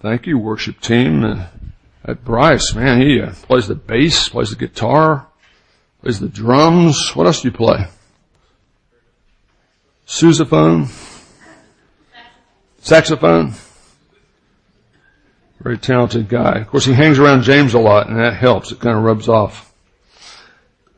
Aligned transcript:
Thank 0.00 0.26
you, 0.26 0.38
worship 0.38 0.80
team. 0.80 1.24
Uh, 1.24 1.46
at 2.02 2.24
Bryce, 2.24 2.74
man, 2.74 3.02
he 3.02 3.20
uh, 3.20 3.32
plays 3.42 3.68
the 3.68 3.74
bass, 3.74 4.30
plays 4.30 4.48
the 4.48 4.56
guitar, 4.56 5.26
plays 6.00 6.18
the 6.18 6.28
drums. 6.28 7.14
What 7.14 7.26
else 7.26 7.42
do 7.42 7.48
you 7.48 7.52
play? 7.52 7.86
Sousaphone? 10.06 10.88
Saxophone? 12.80 13.52
Very 15.60 15.76
talented 15.76 16.30
guy. 16.30 16.60
Of 16.60 16.68
course, 16.68 16.86
he 16.86 16.94
hangs 16.94 17.18
around 17.18 17.42
James 17.42 17.74
a 17.74 17.78
lot, 17.78 18.08
and 18.08 18.18
that 18.18 18.32
helps. 18.32 18.72
It 18.72 18.80
kind 18.80 18.96
of 18.96 19.04
rubs 19.04 19.28
off. 19.28 19.70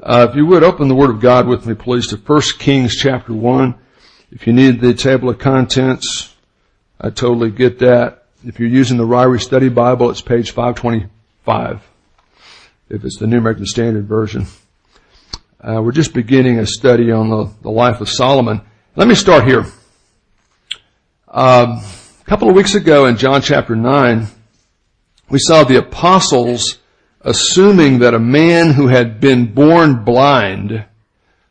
Uh, 0.01 0.29
if 0.31 0.37
you 0.37 0.47
would 0.47 0.63
open 0.63 0.87
the 0.87 0.95
Word 0.95 1.11
of 1.11 1.21
God 1.21 1.49
with 1.49 1.67
me, 1.67 1.75
please, 1.75 2.07
to 2.07 2.17
1 2.17 2.43
Kings 2.61 2.95
chapter 2.95 3.33
1. 3.33 3.75
If 4.31 4.47
you 4.47 4.53
need 4.53 4.81
the 4.81 4.95
table 4.95 5.29
of 5.29 5.41
contents, 5.41 6.33
I 7.01 7.11
totally 7.11 7.51
get 7.51 7.81
that. 7.81 8.22
If 8.45 8.59
you're 8.59 8.69
using 8.69 8.97
the 8.97 9.07
Ryrie 9.07 9.41
Study 9.41 9.69
Bible, 9.69 10.11
it's 10.11 10.21
page 10.21 10.51
525. 10.51 11.89
If 12.89 13.05
it's 13.05 13.17
the 13.17 13.29
New 13.29 13.39
American 13.39 13.67
Standard 13.67 14.09
Version. 14.09 14.47
Uh, 15.61 15.81
we're 15.81 15.93
just 15.93 16.13
beginning 16.13 16.59
a 16.59 16.67
study 16.67 17.13
on 17.13 17.31
the, 17.31 17.49
the 17.63 17.71
life 17.71 18.01
of 18.01 18.09
Solomon. 18.09 18.61
Let 18.97 19.07
me 19.07 19.15
start 19.15 19.47
here. 19.47 19.65
Um, 21.29 21.85
a 22.21 22.25
couple 22.25 22.49
of 22.49 22.57
weeks 22.57 22.75
ago 22.75 23.07
in 23.07 23.17
John 23.17 23.43
chapter 23.43 23.77
9, 23.77 24.27
we 25.31 25.39
saw 25.39 25.63
the 25.63 25.79
apostles 25.79 26.81
assuming 27.21 28.01
that 28.01 28.13
a 28.13 28.19
man 28.19 28.73
who 28.73 28.89
had 28.89 29.21
been 29.21 29.55
born 29.55 30.03
blind 30.03 30.85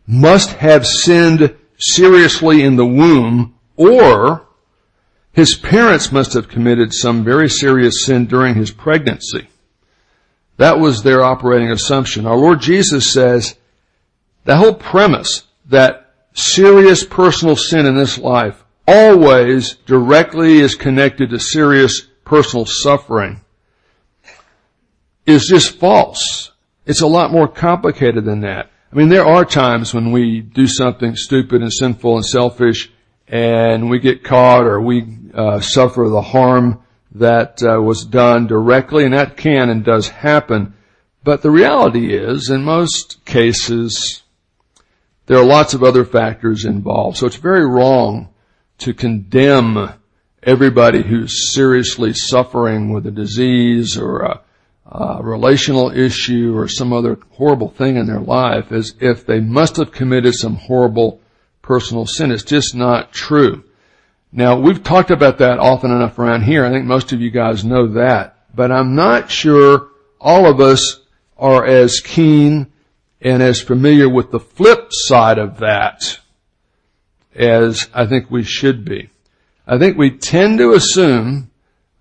must 0.05 0.50
have 0.55 0.86
sinned 0.86 1.55
seriously 1.78 2.64
in 2.64 2.76
the 2.76 2.86
womb 2.86 3.58
or 3.78 4.45
his 5.34 5.55
parents 5.55 6.12
must 6.12 6.34
have 6.34 6.49
committed 6.49 6.94
some 6.94 7.23
very 7.23 7.49
serious 7.49 8.05
sin 8.05 8.26
during 8.26 8.55
his 8.55 8.72
pregnancy. 8.72 9.48
That 10.58 10.80
was 10.80 11.02
their 11.02 11.23
operating 11.23 11.72
assumption. 11.72 12.25
Our 12.25 12.36
Lord 12.36 12.61
Jesus 12.61 13.11
says 13.11 13.56
the 14.44 14.58
whole 14.58 14.73
premise 14.73 15.44
that 15.69 16.14
serious 16.33 17.03
personal 17.03 17.56
sin 17.56 17.86
in 17.86 17.95
this 17.95 18.17
life 18.17 18.64
always 18.88 19.75
directly 19.86 20.59
is 20.59 20.75
connected 20.75 21.30
to 21.30 21.39
serious 21.39 22.02
personal 22.25 22.66
suffering 22.66 23.41
is 25.25 25.47
just 25.47 25.80
false. 25.80 26.52
It's 26.86 27.02
a 27.02 27.08
lot 27.08 27.31
more 27.31 27.47
complicated 27.47 28.25
than 28.25 28.41
that. 28.41 28.69
I 28.91 28.95
mean, 28.95 29.09
there 29.09 29.25
are 29.25 29.45
times 29.45 29.94
when 29.94 30.11
we 30.11 30.41
do 30.41 30.67
something 30.67 31.16
stupid 31.16 31.61
and 31.61 31.72
sinful 31.72 32.17
and 32.17 32.25
selfish 32.25 32.91
and 33.28 33.89
we 33.89 34.00
get 34.00 34.23
caught 34.23 34.66
or 34.66 34.81
we 34.81 35.02
suffer 35.62 36.10
the 36.10 36.22
harm 36.22 36.82
that 37.14 37.62
uh, 37.62 37.82
was 37.82 38.06
done 38.06 38.48
directly, 38.48 39.06
and 39.06 39.14
that 39.14 39.38
can 39.38 39.70
and 39.70 39.84
does 39.84 40.10
happen. 40.10 40.74
But 41.24 41.42
the 41.42 41.52
reality 41.52 42.16
is, 42.16 42.50
in 42.50 42.64
most 42.64 43.24
cases, 43.26 44.24
there 45.28 45.38
are 45.38 45.46
lots 45.46 45.74
of 45.74 45.84
other 45.84 46.06
factors 46.06 46.66
involved. 46.66 47.18
So 47.18 47.28
it's 47.28 47.36
very 47.36 47.66
wrong 47.66 48.30
to 48.80 48.94
condemn 48.94 49.94
everybody 50.42 51.04
who's 51.04 51.54
seriously 51.54 52.14
suffering 52.14 52.92
with 52.92 53.06
a 53.06 53.12
disease 53.12 53.98
or 53.98 54.22
a 54.22 54.42
uh, 54.92 55.20
relational 55.22 55.92
issue 55.92 56.58
or 56.58 56.68
some 56.68 56.92
other 56.92 57.18
horrible 57.32 57.70
thing 57.70 57.96
in 57.96 58.08
their 58.08 58.20
life 58.20 58.72
as 58.72 58.94
if 59.00 59.26
they 59.26 59.40
must 59.40 59.78
have 59.78 59.92
committed 59.92 60.34
some 60.34 60.56
horrible 60.56 61.22
personal 61.62 62.06
sin. 62.06 62.32
It's 62.32 62.44
just 62.44 62.76
not 62.76 63.14
true. 63.14 63.64
Now, 64.32 64.58
we've 64.58 64.82
talked 64.82 65.12
about 65.12 65.40
that 65.40 65.60
often 65.60 65.92
enough 65.92 66.18
around 66.18 66.44
here. 66.44 66.66
I 66.66 66.70
think 66.70 66.86
most 66.86 67.12
of 67.12 67.22
you 67.22 67.32
guys 67.32 67.66
know 67.66 67.88
that. 67.94 68.38
But 68.56 68.72
I'm 68.72 68.96
not 68.96 69.30
sure 69.30 69.90
all 70.20 70.46
of 70.46 70.62
us 70.62 71.02
are 71.38 71.66
as 71.66 72.00
keen 72.00 72.72
and 73.20 73.44
as 73.44 73.62
familiar 73.62 74.08
with 74.08 74.32
the 74.32 74.40
flip 74.40 74.88
side 74.91 75.38
of 75.38 75.58
that 75.59 76.20
as 77.36 77.90
I 77.94 78.06
think 78.06 78.30
we 78.30 78.44
should 78.44 78.86
be. 78.86 79.09
I 79.68 79.78
think 79.78 79.97
we 79.97 80.12
tend 80.12 80.59
to 80.59 80.74
assume 80.74 81.52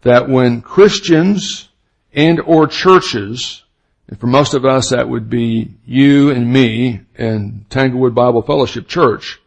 that 0.03 0.29
when 0.29 0.63
Christians 0.63 1.69
and 2.13 2.41
or 2.41 2.67
churches, 2.67 3.63
and 4.09 4.19
for 4.19 4.27
most 4.27 4.55
of 4.55 4.65
us 4.65 4.91
that 4.91 5.09
would 5.09 5.31
be 5.31 5.75
you 5.85 6.31
and 6.31 6.53
me 6.53 7.03
and 7.17 7.69
Tanglewood 7.71 8.15
Bible 8.15 8.43
Fellowship 8.43 8.89
Church, 8.89 9.40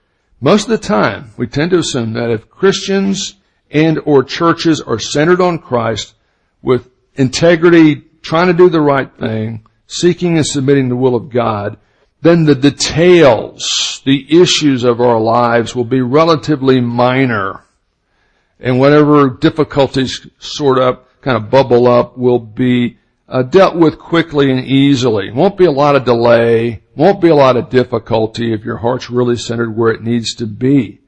most 0.44 0.64
of 0.64 0.72
the 0.72 0.78
time 0.78 1.32
we 1.38 1.48
tend 1.48 1.72
to 1.72 1.78
assume 1.78 2.12
that 2.14 2.30
if 2.30 2.50
Christians 2.50 3.36
and 3.72 3.98
or 4.04 4.26
churches 4.26 4.82
are 4.82 5.00
centered 5.00 5.40
on 5.40 5.58
Christ 5.58 6.16
with 6.62 6.90
integrity, 7.16 8.04
trying 8.22 8.48
to 8.48 8.54
do 8.54 8.68
the 8.68 8.82
right 8.82 9.10
thing, 9.18 9.66
seeking 9.88 10.36
and 10.36 10.46
submitting 10.46 10.90
the 10.90 10.98
will 10.98 11.16
of 11.16 11.30
God, 11.30 11.78
then 12.22 12.44
the 12.44 12.56
details, 12.56 14.02
the 14.04 14.42
issues 14.42 14.84
of 14.84 15.00
our 15.00 15.18
lives 15.18 15.74
will 15.74 15.86
be 15.86 16.02
relatively 16.02 16.82
minor. 16.82 17.64
And 18.60 18.82
whatever 18.82 19.30
difficulties 19.30 20.28
sort 20.40 20.78
of 20.78 21.06
kind 21.22 21.38
of 21.38 21.50
bubble 21.50 21.88
up 21.88 22.18
will 22.18 22.40
be 22.40 22.98
uh, 23.30 23.44
dealt 23.44 23.78
with 23.78 23.98
quickly 23.98 24.52
and 24.52 24.66
easily. 24.66 25.32
Won't 25.32 25.58
be 25.58 25.66
a 25.66 25.72
lot 25.72 25.96
of 25.96 26.04
delay. 26.04 26.83
Won't 26.96 27.22
be 27.22 27.30
a 27.30 27.36
lot 27.36 27.58
of 27.58 27.70
difficulty 27.70 28.54
if 28.54 28.64
your 28.64 28.78
heart's 28.78 29.10
really 29.10 29.36
centered 29.36 29.76
where 29.76 29.92
it 29.92 30.04
needs 30.04 30.36
to 30.36 30.46
be. 30.46 31.00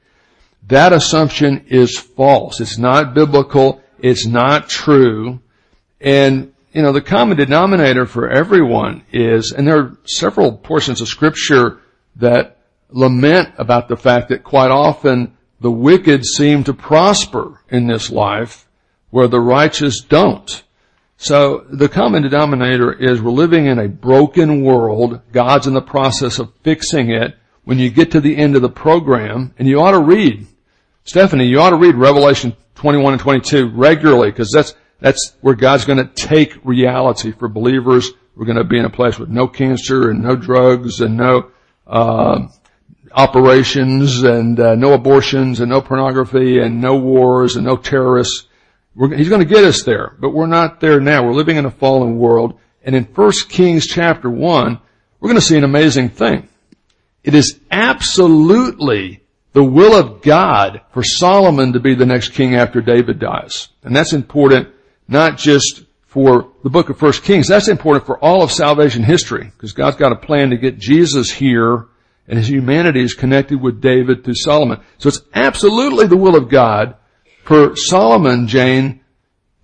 That 0.67 0.93
assumption 0.93 1.65
is 1.67 1.97
false. 1.97 2.59
It's 2.59 2.77
not 2.77 3.13
biblical. 3.13 3.83
It's 3.99 4.25
not 4.25 4.67
true. 4.67 5.41
And, 6.01 6.53
you 6.73 6.81
know, 6.81 6.91
the 6.91 7.01
common 7.01 7.37
denominator 7.37 8.07
for 8.07 8.29
everyone 8.29 9.03
is, 9.11 9.51
and 9.51 9.67
there 9.67 9.79
are 9.79 9.97
several 10.05 10.53
portions 10.53 11.01
of 11.01 11.07
scripture 11.07 11.81
that 12.15 12.57
lament 12.89 13.53
about 13.57 13.87
the 13.87 13.97
fact 13.97 14.29
that 14.29 14.43
quite 14.43 14.71
often 14.71 15.37
the 15.59 15.71
wicked 15.71 16.25
seem 16.25 16.63
to 16.63 16.73
prosper 16.73 17.61
in 17.69 17.87
this 17.87 18.09
life 18.09 18.67
where 19.11 19.27
the 19.27 19.39
righteous 19.39 20.01
don't. 20.01 20.63
So 21.17 21.65
the 21.69 21.89
common 21.89 22.23
denominator 22.23 22.91
is 22.91 23.21
we're 23.21 23.31
living 23.31 23.65
in 23.65 23.79
a 23.79 23.87
broken 23.87 24.63
world. 24.63 25.21
God's 25.31 25.67
in 25.67 25.73
the 25.73 25.81
process 25.81 26.39
of 26.39 26.53
fixing 26.63 27.11
it. 27.11 27.37
When 27.63 27.79
you 27.79 27.89
get 27.89 28.11
to 28.11 28.21
the 28.21 28.37
end 28.37 28.55
of 28.55 28.61
the 28.61 28.69
program, 28.69 29.53
and 29.57 29.67
you 29.67 29.81
ought 29.81 29.91
to 29.91 29.99
read, 29.99 30.45
Stephanie, 31.03 31.47
you 31.47 31.59
ought 31.59 31.71
to 31.71 31.77
read 31.77 31.95
Revelation 31.95 32.55
21 32.75 33.13
and 33.13 33.21
22 33.21 33.71
regularly 33.73 34.29
because 34.29 34.51
that's, 34.51 34.75
that's 34.99 35.35
where 35.41 35.55
God's 35.55 35.85
going 35.85 35.97
to 35.97 36.13
take 36.13 36.57
reality 36.63 37.31
for 37.31 37.47
believers. 37.47 38.11
We're 38.35 38.45
going 38.45 38.57
to 38.57 38.63
be 38.63 38.77
in 38.77 38.85
a 38.85 38.89
place 38.89 39.17
with 39.17 39.29
no 39.29 39.47
cancer 39.47 40.11
and 40.11 40.21
no 40.21 40.35
drugs 40.35 40.99
and 41.01 41.17
no, 41.17 41.51
uh, 41.87 42.47
operations 43.11 44.23
and 44.23 44.59
uh, 44.59 44.75
no 44.75 44.93
abortions 44.93 45.59
and 45.59 45.71
no 45.71 45.81
pornography 45.81 46.59
and 46.59 46.81
no 46.81 46.97
wars 46.97 47.55
and 47.55 47.65
no 47.65 47.77
terrorists 47.77 48.47
we're, 48.95 49.15
he's 49.15 49.29
going 49.29 49.41
to 49.41 49.53
get 49.53 49.63
us 49.63 49.83
there, 49.83 50.15
but 50.19 50.31
we're 50.31 50.47
not 50.47 50.79
there 50.79 50.99
now. 50.99 51.25
We're 51.25 51.33
living 51.33 51.57
in 51.57 51.65
a 51.65 51.71
fallen 51.71 52.17
world. 52.17 52.59
And 52.83 52.95
in 52.95 53.03
1 53.03 53.31
Kings 53.49 53.87
chapter 53.87 54.29
1, 54.29 54.79
we're 55.19 55.29
going 55.29 55.39
to 55.39 55.45
see 55.45 55.57
an 55.57 55.63
amazing 55.63 56.09
thing. 56.09 56.47
It 57.23 57.33
is 57.33 57.59
absolutely 57.71 59.23
the 59.53 59.63
will 59.63 59.95
of 59.95 60.21
God 60.21 60.81
for 60.91 61.03
Solomon 61.03 61.73
to 61.73 61.79
be 61.79 61.95
the 61.95 62.05
next 62.05 62.29
king 62.29 62.55
after 62.55 62.81
David 62.81 63.19
dies. 63.19 63.69
And 63.83 63.95
that's 63.95 64.13
important 64.13 64.69
not 65.07 65.37
just 65.37 65.83
for 66.05 66.51
the 66.63 66.69
book 66.69 66.89
of 66.89 67.01
1 67.01 67.13
Kings, 67.13 67.47
that's 67.47 67.67
important 67.67 68.05
for 68.05 68.17
all 68.23 68.43
of 68.43 68.51
salvation 68.51 69.03
history 69.03 69.51
because 69.55 69.73
God's 69.73 69.97
got 69.97 70.11
a 70.11 70.17
plan 70.17 70.51
to 70.51 70.57
get 70.57 70.77
Jesus 70.77 71.31
here 71.31 71.87
and 72.27 72.37
his 72.37 72.49
humanity 72.49 73.01
is 73.01 73.13
connected 73.13 73.61
with 73.61 73.81
David 73.81 74.23
through 74.23 74.35
Solomon. 74.35 74.81
So 74.97 75.09
it's 75.09 75.21
absolutely 75.33 76.07
the 76.07 76.17
will 76.17 76.35
of 76.35 76.49
God 76.49 76.95
for 77.45 77.75
Solomon, 77.75 78.47
Jane, 78.47 79.01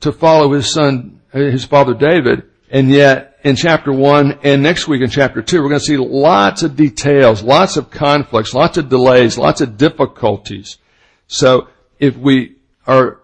to 0.02 0.12
follow 0.12 0.53
his 0.53 0.72
son, 0.72 1.22
his 1.34 1.66
father 1.66 1.94
David, 1.94 2.44
and 2.70 2.90
yet 2.90 3.40
in 3.44 3.56
chapter 3.56 3.91
one 3.91 4.40
and 4.44 4.61
next 4.61 4.88
week 4.88 5.02
in 5.02 5.09
chapter 5.09 5.41
two, 5.41 5.61
we're 5.61 5.70
going 5.70 5.79
to 5.79 5.85
see 5.85 5.97
lots 5.97 6.64
of 6.64 6.76
details, 6.76 7.41
lots 7.41 7.78
of 7.78 7.90
conflicts, 7.90 8.53
lots 8.53 8.78
of 8.78 8.88
delays, 8.88 9.38
lots 9.38 9.61
of 9.61 9.78
difficulties. 9.78 10.78
So 11.28 11.70
if 12.00 12.16
we 12.16 12.56
are 12.85 13.20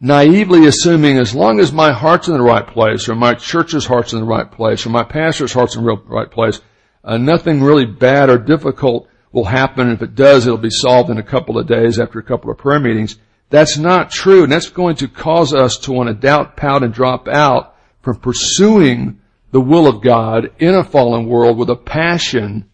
naively 0.00 0.66
assuming 0.66 1.18
as 1.18 1.34
long 1.34 1.60
as 1.60 1.72
my 1.72 1.92
heart's 1.92 2.26
in 2.26 2.34
the 2.34 2.42
right 2.42 2.66
place, 2.66 3.08
or 3.08 3.14
my 3.14 3.34
church's 3.34 3.86
heart's 3.86 4.12
in 4.12 4.20
the 4.20 4.26
right 4.26 4.50
place, 4.50 4.84
or 4.86 4.90
my 4.90 5.04
pastor's 5.04 5.52
heart's 5.52 5.76
in 5.76 5.84
the 5.84 5.96
right 6.06 6.30
place, 6.30 6.60
uh, 7.04 7.16
nothing 7.16 7.62
really 7.62 7.86
bad 7.86 8.28
or 8.28 8.38
difficult 8.38 9.08
will 9.30 9.44
happen. 9.44 9.90
If 9.90 10.02
it 10.02 10.14
does, 10.14 10.46
it'll 10.46 10.58
be 10.58 10.70
solved 10.70 11.10
in 11.10 11.18
a 11.18 11.22
couple 11.22 11.58
of 11.58 11.66
days 11.66 11.98
after 12.00 12.18
a 12.18 12.24
couple 12.24 12.50
of 12.50 12.58
prayer 12.58 12.80
meetings. 12.80 13.16
That's 13.50 13.76
not 13.76 14.10
true, 14.10 14.44
and 14.44 14.52
that's 14.52 14.70
going 14.70 14.96
to 14.96 15.08
cause 15.08 15.52
us 15.52 15.76
to 15.78 15.92
want 15.92 16.08
to 16.08 16.14
doubt, 16.14 16.56
pout, 16.56 16.82
and 16.82 16.94
drop 16.94 17.28
out 17.28 17.76
from 18.00 18.16
pursuing 18.16 19.20
the 19.50 19.60
will 19.60 19.86
of 19.86 20.02
God 20.02 20.52
in 20.58 20.74
a 20.74 20.84
fallen 20.84 21.26
world 21.26 21.58
with 21.58 21.68
a 21.68 21.76
passion, 21.76 22.70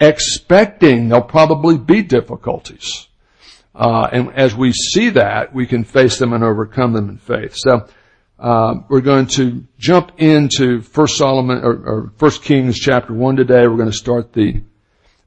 expecting 0.00 1.08
there'll 1.08 1.24
probably 1.24 1.76
be 1.76 2.02
difficulties. 2.02 3.08
Uh, 3.74 4.08
and 4.12 4.32
as 4.34 4.54
we 4.54 4.72
see 4.72 5.10
that, 5.10 5.52
we 5.52 5.66
can 5.66 5.82
face 5.84 6.18
them 6.18 6.32
and 6.32 6.44
overcome 6.44 6.92
them 6.92 7.08
in 7.08 7.18
faith. 7.18 7.54
So, 7.56 7.88
Uh, 8.38 8.82
we're 8.88 9.00
going 9.00 9.26
to 9.26 9.62
jump 9.78 10.10
into 10.18 10.80
First 10.80 11.16
Solomon 11.16 11.58
or, 11.62 11.74
or 11.90 12.12
First 12.16 12.42
Kings 12.42 12.76
chapter 12.76 13.14
one 13.14 13.36
today. 13.36 13.68
We're 13.68 13.76
going 13.76 13.90
to 13.90 13.96
start 13.96 14.32
the 14.32 14.62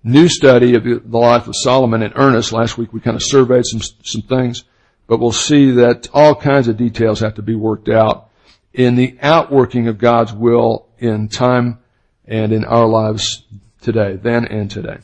new 0.03 0.27
study 0.27 0.75
of 0.75 0.83
the 0.83 1.17
life 1.17 1.47
of 1.47 1.53
Solomon 1.55 2.01
in 2.03 2.11
earnest. 2.15 2.51
Last 2.51 2.77
week 2.77 2.91
we 2.91 2.99
kind 2.99 3.15
of 3.15 3.23
surveyed 3.23 3.65
some 3.65 3.79
some 4.03 4.23
things, 4.23 4.65
but 5.07 5.19
we'll 5.19 5.31
see 5.31 5.71
that 5.71 6.07
all 6.13 6.35
kinds 6.35 6.67
of 6.67 6.77
details 6.77 7.19
have 7.19 7.35
to 7.35 7.41
be 7.41 7.55
worked 7.55 7.89
out 7.89 8.29
in 8.73 8.95
the 8.95 9.17
outworking 9.21 9.87
of 9.87 9.97
God's 9.97 10.33
will 10.33 10.87
in 10.97 11.29
time 11.29 11.79
and 12.25 12.51
in 12.51 12.65
our 12.65 12.87
lives 12.87 13.43
today, 13.81 14.15
then 14.15 14.45
and 14.45 14.69
today. 14.69 14.97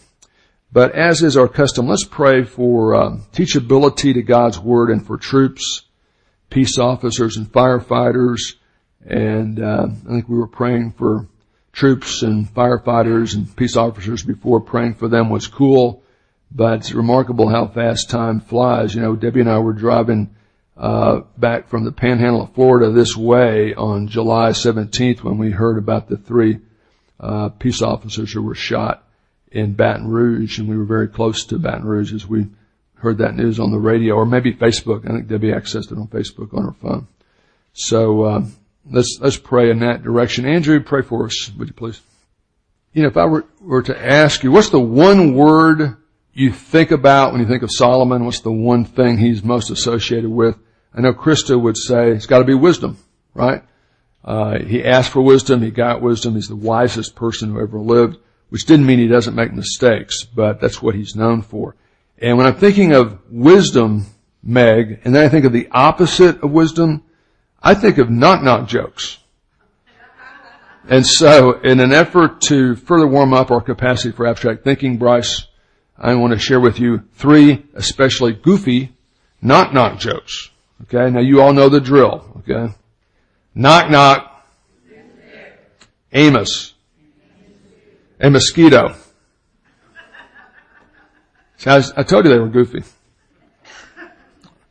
But 0.73 0.95
as 0.95 1.21
is 1.21 1.37
our 1.37 1.47
custom, 1.47 1.87
let's 1.87 2.05
pray 2.05 2.43
for 2.43 2.95
uh, 2.95 3.17
teachability 3.33 4.13
to 4.13 4.21
God's 4.21 4.57
Word 4.57 4.89
and 4.89 5.05
for 5.05 5.17
troops, 5.17 5.83
peace 6.49 6.77
officers, 6.77 7.37
and 7.37 7.51
firefighters. 7.51 8.55
And 9.05 9.61
uh, 9.61 9.87
I 9.89 10.09
think 10.09 10.29
we 10.29 10.37
were 10.37 10.47
praying 10.47 10.93
for 10.93 11.27
troops 11.73 12.21
and 12.23 12.47
firefighters 12.47 13.35
and 13.35 13.53
peace 13.55 13.75
officers 13.75 14.23
before. 14.23 14.61
Praying 14.61 14.95
for 14.95 15.09
them 15.09 15.29
was 15.29 15.47
cool, 15.47 16.03
but 16.53 16.79
it's 16.79 16.91
remarkable 16.91 17.47
how 17.47 17.67
fast 17.67 18.09
time 18.09 18.39
flies. 18.39 18.93
You 18.93 19.01
know, 19.01 19.15
Debbie 19.15 19.41
and 19.41 19.49
I 19.49 19.59
were 19.59 19.73
driving 19.73 20.35
uh, 20.77 21.21
back 21.37 21.67
from 21.67 21.85
the 21.85 21.91
Panhandle 21.91 22.43
of 22.43 22.53
Florida 22.53 22.91
this 22.91 23.15
way 23.15 23.73
on 23.73 24.07
July 24.07 24.49
17th 24.49 25.23
when 25.23 25.37
we 25.37 25.51
heard 25.51 25.77
about 25.77 26.09
the 26.09 26.17
three 26.17 26.59
uh, 27.19 27.49
peace 27.49 27.81
officers 27.81 28.33
who 28.33 28.41
were 28.41 28.55
shot 28.55 29.07
in 29.51 29.73
Baton 29.73 30.07
Rouge, 30.07 30.59
and 30.59 30.67
we 30.67 30.77
were 30.77 30.85
very 30.85 31.07
close 31.07 31.45
to 31.45 31.59
Baton 31.59 31.85
Rouge 31.85 32.13
as 32.13 32.25
we 32.25 32.47
heard 32.95 33.19
that 33.19 33.35
news 33.35 33.59
on 33.59 33.71
the 33.71 33.79
radio, 33.79 34.15
or 34.15 34.25
maybe 34.25 34.53
Facebook. 34.53 35.09
I 35.09 35.13
think 35.13 35.27
Debbie 35.27 35.51
accessed 35.51 35.91
it 35.91 35.97
on 35.97 36.07
Facebook 36.07 36.53
on 36.53 36.65
her 36.65 36.73
phone. 36.73 37.07
So 37.73 38.23
uh, 38.23 38.45
let's 38.89 39.19
let's 39.21 39.37
pray 39.37 39.69
in 39.69 39.79
that 39.79 40.03
direction. 40.03 40.45
Andrew, 40.45 40.79
pray 40.81 41.01
for 41.01 41.25
us, 41.25 41.51
would 41.57 41.67
you 41.67 41.73
please? 41.73 42.01
You 42.93 43.03
know, 43.03 43.09
if 43.09 43.17
I 43.17 43.25
were, 43.25 43.45
were 43.61 43.83
to 43.83 43.97
ask 43.97 44.43
you, 44.43 44.51
what's 44.51 44.69
the 44.69 44.79
one 44.79 45.33
word 45.35 45.97
you 46.33 46.51
think 46.51 46.91
about 46.91 47.31
when 47.31 47.41
you 47.41 47.47
think 47.47 47.63
of 47.63 47.71
Solomon? 47.71 48.25
What's 48.25 48.41
the 48.41 48.51
one 48.51 48.85
thing 48.85 49.17
he's 49.17 49.43
most 49.43 49.69
associated 49.69 50.29
with? 50.29 50.57
I 50.93 51.01
know 51.01 51.13
Krista 51.13 51.59
would 51.59 51.77
say 51.77 52.11
it's 52.11 52.25
got 52.25 52.39
to 52.39 52.45
be 52.45 52.53
wisdom, 52.53 52.97
right? 53.33 53.63
Uh, 54.23 54.59
he 54.59 54.83
asked 54.83 55.11
for 55.11 55.21
wisdom, 55.21 55.61
he 55.61 55.71
got 55.71 56.01
wisdom. 56.01 56.35
He's 56.35 56.47
the 56.47 56.55
wisest 56.55 57.15
person 57.15 57.51
who 57.51 57.61
ever 57.61 57.79
lived 57.79 58.17
which 58.51 58.65
didn't 58.65 58.85
mean 58.85 58.99
he 58.99 59.07
doesn't 59.07 59.33
make 59.33 59.53
mistakes, 59.53 60.25
but 60.25 60.59
that's 60.59 60.81
what 60.81 60.93
he's 60.93 61.15
known 61.15 61.41
for. 61.41 61.73
And 62.17 62.37
when 62.37 62.45
I'm 62.45 62.57
thinking 62.57 62.91
of 62.91 63.17
wisdom, 63.31 64.05
Meg, 64.43 64.99
and 65.05 65.15
then 65.15 65.23
I 65.23 65.29
think 65.29 65.45
of 65.45 65.53
the 65.53 65.69
opposite 65.71 66.43
of 66.43 66.51
wisdom, 66.51 67.05
I 67.63 67.75
think 67.75 67.97
of 67.97 68.09
knock-knock 68.09 68.67
jokes. 68.67 69.19
And 70.89 71.07
so, 71.07 71.61
in 71.61 71.79
an 71.79 71.93
effort 71.93 72.41
to 72.47 72.75
further 72.75 73.07
warm 73.07 73.33
up 73.33 73.51
our 73.51 73.61
capacity 73.61 74.11
for 74.11 74.27
abstract 74.27 74.65
thinking, 74.65 74.97
Bryce, 74.97 75.47
I 76.03 76.15
want 76.15 76.33
to 76.33 76.39
share 76.39 76.59
with 76.59 76.79
you 76.79 77.03
three 77.13 77.63
especially 77.75 78.33
goofy 78.33 78.91
knock-knock 79.39 79.99
jokes. 79.99 80.49
Okay, 80.83 81.11
now 81.11 81.19
you 81.19 81.41
all 81.41 81.53
know 81.53 81.69
the 81.69 81.79
drill. 81.79 82.25
Okay, 82.39 82.73
knock-knock, 83.53 84.47
Amos, 86.11 86.73
a 88.19 88.29
mosquito. 88.31 88.95
See, 91.57 91.69
I, 91.69 91.83
I 91.95 92.01
told 92.01 92.25
you 92.25 92.31
they 92.31 92.39
were 92.39 92.49
goofy. 92.49 92.83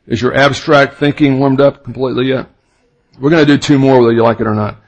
Is 0.05 0.21
your 0.21 0.35
abstract 0.35 0.95
thinking 0.95 1.39
warmed 1.39 1.61
up 1.61 1.85
completely 1.85 2.27
yet? 2.27 2.49
We're 3.17 3.29
going 3.29 3.45
to 3.45 3.53
do 3.53 3.57
two 3.57 3.79
more 3.79 4.01
whether 4.01 4.11
you 4.11 4.23
like 4.23 4.41
it 4.41 4.47
or 4.47 4.53
not. 4.53 4.81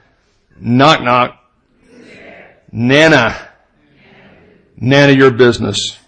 Knock 0.60 1.02
knock. 1.02 1.40
Nana. 2.70 3.48
Nana 4.76 5.12
your 5.12 5.30
business. 5.30 5.98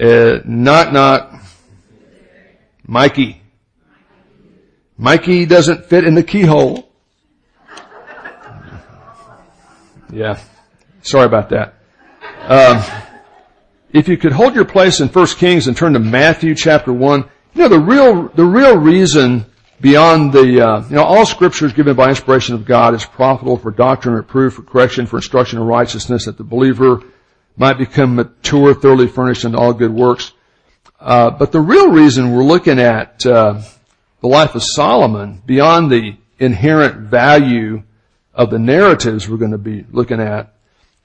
Uh, 0.00 0.40
knock 0.44 0.92
knock. 0.92 1.34
Mikey. 2.86 3.42
Mikey 4.96 5.46
doesn't 5.46 5.86
fit 5.86 6.04
in 6.04 6.14
the 6.14 6.22
keyhole. 6.22 6.90
Yeah. 10.12 10.40
Sorry 11.02 11.26
about 11.26 11.50
that. 11.50 11.74
Um, 12.48 12.82
if 13.92 14.08
you 14.08 14.16
could 14.16 14.32
hold 14.32 14.54
your 14.54 14.64
place 14.64 15.00
in 15.00 15.08
1 15.08 15.26
Kings 15.38 15.68
and 15.68 15.76
turn 15.76 15.92
to 15.92 15.98
Matthew 15.98 16.54
chapter 16.54 16.92
1, 16.92 17.24
you 17.54 17.62
know, 17.62 17.68
the 17.68 17.78
real, 17.78 18.28
the 18.28 18.44
real 18.44 18.76
reason 18.76 19.46
beyond 19.80 20.32
the, 20.32 20.66
uh, 20.66 20.82
you 20.88 20.96
know, 20.96 21.04
all 21.04 21.26
scripture 21.26 21.66
is 21.66 21.72
given 21.72 21.94
by 21.94 22.08
inspiration 22.08 22.54
of 22.54 22.64
God 22.64 22.94
is 22.94 23.04
profitable 23.04 23.56
for 23.56 23.70
doctrine, 23.70 24.14
reproof, 24.14 24.54
for 24.54 24.62
correction, 24.62 25.06
for 25.06 25.16
instruction 25.16 25.58
in 25.58 25.66
righteousness, 25.66 26.24
that 26.24 26.36
the 26.36 26.44
believer 26.44 27.02
might 27.60 27.76
become 27.76 28.14
mature, 28.14 28.72
thoroughly 28.72 29.06
furnished 29.06 29.44
in 29.44 29.54
all 29.54 29.74
good 29.74 29.92
works. 29.92 30.32
Uh, 30.98 31.28
but 31.28 31.52
the 31.52 31.60
real 31.60 31.90
reason 31.90 32.34
we're 32.34 32.42
looking 32.42 32.78
at 32.78 33.26
uh, 33.26 33.60
the 34.22 34.26
life 34.26 34.54
of 34.54 34.62
Solomon, 34.64 35.42
beyond 35.44 35.92
the 35.92 36.16
inherent 36.38 37.10
value 37.10 37.82
of 38.32 38.48
the 38.48 38.58
narratives 38.58 39.28
we're 39.28 39.36
going 39.36 39.50
to 39.50 39.58
be 39.58 39.84
looking 39.90 40.22
at 40.22 40.54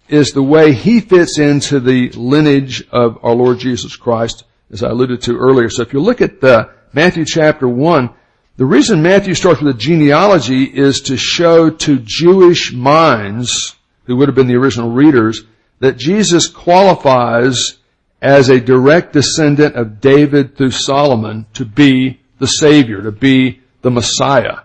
is 0.08 0.32
the 0.32 0.42
way 0.42 0.72
he 0.72 1.02
fits 1.02 1.40
into 1.40 1.82
the 1.82 2.10
lineage 2.12 2.88
of 2.90 3.20
our 3.22 3.34
Lord 3.34 3.60
Jesus 3.60 3.98
Christ, 3.98 4.46
as 4.72 4.82
I 4.82 4.92
alluded 4.92 5.24
to 5.24 5.38
earlier. 5.38 5.70
So 5.70 5.82
if 5.82 5.92
you 5.92 6.00
look 6.00 6.22
at 6.22 6.40
the 6.40 6.70
Matthew 6.94 7.26
chapter 7.26 7.68
1, 7.68 8.10
the 8.56 8.66
reason 8.66 9.04
Matthew 9.04 9.34
starts 9.34 9.60
with 9.60 9.76
a 9.76 9.78
genealogy 9.78 10.64
is 10.64 11.02
to 11.02 11.18
show 11.18 11.70
to 11.70 12.00
Jewish 12.00 12.72
minds, 12.72 13.76
who 14.06 14.16
would 14.16 14.30
have 14.30 14.36
been 14.36 14.48
the 14.48 14.56
original 14.56 14.92
readers, 14.92 15.44
that 15.80 15.98
Jesus 15.98 16.48
qualifies 16.48 17.78
as 18.22 18.50
a 18.50 18.60
direct 18.60 19.14
descendant 19.14 19.76
of 19.76 20.02
David 20.02 20.58
through 20.58 20.72
Solomon 20.72 21.46
to 21.54 21.66
be 21.66 22.22
the 22.40 22.48
Savior, 22.48 23.02
to 23.02 23.12
be 23.12 23.62
the 23.82 23.92
Messiah. 23.92 24.62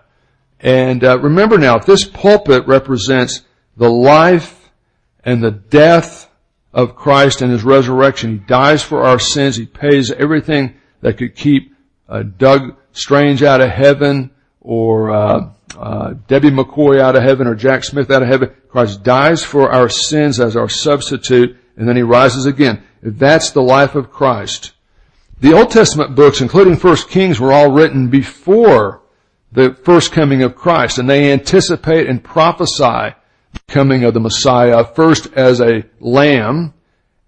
And 0.59 1.03
uh, 1.03 1.19
remember 1.19 1.57
now, 1.57 1.77
if 1.77 1.85
this 1.85 2.05
pulpit 2.05 2.67
represents 2.67 3.41
the 3.77 3.89
life 3.89 4.69
and 5.23 5.43
the 5.43 5.51
death 5.51 6.29
of 6.73 6.95
Christ 6.95 7.41
and 7.41 7.51
His 7.51 7.63
resurrection, 7.63 8.31
He 8.31 8.37
dies 8.37 8.83
for 8.83 9.03
our 9.03 9.19
sins. 9.19 9.57
He 9.57 9.65
pays 9.65 10.11
everything 10.11 10.75
that 11.01 11.17
could 11.17 11.35
keep 11.35 11.75
uh, 12.07 12.23
Doug 12.23 12.77
Strange 12.93 13.41
out 13.41 13.61
of 13.61 13.69
heaven 13.69 14.31
or 14.61 15.11
uh, 15.11 15.49
uh, 15.77 16.13
Debbie 16.27 16.51
McCoy 16.51 16.99
out 16.99 17.15
of 17.15 17.23
heaven 17.23 17.47
or 17.47 17.55
Jack 17.55 17.83
Smith 17.83 18.09
out 18.09 18.21
of 18.21 18.29
heaven. 18.29 18.51
Christ 18.69 19.03
dies 19.03 19.43
for 19.43 19.71
our 19.71 19.89
sins 19.89 20.39
as 20.39 20.55
our 20.55 20.69
substitute, 20.69 21.57
and 21.75 21.87
then 21.87 21.95
He 21.95 22.03
rises 22.03 22.45
again. 22.45 22.83
That's 23.03 23.51
the 23.51 23.61
life 23.61 23.95
of 23.95 24.11
Christ, 24.11 24.73
the 25.41 25.53
Old 25.53 25.71
Testament 25.71 26.15
books, 26.15 26.39
including 26.39 26.77
First 26.77 27.09
Kings, 27.09 27.39
were 27.39 27.51
all 27.51 27.71
written 27.71 28.09
before 28.09 29.01
the 29.51 29.73
first 29.83 30.11
coming 30.11 30.43
of 30.43 30.55
Christ, 30.55 30.99
and 30.99 31.09
they 31.09 31.31
anticipate 31.31 32.07
and 32.07 32.23
prophesy 32.23 33.15
the 33.51 33.59
coming 33.67 34.03
of 34.03 34.13
the 34.13 34.19
Messiah 34.19 34.85
first 34.85 35.33
as 35.33 35.59
a 35.59 35.83
lamb. 35.99 36.75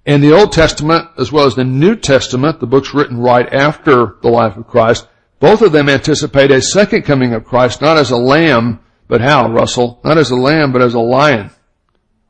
In 0.06 0.22
the 0.22 0.32
Old 0.32 0.52
Testament, 0.52 1.10
as 1.18 1.32
well 1.32 1.48
as 1.48 1.56
the 1.56 1.64
New 1.64 1.96
Testament, 1.96 2.60
the 2.60 2.68
books 2.68 2.94
written 2.94 3.18
right 3.18 3.52
after 3.52 4.18
the 4.22 4.30
life 4.30 4.58
of 4.58 4.68
Christ, 4.68 5.08
both 5.44 5.62
of 5.62 5.74
them 5.74 5.90
anticipate 5.90 6.52
a 6.52 6.62
second 6.62 7.02
coming 7.02 7.34
of 7.34 7.44
Christ, 7.44 7.82
not 7.82 7.98
as 7.98 8.12
a 8.12 8.16
lamb, 8.16 8.80
but 9.10 9.20
how, 9.20 9.52
Russell? 9.52 10.00
Not 10.02 10.18
as 10.18 10.32
a 10.32 10.38
lamb, 10.38 10.72
but 10.72 10.82
as 10.82 10.94
a 10.94 11.02
lion. 11.02 11.50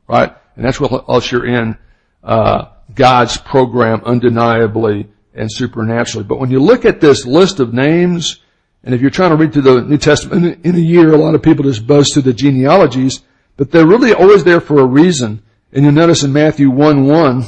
Right? 0.08 0.34
And 0.56 0.64
that's 0.64 0.80
what 0.80 1.04
usher 1.06 1.46
in 1.46 1.78
uh, 2.24 2.70
God's 2.92 3.36
program 3.36 4.02
undeniably 4.04 5.06
and 5.32 5.48
supernaturally. 5.48 6.24
But 6.24 6.40
when 6.40 6.50
you 6.50 6.58
look 6.58 6.84
at 6.84 7.00
this 7.00 7.24
list 7.24 7.60
of 7.60 7.72
names, 7.72 8.40
and 8.82 8.92
if 8.92 9.00
you're 9.00 9.10
trying 9.10 9.30
to 9.30 9.36
read 9.36 9.52
through 9.52 9.62
the 9.62 9.82
New 9.82 9.98
Testament 9.98 10.66
in 10.66 10.74
a 10.74 10.78
year, 10.78 11.14
a 11.14 11.16
lot 11.16 11.36
of 11.36 11.42
people 11.42 11.66
just 11.66 11.86
buzz 11.86 12.12
through 12.12 12.22
the 12.22 12.32
genealogies, 12.32 13.22
but 13.56 13.70
they're 13.70 13.86
really 13.86 14.12
always 14.12 14.42
there 14.42 14.60
for 14.60 14.80
a 14.80 14.84
reason. 14.84 15.40
And 15.72 15.84
you'll 15.84 15.94
notice 15.94 16.24
in 16.24 16.32
Matthew 16.32 16.68
1 16.68 17.06
1, 17.06 17.44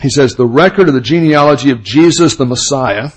he 0.00 0.10
says, 0.10 0.34
the 0.34 0.44
record 0.44 0.88
of 0.88 0.94
the 0.94 1.00
genealogy 1.00 1.70
of 1.70 1.84
Jesus 1.84 2.34
the 2.34 2.46
Messiah, 2.46 3.10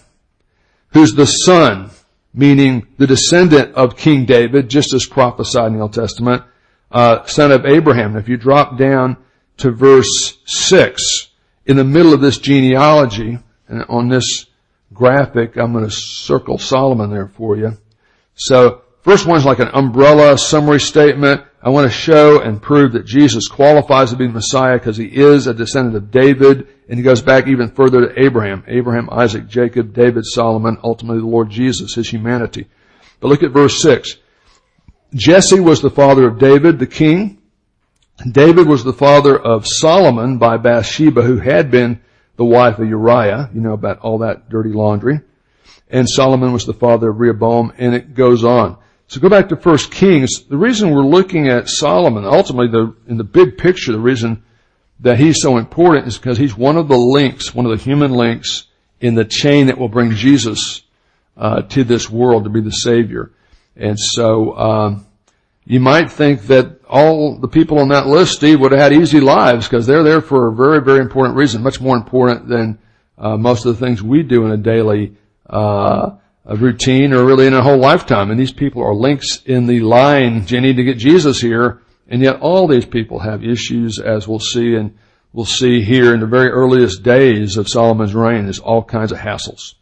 who's 0.93 1.13
the 1.13 1.25
son, 1.25 1.91
meaning 2.33 2.88
the 2.98 3.07
descendant 3.07 3.75
of 3.75 3.98
King 3.98 4.25
David, 4.25 4.69
just 4.69 4.93
as 4.93 5.05
prophesied 5.05 5.67
in 5.67 5.77
the 5.77 5.81
Old 5.81 5.93
Testament, 5.93 6.43
uh, 6.91 7.25
son 7.25 7.51
of 7.51 7.65
Abraham. 7.65 8.15
If 8.15 8.29
you 8.29 8.38
drop 8.38 8.77
down 8.77 9.17
to 9.57 9.71
verse 9.71 10.38
6, 10.45 11.29
in 11.65 11.77
the 11.77 11.83
middle 11.83 12.13
of 12.13 12.21
this 12.21 12.38
genealogy, 12.38 13.39
and 13.67 13.86
on 13.88 14.10
this 14.10 14.48
graphic. 14.93 15.57
I'm 15.57 15.74
going 15.74 15.86
to 15.86 15.91
circle 15.91 16.57
Solomon 16.57 17.10
there 17.10 17.27
for 17.27 17.55
you. 17.55 17.77
So 18.36 18.81
first 19.01 19.25
one's 19.25 19.45
like 19.45 19.60
an 19.60 19.69
umbrella 19.74 20.38
summary 20.38 20.79
statement. 20.79 21.43
I 21.63 21.69
want 21.69 21.89
to 21.89 21.98
show 21.98 22.41
and 22.41 22.62
prove 22.62 22.93
that 22.93 23.05
Jesus 23.05 23.48
qualifies 23.48 24.10
to 24.12 24.17
be 24.17 24.27
Messiah 24.27 24.77
because 24.77 24.98
he 24.98 25.05
is 25.05 25.48
a 25.48 25.53
descendant 25.53 25.95
of 25.95 26.12
David 26.12 26.67
and 26.91 27.00
he 27.00 27.05
goes 27.05 27.21
back 27.21 27.48
even 27.48 27.71
further 27.71 28.05
to 28.05 28.21
Abraham. 28.21 28.65
Abraham, 28.67 29.10
Isaac, 29.10 29.48
Jacob, 29.48 29.93
David, 29.93 30.25
Solomon, 30.25 30.77
ultimately 30.83 31.21
the 31.21 31.25
Lord 31.25 31.50
Jesus, 31.50 31.95
his 31.95 32.10
humanity. 32.10 32.67
But 33.21 33.29
look 33.29 33.43
at 33.43 33.51
verse 33.51 33.81
6. 33.81 34.17
Jesse 35.13 35.62
was 35.62 35.81
the 35.81 35.89
father 35.89 36.27
of 36.27 36.38
David, 36.38 36.79
the 36.79 36.88
king. 36.88 37.41
David 38.29 38.67
was 38.67 38.83
the 38.83 38.91
father 38.91 39.39
of 39.39 39.65
Solomon 39.65 40.38
by 40.38 40.57
Bathsheba, 40.57 41.21
who 41.21 41.38
had 41.38 41.71
been 41.71 42.01
the 42.36 42.43
wife 42.43 42.77
of 42.77 42.89
Uriah. 42.89 43.50
You 43.53 43.62
know 43.62 43.74
about 43.74 44.00
all 44.00 44.17
that 44.17 44.50
dirty 44.50 44.74
laundry. 44.74 45.21
And 45.89 46.10
Solomon 46.10 46.51
was 46.51 46.65
the 46.65 46.74
father 46.74 47.12
of 47.12 47.21
Rehoboam, 47.21 47.71
and 47.77 47.95
it 47.95 48.15
goes 48.15 48.43
on. 48.43 48.77
So 49.07 49.21
go 49.21 49.29
back 49.29 49.48
to 49.50 49.55
First 49.55 49.91
Kings. 49.91 50.43
The 50.43 50.57
reason 50.57 50.91
we're 50.91 51.03
looking 51.03 51.48
at 51.48 51.69
Solomon, 51.69 52.25
ultimately 52.25 52.67
the, 52.67 52.93
in 53.07 53.15
the 53.15 53.24
big 53.24 53.57
picture, 53.57 53.93
the 53.93 54.00
reason 54.00 54.43
that 55.01 55.20
he's 55.20 55.41
so 55.41 55.58
important 55.58 56.08
is 56.08 56.17
because 56.17 56.38
he's 56.38 56.55
one 56.55 56.77
of 56.77 56.88
the 56.88 56.98
links, 56.98 57.53
one 57.53 57.65
of 57.65 57.77
the 57.77 57.84
human 57.84 58.12
links 58.12 58.67
in 59.00 59.15
the 59.15 59.25
chain 59.25 59.67
that 59.67 59.77
will 59.77 59.89
bring 59.89 60.12
Jesus 60.12 60.84
uh, 61.36 61.63
to 61.63 61.84
this 61.84 62.10
world 62.10 62.43
to 62.43 62.50
be 62.50 62.62
the 62.62 62.72
Savior. 62.72 63.31
And 63.75 64.00
so 64.00 64.55
um, 64.58 65.08
you 65.65 65.79
might 65.79 66.12
think 66.12 66.43
that 66.43 66.81
all 66.88 67.38
the 67.38 67.48
people 67.48 67.79
on 67.79 67.89
that 67.89 68.08
list, 68.08 68.34
Steve, 68.34 68.60
would 68.60 68.72
have 68.74 68.81
had 68.81 68.93
easy 68.93 69.20
lives 69.20 69.67
because 69.67 69.88
they're 69.88 70.03
there 70.03 70.22
for 70.22 70.48
a 70.48 70.53
very, 70.53 70.81
very 70.81 71.00
important 71.00 71.38
reason, 71.38 71.63
much 71.63 71.81
more 71.81 71.96
important 71.96 72.48
than 72.48 72.77
uh, 73.17 73.38
most 73.38 73.65
of 73.65 73.77
the 73.77 73.86
things 73.86 74.03
we 74.03 74.24
do 74.24 74.46
in 74.46 74.51
a 74.51 74.58
daily 74.58 75.15
uh, 75.50 76.12
a 76.46 76.55
routine 76.55 77.13
or 77.13 77.24
really 77.24 77.48
in 77.48 77.53
a 77.53 77.62
whole 77.62 77.77
lifetime. 77.77 78.31
And 78.31 78.39
these 78.39 78.51
people 78.51 78.84
are 78.84 78.93
links 78.93 79.41
in 79.46 79.67
the 79.67 79.81
line, 79.81 80.46
Jenny, 80.46 80.74
to 80.74 80.84
get 80.84 80.98
Jesus 80.98 81.39
here. 81.39 81.80
And 82.12 82.22
yet 82.22 82.41
all 82.41 82.68
these 82.68 82.86
people 82.86 83.20
have 83.20 83.44
issues, 83.44 83.98
as 83.98 84.27
we'll 84.27 84.39
see, 84.39 84.75
and 84.75 84.98
we'll 85.32 85.46
see 85.46 85.82
here 85.82 86.13
in 86.13 86.20
the 86.20 86.27
very 86.27 86.50
earliest 86.50 87.03
days 87.03 87.56
of 87.56 87.70
Solomon's 87.70 88.13
reign. 88.13 88.44
There's 88.44 88.60
all 88.60 88.84
kinds 88.84 89.13
of 89.13 89.18
hassles. 89.18 89.75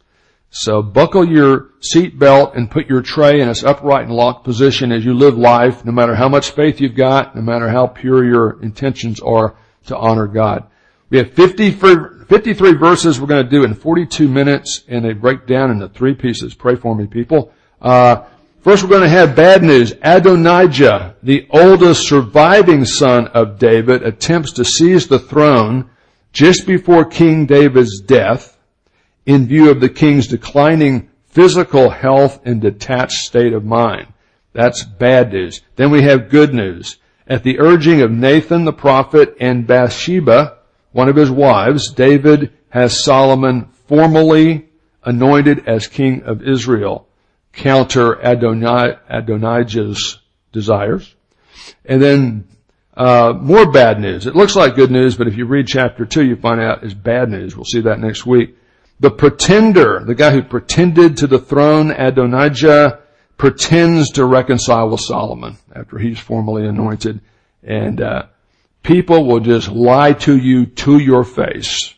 So 0.50 0.80
buckle 0.80 1.28
your 1.28 1.70
seatbelt 1.80 2.56
and 2.56 2.70
put 2.70 2.88
your 2.88 3.02
tray 3.02 3.40
in 3.40 3.48
its 3.48 3.64
upright 3.64 4.06
and 4.06 4.14
locked 4.14 4.44
position 4.44 4.92
as 4.92 5.04
you 5.04 5.12
live 5.12 5.36
life, 5.36 5.84
no 5.84 5.90
matter 5.90 6.14
how 6.14 6.28
much 6.28 6.50
faith 6.50 6.80
you've 6.80 6.94
got, 6.94 7.34
no 7.34 7.42
matter 7.42 7.68
how 7.68 7.88
pure 7.88 8.24
your 8.24 8.62
intentions 8.62 9.20
are 9.20 9.56
to 9.86 9.96
honor 9.96 10.28
God. 10.28 10.64
We 11.08 11.18
have 11.18 11.32
50 11.32 11.72
53 11.72 12.74
verses 12.74 13.20
we're 13.20 13.26
going 13.26 13.44
to 13.44 13.50
do 13.50 13.64
in 13.64 13.74
42 13.74 14.28
minutes 14.28 14.84
and 14.86 15.04
they 15.04 15.14
break 15.14 15.48
down 15.48 15.72
into 15.72 15.88
three 15.88 16.14
pieces. 16.14 16.54
Pray 16.54 16.76
for 16.76 16.94
me, 16.94 17.08
people. 17.08 17.52
Uh, 17.80 18.24
first 18.62 18.82
we're 18.82 18.90
going 18.90 19.02
to 19.02 19.08
have 19.08 19.36
bad 19.36 19.62
news. 19.62 19.92
Adonijah, 20.02 21.16
the 21.22 21.46
oldest 21.50 22.08
surviving 22.08 22.84
son 22.84 23.28
of 23.28 23.58
David, 23.58 24.02
attempts 24.02 24.52
to 24.52 24.64
seize 24.64 25.08
the 25.08 25.18
throne 25.18 25.90
just 26.32 26.66
before 26.66 27.04
King 27.04 27.46
David's 27.46 28.00
death 28.00 28.58
in 29.26 29.46
view 29.46 29.70
of 29.70 29.80
the 29.80 29.88
king's 29.88 30.26
declining 30.26 31.10
physical 31.26 31.90
health 31.90 32.40
and 32.44 32.60
detached 32.60 33.12
state 33.12 33.52
of 33.52 33.64
mind. 33.64 34.12
That's 34.52 34.82
bad 34.82 35.32
news. 35.32 35.60
Then 35.76 35.90
we 35.90 36.02
have 36.02 36.28
good 36.28 36.52
news. 36.52 36.98
At 37.26 37.44
the 37.44 37.60
urging 37.60 38.02
of 38.02 38.10
Nathan 38.10 38.64
the 38.64 38.72
prophet 38.72 39.36
and 39.40 39.66
Bathsheba, 39.66 40.58
one 40.92 41.08
of 41.08 41.16
his 41.16 41.30
wives, 41.30 41.92
David 41.92 42.52
has 42.70 43.04
Solomon 43.04 43.68
formally 43.86 44.68
anointed 45.04 45.68
as 45.68 45.86
king 45.86 46.22
of 46.24 46.42
Israel, 46.42 47.06
counter 47.52 48.22
Adonai, 48.22 48.96
Adonijah's 49.08 50.18
desires. 50.52 51.14
And 51.84 52.00
then 52.02 52.48
uh, 52.94 53.32
more 53.40 53.70
bad 53.70 54.00
news. 54.00 54.26
It 54.26 54.36
looks 54.36 54.56
like 54.56 54.74
good 54.74 54.90
news, 54.90 55.16
but 55.16 55.28
if 55.28 55.36
you 55.36 55.46
read 55.46 55.66
chapter 55.66 56.04
two, 56.04 56.24
you 56.24 56.36
find 56.36 56.60
out 56.60 56.82
it's 56.82 56.94
bad 56.94 57.30
news. 57.30 57.56
We'll 57.56 57.64
see 57.64 57.80
that 57.82 58.00
next 58.00 58.26
week. 58.26 58.56
The 59.00 59.10
pretender, 59.10 60.04
the 60.04 60.14
guy 60.14 60.32
who 60.32 60.42
pretended 60.42 61.16
to 61.18 61.26
the 61.26 61.38
throne, 61.38 61.90
Adonijah, 61.90 63.00
pretends 63.38 64.10
to 64.10 64.24
reconcile 64.26 64.90
with 64.90 65.00
Solomon 65.00 65.56
after 65.74 65.98
he's 65.98 66.18
formally 66.18 66.66
anointed. 66.66 67.20
And 67.62 68.02
uh, 68.02 68.26
people 68.82 69.24
will 69.24 69.40
just 69.40 69.68
lie 69.68 70.12
to 70.12 70.36
you 70.36 70.66
to 70.66 70.98
your 70.98 71.24
face. 71.24 71.94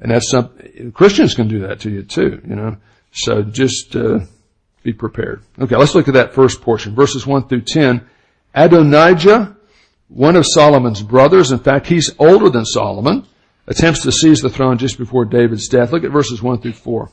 And 0.00 0.10
that's 0.10 0.28
something, 0.28 0.90
Christians 0.90 1.34
can 1.34 1.46
do 1.46 1.60
that 1.60 1.80
to 1.80 1.90
you 1.90 2.02
too, 2.02 2.42
you 2.44 2.56
know. 2.56 2.76
So 3.12 3.42
just 3.42 3.94
uh, 3.94 4.20
be 4.82 4.92
prepared. 4.92 5.42
Okay, 5.58 5.76
let's 5.76 5.94
look 5.94 6.08
at 6.08 6.14
that 6.14 6.34
first 6.34 6.60
portion. 6.60 6.94
Verses 6.94 7.26
1 7.26 7.48
through 7.48 7.62
10. 7.62 8.06
Adonijah, 8.54 9.56
one 10.08 10.36
of 10.36 10.44
Solomon's 10.46 11.02
brothers, 11.02 11.52
in 11.52 11.58
fact, 11.58 11.86
he's 11.86 12.14
older 12.18 12.50
than 12.50 12.64
Solomon, 12.64 13.26
attempts 13.66 14.02
to 14.02 14.12
seize 14.12 14.40
the 14.40 14.50
throne 14.50 14.78
just 14.78 14.98
before 14.98 15.24
David's 15.24 15.68
death. 15.68 15.92
Look 15.92 16.04
at 16.04 16.10
verses 16.10 16.42
1 16.42 16.60
through 16.60 16.72
4. 16.72 17.10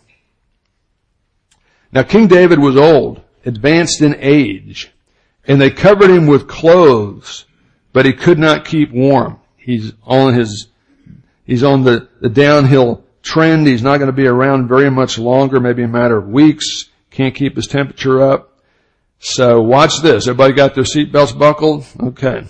Now 1.92 2.04
King 2.04 2.28
David 2.28 2.60
was 2.60 2.78
old, 2.78 3.22
advanced 3.46 4.02
in 4.02 4.16
age, 4.20 4.92
and 5.46 5.60
they 5.60 5.72
covered 5.72 6.10
him 6.10 6.28
with 6.28 6.48
clothes, 6.48 7.46
but 7.94 8.06
he 8.06 8.14
could 8.14 8.38
not 8.38 8.66
keep 8.66 8.92
warm. 8.92 9.40
He's 9.58 9.94
on 10.04 10.34
his, 10.34 10.68
he's 11.46 11.64
on 11.64 11.84
the, 11.84 12.08
the 12.22 12.30
downhill 12.30 13.04
trend. 13.24 13.68
He's 13.68 13.82
not 13.82 13.98
going 13.98 14.08
to 14.08 14.14
be 14.14 14.28
around 14.28 14.68
very 14.68 14.92
much 14.92 15.18
longer, 15.18 15.60
maybe 15.60 15.84
a 15.84 15.88
matter 15.88 16.18
of 16.18 16.28
weeks. 16.28 16.89
Can't 17.20 17.36
keep 17.36 17.58
his 17.58 17.68
temperature 17.68 18.22
up. 18.22 18.62
So 19.20 19.62
watch 19.62 20.02
this. 20.02 20.26
Everybody 20.26 20.54
got 20.54 20.74
their 20.74 20.86
seatbelts 20.86 21.38
buckled? 21.38 21.86
Okay. 22.02 22.46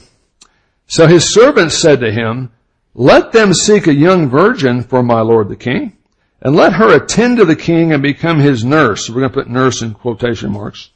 So 0.86 1.08
his 1.08 1.34
servants 1.34 1.76
said 1.76 2.02
to 2.02 2.12
him, 2.12 2.52
let 2.94 3.32
them 3.32 3.56
seek 3.56 3.88
a 3.88 3.94
young 3.96 4.30
virgin 4.30 4.84
for 4.84 5.02
my 5.02 5.22
lord 5.22 5.50
the 5.50 5.56
king, 5.56 5.98
and 6.40 6.56
let 6.56 6.74
her 6.74 6.96
attend 6.96 7.38
to 7.38 7.46
the 7.46 7.56
king 7.56 7.94
and 7.94 8.04
become 8.04 8.38
his 8.38 8.64
nurse. 8.64 9.10
We're 9.10 9.22
going 9.22 9.32
to 9.32 9.40
put 9.40 9.50
nurse 9.50 9.82
in 9.82 9.96
quotation 9.96 10.52
marks. 10.52 10.92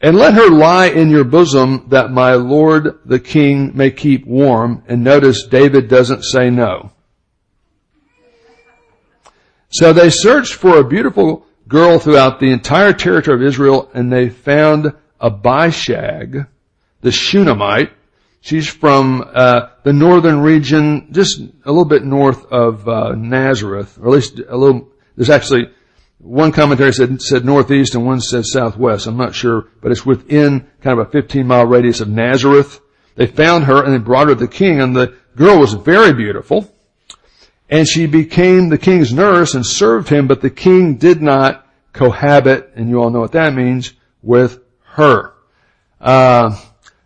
And 0.00 0.16
let 0.16 0.34
her 0.34 0.48
lie 0.48 0.86
in 0.86 1.10
your 1.10 1.24
bosom 1.24 1.86
that 1.88 2.12
my 2.12 2.34
lord 2.34 3.00
the 3.04 3.18
king 3.18 3.76
may 3.76 3.90
keep 3.90 4.28
warm. 4.28 4.84
And 4.86 5.02
notice 5.02 5.44
David 5.48 5.88
doesn't 5.88 6.22
say 6.22 6.50
no. 6.50 6.92
So 9.70 9.92
they 9.92 10.10
searched 10.10 10.54
for 10.54 10.78
a 10.78 10.84
beautiful 10.84 11.43
girl 11.68 11.98
throughout 11.98 12.40
the 12.40 12.52
entire 12.52 12.92
territory 12.92 13.36
of 13.36 13.46
Israel 13.46 13.90
and 13.94 14.12
they 14.12 14.28
found 14.28 14.92
Abishag, 15.20 16.46
the 17.00 17.12
Shunammite, 17.12 17.92
She's 18.44 18.68
from 18.68 19.26
uh, 19.34 19.68
the 19.84 19.94
northern 19.94 20.40
region, 20.40 21.08
just 21.12 21.40
a 21.40 21.70
little 21.72 21.86
bit 21.86 22.04
north 22.04 22.44
of 22.52 22.86
uh, 22.86 23.14
Nazareth, 23.14 23.96
or 23.98 24.08
at 24.08 24.12
least 24.12 24.38
a 24.38 24.54
little. 24.54 24.90
There's 25.16 25.30
actually 25.30 25.70
one 26.18 26.52
commentary 26.52 26.92
said 26.92 27.22
said 27.22 27.46
northeast 27.46 27.94
and 27.94 28.04
one 28.04 28.20
said 28.20 28.44
southwest. 28.44 29.06
I'm 29.06 29.16
not 29.16 29.34
sure, 29.34 29.68
but 29.80 29.92
it's 29.92 30.04
within 30.04 30.68
kind 30.82 31.00
of 31.00 31.08
a 31.08 31.10
15 31.10 31.46
mile 31.46 31.64
radius 31.64 32.02
of 32.02 32.10
Nazareth. 32.10 32.82
They 33.14 33.26
found 33.26 33.64
her 33.64 33.82
and 33.82 33.94
they 33.94 33.98
brought 33.98 34.28
her 34.28 34.34
to 34.34 34.40
the 34.40 34.46
king, 34.46 34.78
and 34.78 34.94
the 34.94 35.16
girl 35.34 35.58
was 35.58 35.72
very 35.72 36.12
beautiful, 36.12 36.70
and 37.68 37.86
she 37.88 38.06
became 38.06 38.68
the 38.68 38.78
king's 38.78 39.12
nurse 39.12 39.54
and 39.54 39.64
served 39.64 40.08
him. 40.08 40.26
But 40.26 40.40
the 40.40 40.50
king 40.50 40.96
did 40.96 41.22
not 41.22 41.66
cohabit, 41.92 42.72
and 42.76 42.88
you 42.88 43.02
all 43.02 43.10
know 43.10 43.20
what 43.20 43.32
that 43.32 43.54
means, 43.54 43.92
with 44.22 44.60
her. 44.82 45.34
Uh, 46.00 46.58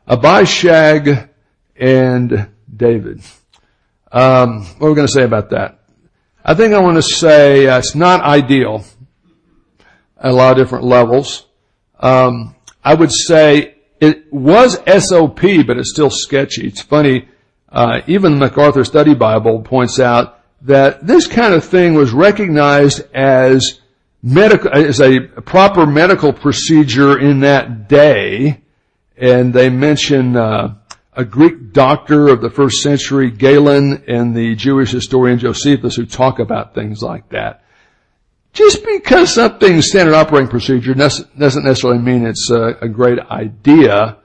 Abishag 0.06 1.28
and 1.76 2.48
David. 2.74 3.20
Um, 4.10 4.64
what 4.78 4.86
are 4.86 4.90
we 4.90 4.96
going 4.96 5.06
to 5.06 5.12
say 5.12 5.24
about 5.24 5.50
that? 5.50 5.80
I 6.44 6.54
think 6.54 6.72
I 6.72 6.78
want 6.78 6.96
to 6.96 7.02
say 7.02 7.66
uh, 7.66 7.78
it's 7.78 7.94
not 7.94 8.22
ideal 8.22 8.84
at 10.16 10.30
a 10.30 10.34
lot 10.34 10.52
of 10.52 10.56
different 10.56 10.84
levels. 10.84 11.46
Um, 12.00 12.54
I 12.82 12.94
would 12.94 13.12
say 13.12 13.74
it 14.00 14.32
was 14.32 14.78
SOP, 14.86 15.40
but 15.66 15.76
it's 15.76 15.90
still 15.90 16.10
sketchy. 16.10 16.66
It's 16.66 16.80
funny. 16.80 17.28
Uh, 17.68 18.00
even 18.06 18.32
the 18.32 18.46
MacArthur 18.46 18.84
Study 18.84 19.14
Bible 19.14 19.60
points 19.60 20.00
out 20.00 20.37
that 20.62 21.06
this 21.06 21.26
kind 21.26 21.54
of 21.54 21.64
thing 21.64 21.94
was 21.94 22.12
recognized 22.12 23.02
as 23.14 23.80
medical, 24.22 24.70
as 24.72 25.00
a 25.00 25.20
proper 25.20 25.86
medical 25.86 26.32
procedure 26.32 27.18
in 27.18 27.40
that 27.40 27.88
day, 27.88 28.60
and 29.16 29.52
they 29.52 29.70
mention 29.70 30.36
uh, 30.36 30.74
a 31.12 31.24
Greek 31.24 31.72
doctor 31.72 32.28
of 32.28 32.40
the 32.40 32.50
first 32.50 32.82
century, 32.82 33.30
Galen, 33.30 34.04
and 34.06 34.34
the 34.34 34.54
Jewish 34.54 34.90
historian 34.90 35.38
Josephus, 35.38 35.96
who 35.96 36.06
talk 36.06 36.38
about 36.38 36.74
things 36.74 37.02
like 37.02 37.28
that. 37.30 37.64
Just 38.52 38.84
because 38.84 39.34
something's 39.34 39.88
standard 39.88 40.14
operating 40.14 40.48
procedure 40.48 40.94
doesn't 40.94 41.36
necessarily 41.36 42.00
mean 42.00 42.26
it's 42.26 42.50
a, 42.50 42.78
a 42.80 42.88
great 42.88 43.18
idea. 43.18 44.16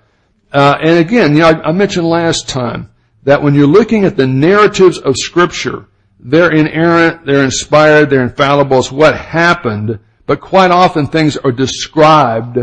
Uh, 0.51 0.77
and 0.81 0.99
again, 0.99 1.33
you 1.33 1.39
know, 1.39 1.49
I, 1.49 1.69
I 1.69 1.71
mentioned 1.71 2.07
last 2.07 2.47
time 2.49 2.91
that 3.23 3.41
when 3.43 3.53
you're 3.53 3.67
looking 3.67 4.05
at 4.05 4.17
the 4.17 4.27
narratives 4.27 4.97
of 4.97 5.15
Scripture, 5.17 5.87
they're 6.23 6.51
inerrant, 6.51 7.25
they're 7.25 7.43
inspired, 7.43 8.09
they're 8.09 8.23
infallible. 8.23 8.79
It's 8.79 8.91
what 8.91 9.15
happened, 9.15 9.99
but 10.25 10.39
quite 10.39 10.71
often 10.71 11.05
things 11.05 11.35
are 11.35 11.51
described, 11.51 12.59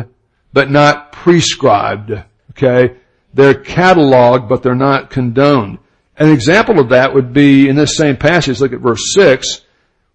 but 0.52 0.70
not 0.70 1.12
prescribed. 1.12 2.12
Okay? 2.52 2.96
They're 3.34 3.54
cataloged, 3.54 4.48
but 4.48 4.62
they're 4.62 4.74
not 4.74 5.10
condoned. 5.10 5.78
An 6.16 6.30
example 6.30 6.80
of 6.80 6.88
that 6.88 7.14
would 7.14 7.34
be 7.34 7.68
in 7.68 7.76
this 7.76 7.96
same 7.96 8.16
passage, 8.16 8.60
look 8.60 8.72
at 8.72 8.80
verse 8.80 9.12
6, 9.14 9.60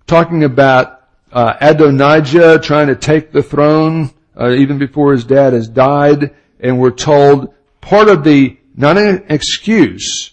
talking 0.07 0.43
about 0.43 1.03
uh, 1.31 1.55
Adonijah 1.61 2.59
trying 2.59 2.87
to 2.87 2.95
take 2.95 3.31
the 3.31 3.43
throne 3.43 4.11
uh, 4.39 4.51
even 4.51 4.79
before 4.79 5.11
his 5.11 5.23
dad 5.23 5.53
has 5.53 5.67
died, 5.67 6.33
and 6.59 6.79
we're 6.79 6.91
told 6.91 7.53
part 7.79 8.09
of 8.09 8.23
the, 8.23 8.57
not 8.75 8.97
an 8.97 9.25
excuse, 9.29 10.31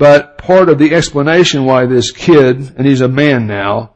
but 0.00 0.38
part 0.38 0.70
of 0.70 0.78
the 0.78 0.94
explanation 0.94 1.66
why 1.66 1.84
this 1.84 2.10
kid, 2.10 2.56
and 2.74 2.86
he's 2.86 3.02
a 3.02 3.08
man 3.08 3.46
now, 3.46 3.92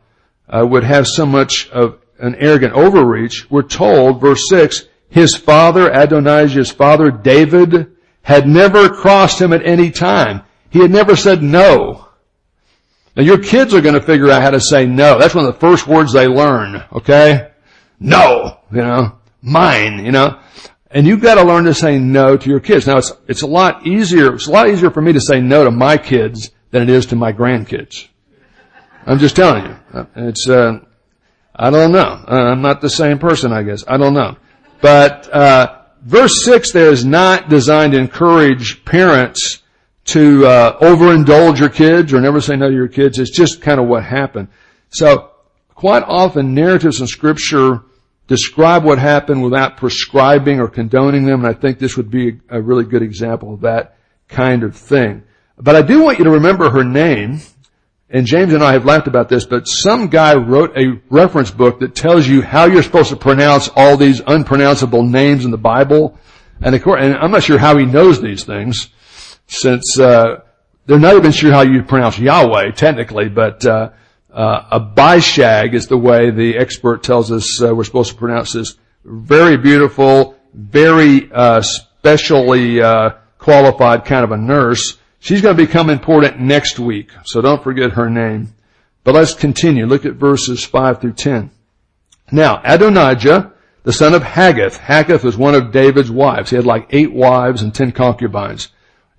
uh, 0.47 0.63
would 0.63 0.85
have 0.85 1.07
so 1.07 1.25
much 1.25 1.71
of 1.71 1.99
an 2.19 2.35
arrogant 2.35 2.75
overreach, 2.75 3.51
we're 3.51 3.63
told, 3.63 4.21
verse 4.21 4.47
6, 4.51 4.83
his 5.09 5.35
father, 5.35 5.91
Adonijah's 5.91 6.71
father, 6.71 7.11
David, 7.11 7.97
had 8.21 8.47
never 8.47 8.91
crossed 8.91 9.41
him 9.41 9.55
at 9.55 9.65
any 9.65 9.91
time. 9.91 10.43
He 10.69 10.81
had 10.81 10.91
never 10.91 11.17
said 11.17 11.43
no. 11.43 12.07
Now 13.17 13.23
your 13.23 13.39
kids 13.39 13.73
are 13.73 13.81
going 13.81 13.95
to 13.95 14.03
figure 14.03 14.31
out 14.31 14.43
how 14.43 14.51
to 14.51 14.61
say 14.61 14.85
no. 14.85 15.19
That's 15.19 15.35
one 15.35 15.47
of 15.47 15.55
the 15.55 15.61
first 15.61 15.87
words 15.87 16.13
they 16.13 16.29
learn, 16.29 16.85
okay? 16.93 17.51
No, 17.99 18.59
you 18.71 18.83
know, 18.83 19.21
mine, 19.41 20.05
you 20.05 20.13
know. 20.13 20.39
And 20.95 21.09
you've 21.09 21.21
got 21.21 21.35
to 21.35 21.43
learn 21.43 21.65
to 21.65 21.75
say 21.75 21.99
no 21.99 22.37
to 22.37 22.49
your 22.49 22.61
kids. 22.61 22.87
Now 22.87 22.99
it's, 22.99 23.13
it's 23.27 23.43
a 23.43 23.49
lot 23.49 23.85
easier, 23.85 24.37
it's 24.37 24.47
a 24.47 24.53
lot 24.53 24.69
easier 24.69 24.91
for 24.91 25.03
me 25.03 25.13
to 25.13 25.21
say 25.21 25.41
no 25.41 25.65
to 25.65 25.73
my 25.73 25.97
kids 25.99 26.53
than 26.71 26.83
it 26.83 26.89
is 26.89 27.07
to 27.07 27.17
my 27.17 27.33
grandkids. 27.33 28.07
I'm 29.05 29.19
just 29.19 29.35
telling 29.35 29.67
you. 29.67 30.07
It's, 30.15 30.49
uh, 30.49 30.79
I 31.55 31.71
don't 31.71 31.91
know. 31.91 32.25
Uh, 32.27 32.53
I'm 32.53 32.63
not 32.63 32.81
the 32.81 32.89
same 32.89 33.19
person, 33.19 33.53
I 33.53 33.65
guess. 33.65 33.83
I 33.89 33.97
don't 33.97 34.15
know. 34.15 34.37
But, 34.81 35.29
uh, 35.33 35.79
verse 36.03 36.45
6 36.45 36.71
there 36.71 36.91
is 36.91 37.05
not 37.05 37.49
designed 37.49 37.95
to 37.95 37.99
encourage 37.99 38.85
parents 38.85 39.63
to, 40.07 40.47
uh, 40.47 40.79
overindulge 40.79 41.59
your 41.59 41.71
kids 41.71 42.15
or 42.15 42.21
never 42.21 42.41
say 42.41 42.55
no 42.55 42.69
to 42.69 42.75
your 42.75 42.89
kids. 42.89 43.19
It's 43.19 43.31
just 43.33 43.61
kind 43.61 43.81
of 43.81 43.89
what 43.89 44.05
happened. 44.05 44.47
So, 44.91 45.33
quite 45.75 46.05
often 46.07 46.55
narratives 46.55 47.01
in 47.01 47.09
scripture 47.09 47.83
describe 48.27 48.85
what 48.85 48.99
happened 48.99 49.43
without 49.43 49.77
prescribing 49.77 50.61
or 50.61 50.69
condoning 50.69 51.25
them, 51.25 51.45
and 51.45 51.49
I 51.49 51.59
think 51.59 51.79
this 51.79 51.97
would 51.97 52.11
be 52.11 52.41
a 52.49 52.61
really 52.61 52.85
good 52.85 53.03
example 53.03 53.55
of 53.55 53.61
that 53.61 53.97
kind 54.29 54.63
of 54.63 54.77
thing. 54.77 55.23
But 55.59 55.77
I 55.77 55.83
do 55.83 56.03
want 56.03 56.19
you 56.19 56.25
to 56.25 56.31
remember 56.31 56.71
her 56.71 56.85
name, 56.85 57.41
and 58.11 58.27
James 58.27 58.53
and 58.53 58.63
I 58.63 58.73
have 58.73 58.85
laughed 58.85 59.07
about 59.07 59.29
this, 59.29 59.45
but 59.45 59.69
some 59.69 60.09
guy 60.09 60.35
wrote 60.35 60.77
a 60.77 61.01
reference 61.11 61.51
book 61.51 61.81
that 61.81 61.95
tells 61.95 62.27
you 62.27 62.43
how 62.43 62.65
you're 62.65 62.83
supposed 62.83 63.11
to 63.11 63.17
pronounce 63.17 63.69
all 63.77 63.97
these 63.97 64.21
unpronounceable 64.21 65.03
names 65.03 65.45
in 65.45 65.51
the 65.51 65.59
Bible. 65.59 66.19
And, 66.61 66.75
of 66.75 66.83
course, 66.83 67.01
and 67.03 67.15
I'm 67.15 67.31
not 67.31 67.43
sure 67.43 67.59
how 67.59 67.77
he 67.77 67.85
knows 67.85 68.21
these 68.21 68.45
things, 68.45 68.89
since 69.47 69.99
uh, 69.99 70.41
they're 70.87 70.99
not 70.99 71.17
even 71.17 71.33
sure 71.33 71.53
how 71.53 71.63
you 71.63 71.83
pronounce 71.83 72.19
Yahweh 72.19 72.73
technically, 72.73 73.29
but 73.29 73.65
uh, 73.67 73.91
uh, 74.35 74.81
Abishag 74.81 75.75
is 75.75 75.87
the 75.87 75.97
way 75.97 76.31
the 76.31 76.59
expert 76.59 77.03
tells 77.03 77.31
us 77.31 77.63
uh, 77.63 77.75
we're 77.75 77.85
supposed 77.85 78.11
to 78.11 78.19
pronounce 78.19 78.53
this. 78.53 78.77
Very 79.05 79.57
beautiful, 79.57 80.37
very 80.53 81.31
uh, 81.33 81.63
specially 81.63 82.83
uh, 82.83 83.11
qualified 83.39 84.05
kind 84.05 84.25
of 84.25 84.33
a 84.33 84.37
nurse. 84.37 84.99
She's 85.21 85.41
going 85.41 85.57
to 85.57 85.67
become 85.67 85.89
important 85.89 86.41
next 86.41 86.79
week, 86.79 87.11
so 87.25 87.41
don't 87.41 87.63
forget 87.63 87.93
her 87.93 88.11
name. 88.11 88.55
But 89.05 89.15
let's 89.15 89.35
continue. 89.35 89.87
Look 89.87 90.05
at 90.05 90.15
verses 90.15 90.65
5 90.65 91.01
through 91.01 91.13
10. 91.13 91.51
Now, 92.33 92.61
Adonijah, 92.65 93.53
the 93.85 93.93
son 93.93 94.15
of 94.15 94.23
Haggith. 94.23 94.79
Haggith 94.79 95.23
was 95.23 95.37
one 95.37 95.55
of 95.55 95.71
David's 95.71 96.11
wives. 96.11 96.51
He 96.51 96.57
had 96.57 96.67
like 96.67 96.89
eight 96.91 97.13
wives 97.13 97.63
and 97.63 97.75
ten 97.75 97.93
concubines. 97.93 98.69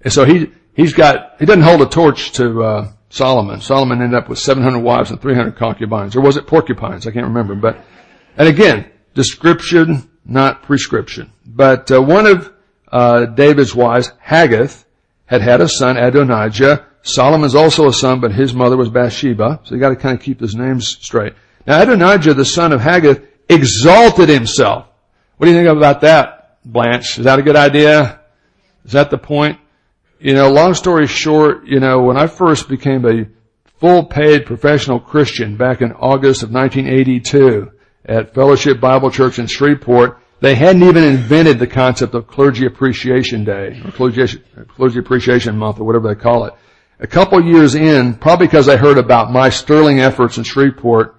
And 0.01 0.11
so 0.11 0.25
he, 0.25 0.51
he's 0.73 0.93
got, 0.93 1.35
he 1.39 1.45
doesn't 1.45 1.61
hold 1.61 1.81
a 1.81 1.85
torch 1.85 2.33
to, 2.33 2.63
uh, 2.63 2.91
Solomon. 3.15 3.61
Solomon 3.61 4.01
ended 4.01 4.17
up 4.17 4.27
with 4.27 4.39
700 4.39 4.79
wives 4.79 5.09
and 5.09 5.21
300 5.21 5.55
concubines. 5.55 6.15
Or 6.17 6.21
was 6.21 6.35
it 6.35 6.47
porcupines? 6.47 7.07
I 7.07 7.11
can't 7.11 7.27
remember. 7.27 7.55
But, 7.55 7.79
and 8.35 8.47
again, 8.47 8.91
description, 9.13 10.09
not 10.25 10.63
prescription. 10.63 11.31
But 11.45 11.89
uh, 11.91 12.01
one 12.01 12.25
of 12.27 12.51
uh, 12.91 13.27
David's 13.27 13.73
wives, 13.73 14.11
Haggith, 14.19 14.85
had 15.27 15.41
had 15.41 15.61
a 15.61 15.69
son, 15.69 15.95
Adonijah. 15.95 16.85
Solomon's 17.03 17.55
also 17.55 17.87
a 17.87 17.93
son, 17.93 18.19
but 18.19 18.33
his 18.33 18.53
mother 18.53 18.75
was 18.75 18.89
Bathsheba. 18.89 19.61
So 19.63 19.75
you 19.75 19.79
got 19.79 19.89
to 19.89 19.95
kind 19.95 20.17
of 20.17 20.23
keep 20.23 20.39
those 20.39 20.55
names 20.55 20.97
straight. 20.99 21.33
Now, 21.65 21.81
Adonijah, 21.81 22.33
the 22.33 22.43
son 22.43 22.73
of 22.73 22.81
Haggith, 22.81 23.25
exalted 23.47 24.27
himself. 24.27 24.87
What 25.37 25.45
do 25.45 25.53
you 25.53 25.57
think 25.57 25.69
about 25.69 26.01
that, 26.01 26.59
Blanche? 26.65 27.19
Is 27.19 27.23
that 27.23 27.39
a 27.39 27.43
good 27.43 27.55
idea? 27.55 28.19
Is 28.83 28.91
that 28.91 29.09
the 29.09 29.17
point? 29.17 29.59
You 30.19 30.33
know, 30.33 30.49
long 30.49 30.73
story 30.73 31.07
short, 31.07 31.65
you 31.65 31.79
know, 31.79 32.01
when 32.01 32.17
I 32.17 32.27
first 32.27 32.69
became 32.69 33.05
a 33.05 33.25
full 33.79 34.05
paid 34.05 34.45
professional 34.45 34.99
Christian 34.99 35.57
back 35.57 35.81
in 35.81 35.91
August 35.91 36.41
of 36.41 36.51
1982 36.51 37.71
at 38.05 38.33
Fellowship 38.33 38.79
Bible 38.79 39.11
Church 39.11 39.39
in 39.39 39.47
Shreveport, 39.47 40.19
they 40.39 40.55
hadn't 40.55 40.83
even 40.83 41.03
invented 41.03 41.59
the 41.59 41.67
concept 41.67 42.13
of 42.13 42.27
Clergy 42.27 42.65
Appreciation 42.65 43.43
Day 43.43 43.81
or 43.83 43.91
Clergy, 43.91 44.41
Clergy 44.69 44.99
Appreciation 44.99 45.57
Month 45.57 45.79
or 45.79 45.83
whatever 45.83 46.07
they 46.07 46.19
call 46.19 46.45
it. 46.45 46.53
A 46.99 47.07
couple 47.07 47.43
years 47.43 47.75
in, 47.75 48.13
probably 48.13 48.47
because 48.47 48.69
I 48.69 48.77
heard 48.77 48.97
about 48.97 49.31
my 49.31 49.49
sterling 49.49 49.99
efforts 49.99 50.37
in 50.37 50.45
Shreveport, 50.45 51.17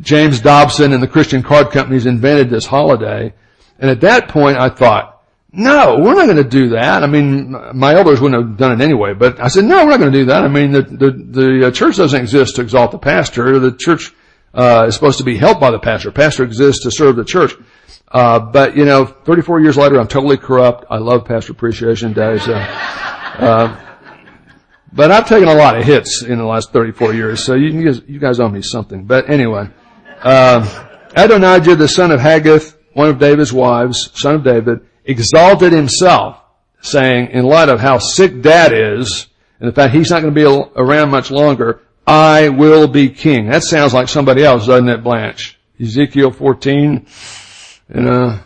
James 0.00 0.40
Dobson 0.40 0.92
and 0.92 1.02
the 1.02 1.08
Christian 1.08 1.42
card 1.42 1.70
companies 1.70 2.06
invented 2.06 2.48
this 2.48 2.66
holiday. 2.66 3.34
And 3.80 3.90
at 3.90 4.02
that 4.02 4.28
point 4.28 4.56
I 4.56 4.68
thought, 4.68 5.09
no, 5.52 5.98
we're 5.98 6.14
not 6.14 6.26
going 6.26 6.36
to 6.36 6.44
do 6.44 6.70
that. 6.70 7.02
I 7.02 7.06
mean, 7.06 7.50
my 7.74 7.94
elders 7.94 8.20
wouldn't 8.20 8.40
have 8.40 8.56
done 8.56 8.80
it 8.80 8.84
anyway, 8.84 9.14
but 9.14 9.40
I 9.40 9.48
said, 9.48 9.64
no, 9.64 9.84
we're 9.84 9.90
not 9.90 9.98
going 9.98 10.12
to 10.12 10.18
do 10.18 10.24
that. 10.26 10.44
I 10.44 10.48
mean, 10.48 10.70
the, 10.70 10.82
the, 10.82 11.10
the 11.10 11.66
uh, 11.66 11.70
church 11.72 11.96
doesn't 11.96 12.20
exist 12.20 12.56
to 12.56 12.62
exalt 12.62 12.92
the 12.92 12.98
pastor. 12.98 13.58
The 13.58 13.72
church, 13.72 14.12
uh, 14.54 14.86
is 14.88 14.94
supposed 14.94 15.18
to 15.18 15.24
be 15.24 15.36
helped 15.36 15.60
by 15.60 15.70
the 15.70 15.78
pastor. 15.78 16.12
Pastor 16.12 16.44
exists 16.44 16.84
to 16.84 16.90
serve 16.90 17.16
the 17.16 17.24
church. 17.24 17.54
Uh, 18.08 18.38
but 18.40 18.76
you 18.76 18.84
know, 18.84 19.04
34 19.04 19.60
years 19.60 19.76
later, 19.76 19.98
I'm 19.98 20.08
totally 20.08 20.36
corrupt. 20.36 20.84
I 20.90 20.98
love 20.98 21.24
Pastor 21.24 21.52
Appreciation 21.52 22.12
Day. 22.12 22.38
So, 22.38 22.54
uh, 22.54 23.78
but 24.92 25.10
I've 25.10 25.28
taken 25.28 25.48
a 25.48 25.54
lot 25.54 25.76
of 25.76 25.84
hits 25.84 26.22
in 26.22 26.38
the 26.38 26.44
last 26.44 26.72
34 26.72 27.14
years, 27.14 27.44
so 27.44 27.54
you 27.54 27.84
guys, 27.84 28.02
you 28.08 28.18
guys 28.18 28.40
owe 28.40 28.48
me 28.48 28.62
something. 28.62 29.04
But 29.04 29.30
anyway, 29.30 29.68
uh, 30.22 30.86
Adonijah, 31.14 31.76
the 31.76 31.86
son 31.86 32.10
of 32.10 32.18
Haggith, 32.18 32.76
one 32.94 33.08
of 33.08 33.20
David's 33.20 33.52
wives, 33.52 34.10
son 34.14 34.36
of 34.36 34.44
David, 34.44 34.80
exalted 35.04 35.72
himself, 35.72 36.40
saying, 36.80 37.30
in 37.30 37.44
light 37.44 37.68
of 37.68 37.80
how 37.80 37.98
sick 37.98 38.42
dad 38.42 38.72
is, 38.72 39.26
and 39.58 39.68
the 39.68 39.72
fact 39.72 39.94
he's 39.94 40.10
not 40.10 40.22
going 40.22 40.34
to 40.34 40.40
be 40.40 40.80
around 40.80 41.10
much 41.10 41.30
longer, 41.30 41.82
I 42.06 42.48
will 42.48 42.88
be 42.88 43.10
king. 43.10 43.50
That 43.50 43.62
sounds 43.62 43.94
like 43.94 44.08
somebody 44.08 44.42
else, 44.42 44.66
doesn't 44.66 44.88
it, 44.88 45.04
Blanche? 45.04 45.58
Ezekiel 45.80 46.30
14, 46.30 47.06
you 47.94 48.00
know, 48.00 48.40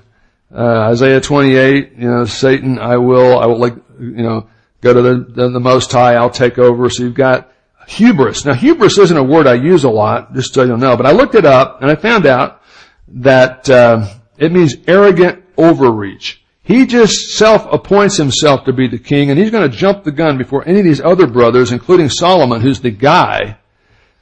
uh, 0.55 0.79
Isaiah 0.91 1.21
28, 1.21 1.93
you 1.97 2.09
know, 2.09 2.25
Satan, 2.27 2.79
I 2.79 2.97
will, 2.97 3.39
I 3.39 3.47
will 3.47 3.59
like, 3.59 3.75
you 3.99 4.23
know, 4.23 4.49
go 4.81 4.95
to 4.95 5.03
the, 5.03 5.15
the, 5.29 5.49
the 5.51 5.61
Most 5.61 5.91
High, 5.91 6.15
I'll 6.15 6.31
take 6.31 6.59
over. 6.59 6.89
So 6.91 7.03
you've 7.03 7.15
got 7.15 7.51
hubris. 7.89 8.45
Now 8.45 8.55
hubris 8.55 8.99
isn't 8.99 9.17
a 9.17 9.23
word 9.23 9.47
I 9.47 9.55
use 9.55 9.85
a 9.85 9.91
lot, 9.91 10.35
just 10.35 10.55
so 10.55 10.63
you'll 10.63 10.79
know, 10.79 10.97
but 10.97 11.07
I 11.07 11.13
looked 11.13 11.35
it 11.35 11.45
up 11.45 11.83
and 11.83 11.91
I 11.91 11.97
found 11.97 12.27
out 12.27 12.63
that, 13.09 13.69
uh, 13.69 14.07
it 14.37 14.53
means 14.53 14.77
arrogant 14.87 15.45
overreach. 15.57 16.44
He 16.65 16.87
just 16.87 17.37
self-appoints 17.37 18.17
himself 18.17 18.65
to 18.65 18.73
be 18.73 18.89
the 18.89 18.99
king, 18.99 19.31
and 19.31 19.39
he's 19.39 19.51
going 19.51 19.71
to 19.71 19.77
jump 19.77 20.03
the 20.03 20.11
gun 20.11 20.39
before 20.39 20.67
any 20.67 20.79
of 20.79 20.85
these 20.85 21.01
other 21.01 21.27
brothers, 21.27 21.73
including 21.73 22.09
Solomon, 22.09 22.63
who's 22.63 22.81
the 22.81 22.91
guy, 22.91 23.59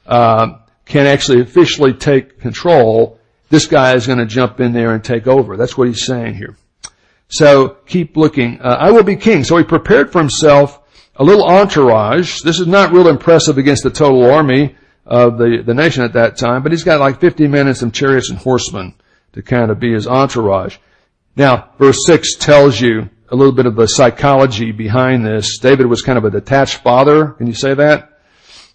uh, 0.05 0.57
can 0.85 1.07
actually 1.07 1.39
officially 1.39 1.93
take 1.93 2.41
control. 2.41 3.17
This 3.49 3.65
guy 3.65 3.95
is 3.95 4.07
going 4.07 4.19
to 4.19 4.25
jump 4.25 4.59
in 4.59 4.73
there 4.73 4.93
and 4.93 5.01
take 5.01 5.25
over. 5.25 5.55
That's 5.55 5.77
what 5.77 5.87
he's 5.87 6.05
saying 6.05 6.35
here. 6.35 6.57
So 7.29 7.77
keep 7.85 8.17
looking. 8.17 8.59
Uh, 8.59 8.77
I 8.77 8.91
will 8.91 9.03
be 9.03 9.15
king. 9.15 9.45
So 9.45 9.57
he 9.57 9.63
prepared 9.63 10.11
for 10.11 10.19
himself 10.19 10.81
a 11.15 11.23
little 11.23 11.45
entourage. 11.45 12.41
This 12.41 12.59
is 12.59 12.67
not 12.67 12.91
real 12.91 13.07
impressive 13.07 13.57
against 13.57 13.83
the 13.83 13.89
total 13.89 14.29
army 14.29 14.75
of 15.05 15.37
the, 15.37 15.63
the 15.65 15.73
nation 15.73 16.03
at 16.03 16.13
that 16.13 16.37
time, 16.37 16.61
but 16.61 16.71
he's 16.71 16.83
got 16.83 16.99
like 16.99 17.21
50 17.21 17.47
men 17.47 17.67
and 17.67 17.77
some 17.77 17.91
chariots 17.91 18.29
and 18.29 18.37
horsemen 18.37 18.95
to 19.33 19.41
kind 19.41 19.71
of 19.71 19.79
be 19.79 19.93
his 19.93 20.07
entourage. 20.07 20.77
Now, 21.35 21.69
verse 21.79 22.05
6 22.05 22.35
tells 22.35 22.79
you 22.79 23.09
a 23.29 23.35
little 23.35 23.53
bit 23.53 23.65
of 23.65 23.75
the 23.75 23.87
psychology 23.87 24.71
behind 24.71 25.25
this. 25.25 25.57
David 25.57 25.87
was 25.87 26.01
kind 26.01 26.17
of 26.17 26.25
a 26.25 26.29
detached 26.29 26.77
father. 26.77 27.31
Can 27.31 27.47
you 27.47 27.55
say 27.55 27.73
that? 27.73 28.09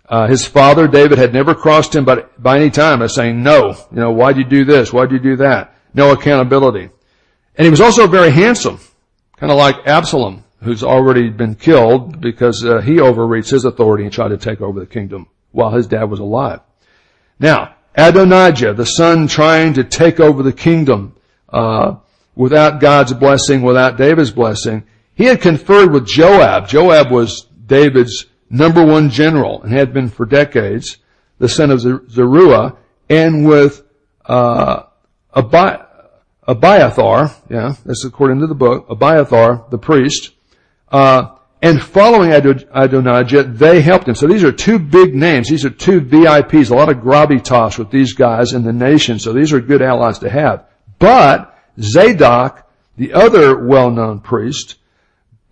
Uh, 0.08 0.26
his 0.26 0.44
father, 0.44 0.88
David, 0.88 1.18
had 1.18 1.32
never 1.32 1.54
crossed 1.54 1.94
him 1.94 2.04
by, 2.04 2.24
by 2.38 2.56
any 2.56 2.70
time 2.70 3.00
by 3.00 3.06
saying, 3.06 3.42
no, 3.42 3.76
you 3.90 4.00
know, 4.00 4.10
why'd 4.10 4.38
you 4.38 4.44
do 4.44 4.64
this? 4.64 4.92
Why'd 4.92 5.12
you 5.12 5.18
do 5.18 5.36
that? 5.36 5.74
No 5.94 6.12
accountability. 6.12 6.90
And 7.56 7.64
he 7.64 7.70
was 7.70 7.80
also 7.80 8.06
very 8.06 8.30
handsome, 8.30 8.80
kind 9.36 9.52
of 9.52 9.58
like 9.58 9.86
Absalom, 9.86 10.44
who's 10.62 10.82
already 10.82 11.28
been 11.28 11.54
killed 11.54 12.20
because 12.20 12.64
uh, 12.64 12.80
he 12.80 13.00
overreached 13.00 13.50
his 13.50 13.64
authority 13.64 14.04
and 14.04 14.12
tried 14.12 14.28
to 14.28 14.38
take 14.38 14.60
over 14.60 14.80
the 14.80 14.86
kingdom 14.86 15.28
while 15.52 15.70
his 15.70 15.86
dad 15.86 16.04
was 16.04 16.20
alive. 16.20 16.60
Now, 17.38 17.76
Adonijah, 17.94 18.74
the 18.74 18.86
son 18.86 19.28
trying 19.28 19.74
to 19.74 19.84
take 19.84 20.20
over 20.20 20.42
the 20.42 20.52
kingdom, 20.52 21.16
uh, 21.48 21.96
without 22.38 22.80
God's 22.80 23.12
blessing, 23.12 23.62
without 23.62 23.98
David's 23.98 24.30
blessing. 24.30 24.84
He 25.14 25.24
had 25.24 25.42
conferred 25.42 25.92
with 25.92 26.06
Joab. 26.06 26.68
Joab 26.68 27.10
was 27.10 27.48
David's 27.66 28.26
number 28.48 28.86
one 28.86 29.10
general 29.10 29.60
and 29.62 29.72
had 29.72 29.92
been 29.92 30.08
for 30.08 30.24
decades, 30.24 30.98
the 31.38 31.48
son 31.48 31.72
of 31.72 31.80
Zeruiah, 31.80 32.76
and 33.10 33.46
with 33.46 33.82
uh, 34.24 34.84
Abi- 35.34 35.82
Abiathar, 36.46 37.34
yeah, 37.50 37.74
that's 37.84 38.04
according 38.04 38.38
to 38.40 38.46
the 38.46 38.54
book, 38.54 38.86
Abiathar, 38.88 39.66
the 39.70 39.78
priest, 39.78 40.30
uh, 40.92 41.34
and 41.60 41.82
following 41.82 42.30
Adonijah, 42.30 43.42
they 43.42 43.82
helped 43.82 44.06
him. 44.06 44.14
So 44.14 44.28
these 44.28 44.44
are 44.44 44.52
two 44.52 44.78
big 44.78 45.12
names. 45.12 45.48
These 45.48 45.64
are 45.64 45.70
two 45.70 46.00
VIPs, 46.00 46.70
a 46.70 46.74
lot 46.76 46.88
of 46.88 46.98
gravitas 46.98 47.80
with 47.80 47.90
these 47.90 48.12
guys 48.12 48.52
in 48.52 48.62
the 48.62 48.72
nation. 48.72 49.18
So 49.18 49.32
these 49.32 49.52
are 49.52 49.60
good 49.60 49.82
allies 49.82 50.20
to 50.20 50.30
have. 50.30 50.66
But 51.00 51.57
Zadok, 51.80 52.68
the 52.96 53.12
other 53.12 53.56
well-known 53.56 54.20
priest, 54.20 54.76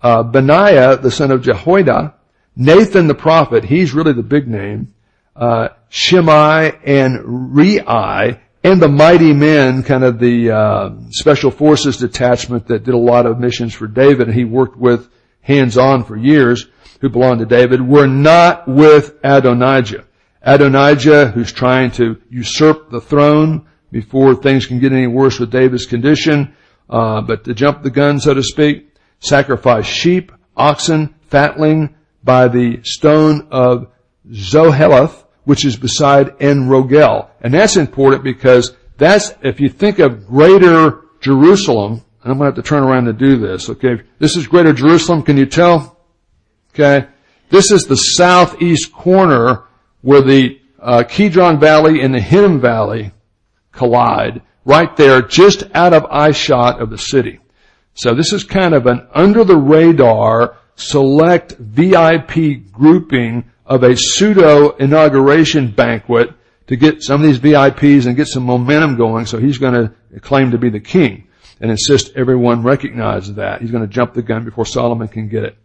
uh, 0.02 0.22
Benaiah, 0.22 0.96
the 0.96 1.10
son 1.10 1.30
of 1.30 1.42
Jehoiada, 1.42 2.14
Nathan 2.56 3.06
the 3.06 3.14
prophet, 3.14 3.64
he's 3.64 3.92
really 3.92 4.12
the 4.12 4.22
big 4.22 4.48
name, 4.48 4.94
uh, 5.34 5.68
Shimei 5.88 6.72
and 6.84 7.54
Rei, 7.54 8.40
and 8.64 8.82
the 8.82 8.88
mighty 8.88 9.32
men, 9.32 9.82
kind 9.82 10.02
of 10.02 10.18
the 10.18 10.50
uh, 10.50 10.90
special 11.10 11.50
forces 11.50 11.98
detachment 11.98 12.66
that 12.66 12.84
did 12.84 12.94
a 12.94 12.98
lot 12.98 13.26
of 13.26 13.38
missions 13.38 13.74
for 13.74 13.86
David, 13.86 14.28
and 14.28 14.36
he 14.36 14.44
worked 14.44 14.76
with 14.76 15.08
hands-on 15.42 16.04
for 16.04 16.16
years, 16.16 16.66
who 17.00 17.08
belonged 17.08 17.40
to 17.40 17.46
David, 17.46 17.80
were 17.80 18.06
not 18.06 18.66
with 18.66 19.14
Adonijah. 19.22 20.04
Adonijah, 20.42 21.28
who's 21.28 21.52
trying 21.52 21.90
to 21.92 22.20
usurp 22.30 22.90
the 22.90 23.00
throne 23.00 23.66
before 23.96 24.34
things 24.34 24.66
can 24.66 24.78
get 24.78 24.92
any 24.92 25.06
worse 25.06 25.40
with 25.40 25.50
David's 25.50 25.86
condition, 25.86 26.54
uh, 26.90 27.22
but 27.22 27.44
to 27.44 27.54
jump 27.54 27.82
the 27.82 27.88
gun, 27.88 28.20
so 28.20 28.34
to 28.34 28.42
speak, 28.42 28.92
sacrifice 29.20 29.86
sheep, 29.86 30.30
oxen, 30.54 31.14
fatling 31.30 31.96
by 32.22 32.46
the 32.46 32.78
stone 32.82 33.48
of 33.50 33.88
Zoheleth, 34.30 35.24
which 35.44 35.64
is 35.64 35.78
beside 35.78 36.34
En 36.40 36.68
Rogel. 36.68 37.30
And 37.40 37.54
that's 37.54 37.78
important 37.78 38.22
because 38.22 38.76
that's, 38.98 39.32
if 39.42 39.60
you 39.60 39.70
think 39.70 39.98
of 39.98 40.26
greater 40.26 41.00
Jerusalem, 41.22 42.04
and 42.22 42.32
I'm 42.32 42.36
going 42.36 42.52
to 42.52 42.54
have 42.54 42.62
to 42.62 42.68
turn 42.68 42.82
around 42.82 43.06
to 43.06 43.14
do 43.14 43.38
this, 43.38 43.70
okay? 43.70 44.02
This 44.18 44.36
is 44.36 44.46
greater 44.46 44.74
Jerusalem, 44.74 45.22
can 45.22 45.38
you 45.38 45.46
tell? 45.46 45.98
Okay? 46.74 47.06
This 47.48 47.70
is 47.70 47.86
the 47.86 47.96
southeast 47.96 48.92
corner 48.92 49.64
where 50.02 50.20
the 50.20 50.60
uh, 50.78 51.04
Kidron 51.08 51.58
Valley 51.58 52.02
and 52.02 52.14
the 52.14 52.20
Hinnom 52.20 52.60
Valley 52.60 53.12
collide, 53.76 54.42
right 54.64 54.96
there, 54.96 55.22
just 55.22 55.64
out 55.74 55.92
of 55.92 56.04
eye 56.06 56.32
shot 56.32 56.80
of 56.80 56.90
the 56.90 56.98
city. 56.98 57.40
So 57.94 58.14
this 58.14 58.32
is 58.32 58.44
kind 58.44 58.74
of 58.74 58.86
an 58.86 59.06
under 59.14 59.44
the 59.44 59.56
radar, 59.56 60.58
select 60.74 61.52
VIP 61.52 62.70
grouping 62.72 63.50
of 63.64 63.82
a 63.82 63.96
pseudo 63.96 64.70
inauguration 64.76 65.70
banquet 65.70 66.30
to 66.66 66.76
get 66.76 67.02
some 67.02 67.22
of 67.22 67.26
these 67.26 67.38
VIPs 67.38 68.06
and 68.06 68.16
get 68.16 68.28
some 68.28 68.42
momentum 68.42 68.96
going. 68.96 69.26
So 69.26 69.38
he's 69.38 69.58
going 69.58 69.74
to 69.74 70.20
claim 70.20 70.50
to 70.50 70.58
be 70.58 70.68
the 70.68 70.80
king 70.80 71.28
and 71.60 71.70
insist 71.70 72.12
everyone 72.16 72.62
recognize 72.62 73.32
that. 73.34 73.60
He's 73.60 73.70
going 73.70 73.86
to 73.86 73.92
jump 73.92 74.14
the 74.14 74.22
gun 74.22 74.44
before 74.44 74.66
Solomon 74.66 75.08
can 75.08 75.28
get 75.28 75.44
it. 75.44 75.56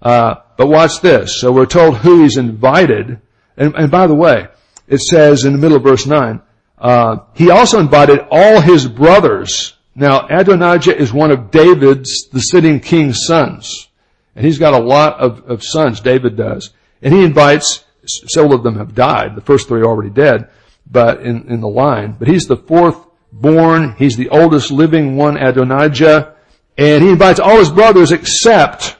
Uh, 0.00 0.36
but 0.56 0.68
watch 0.68 1.00
this. 1.00 1.40
So 1.40 1.52
we're 1.52 1.66
told 1.66 1.98
who 1.98 2.22
he's 2.22 2.36
invited. 2.36 3.20
And, 3.56 3.74
and, 3.74 3.90
by 3.90 4.06
the 4.06 4.14
way, 4.14 4.46
it 4.86 5.00
says 5.00 5.44
in 5.44 5.52
the 5.52 5.58
middle 5.58 5.76
of 5.76 5.82
verse 5.82 6.06
9, 6.06 6.40
uh, 6.80 7.18
he 7.34 7.50
also 7.50 7.80
invited 7.80 8.20
all 8.30 8.60
his 8.60 8.86
brothers. 8.86 9.74
Now, 9.94 10.26
Adonijah 10.28 10.96
is 10.96 11.12
one 11.12 11.30
of 11.30 11.50
David's, 11.50 12.28
the 12.28 12.40
sitting 12.40 12.80
king's 12.80 13.26
sons. 13.26 13.88
And 14.36 14.44
he's 14.44 14.58
got 14.58 14.74
a 14.74 14.78
lot 14.78 15.18
of, 15.18 15.50
of 15.50 15.64
sons, 15.64 16.00
David 16.00 16.36
does. 16.36 16.70
And 17.02 17.12
he 17.12 17.24
invites, 17.24 17.84
several 18.06 18.54
of 18.54 18.62
them 18.62 18.76
have 18.76 18.94
died. 18.94 19.34
The 19.34 19.40
first 19.40 19.66
three 19.66 19.82
already 19.82 20.10
dead, 20.10 20.50
but 20.88 21.22
in, 21.22 21.50
in 21.50 21.60
the 21.60 21.68
line. 21.68 22.12
But 22.18 22.28
he's 22.28 22.46
the 22.46 22.56
fourth 22.56 22.96
born. 23.32 23.94
He's 23.98 24.16
the 24.16 24.28
oldest 24.28 24.70
living 24.70 25.16
one, 25.16 25.36
Adonijah. 25.36 26.34
And 26.76 27.02
he 27.02 27.10
invites 27.10 27.40
all 27.40 27.58
his 27.58 27.70
brothers 27.70 28.12
except 28.12 28.96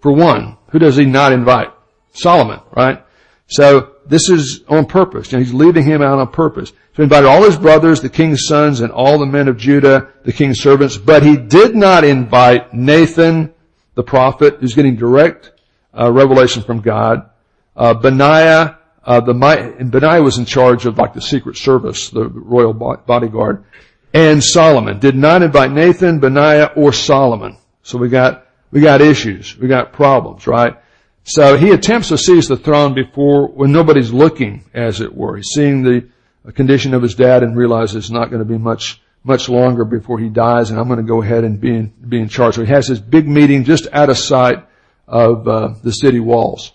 for 0.00 0.12
one. 0.12 0.58
Who 0.70 0.80
does 0.80 0.96
he 0.96 1.04
not 1.04 1.32
invite? 1.32 1.68
Solomon, 2.12 2.60
right? 2.74 3.04
So 3.46 3.91
this 4.12 4.28
is 4.28 4.62
on 4.68 4.84
purpose. 4.84 5.32
And 5.32 5.42
he's 5.42 5.54
leaving 5.54 5.84
him 5.84 6.02
out 6.02 6.18
on 6.18 6.28
purpose. 6.28 6.68
So 6.68 6.76
he 6.96 7.04
invited 7.04 7.26
all 7.26 7.42
his 7.44 7.56
brothers, 7.56 8.02
the 8.02 8.10
king's 8.10 8.46
sons, 8.46 8.80
and 8.80 8.92
all 8.92 9.18
the 9.18 9.24
men 9.24 9.48
of 9.48 9.56
Judah, 9.56 10.08
the 10.24 10.34
king's 10.34 10.60
servants, 10.60 10.98
but 10.98 11.22
he 11.22 11.38
did 11.38 11.74
not 11.74 12.04
invite 12.04 12.74
Nathan, 12.74 13.54
the 13.94 14.02
prophet, 14.02 14.58
who's 14.60 14.74
getting 14.74 14.96
direct 14.96 15.52
uh, 15.98 16.12
revelation 16.12 16.62
from 16.62 16.82
God, 16.82 17.30
uh, 17.74 17.94
Benaiah, 17.94 18.78
uh, 19.04 19.20
the 19.20 19.32
and 19.78 19.90
Benaiah 19.90 20.22
was 20.22 20.36
in 20.36 20.44
charge 20.44 20.84
of 20.84 20.98
like 20.98 21.14
the 21.14 21.22
secret 21.22 21.56
service, 21.56 22.10
the 22.10 22.28
royal 22.28 22.74
bodyguard, 22.74 23.64
and 24.12 24.44
Solomon 24.44 24.98
did 24.98 25.16
not 25.16 25.42
invite 25.42 25.72
Nathan, 25.72 26.20
Benaiah, 26.20 26.72
or 26.76 26.92
Solomon. 26.92 27.56
So 27.82 27.96
we 27.98 28.10
got 28.10 28.46
we 28.70 28.82
got 28.82 29.00
issues, 29.00 29.56
we 29.58 29.68
got 29.68 29.92
problems, 29.92 30.46
right? 30.46 30.76
So 31.24 31.56
he 31.56 31.70
attempts 31.70 32.08
to 32.08 32.18
seize 32.18 32.48
the 32.48 32.56
throne 32.56 32.94
before 32.94 33.48
when 33.48 33.70
nobody's 33.72 34.12
looking, 34.12 34.64
as 34.74 35.00
it 35.00 35.14
were. 35.14 35.36
He's 35.36 35.50
seeing 35.54 35.82
the 35.82 36.08
condition 36.52 36.94
of 36.94 37.02
his 37.02 37.14
dad 37.14 37.42
and 37.42 37.56
realizes 37.56 37.96
it's 37.96 38.10
not 38.10 38.30
going 38.30 38.40
to 38.40 38.48
be 38.48 38.58
much 38.58 39.00
much 39.24 39.48
longer 39.48 39.84
before 39.84 40.18
he 40.18 40.28
dies, 40.28 40.70
and 40.70 40.78
I'm 40.78 40.88
going 40.88 40.98
to 40.98 41.04
go 41.04 41.22
ahead 41.22 41.44
and 41.44 41.60
be 41.60 41.74
in, 41.74 41.92
be 42.08 42.18
in 42.18 42.28
charge. 42.28 42.56
So 42.56 42.64
he 42.64 42.72
has 42.72 42.88
this 42.88 42.98
big 42.98 43.28
meeting 43.28 43.64
just 43.64 43.86
out 43.92 44.10
of 44.10 44.18
sight 44.18 44.66
of 45.06 45.46
uh, 45.46 45.74
the 45.82 45.92
city 45.92 46.20
walls. 46.20 46.72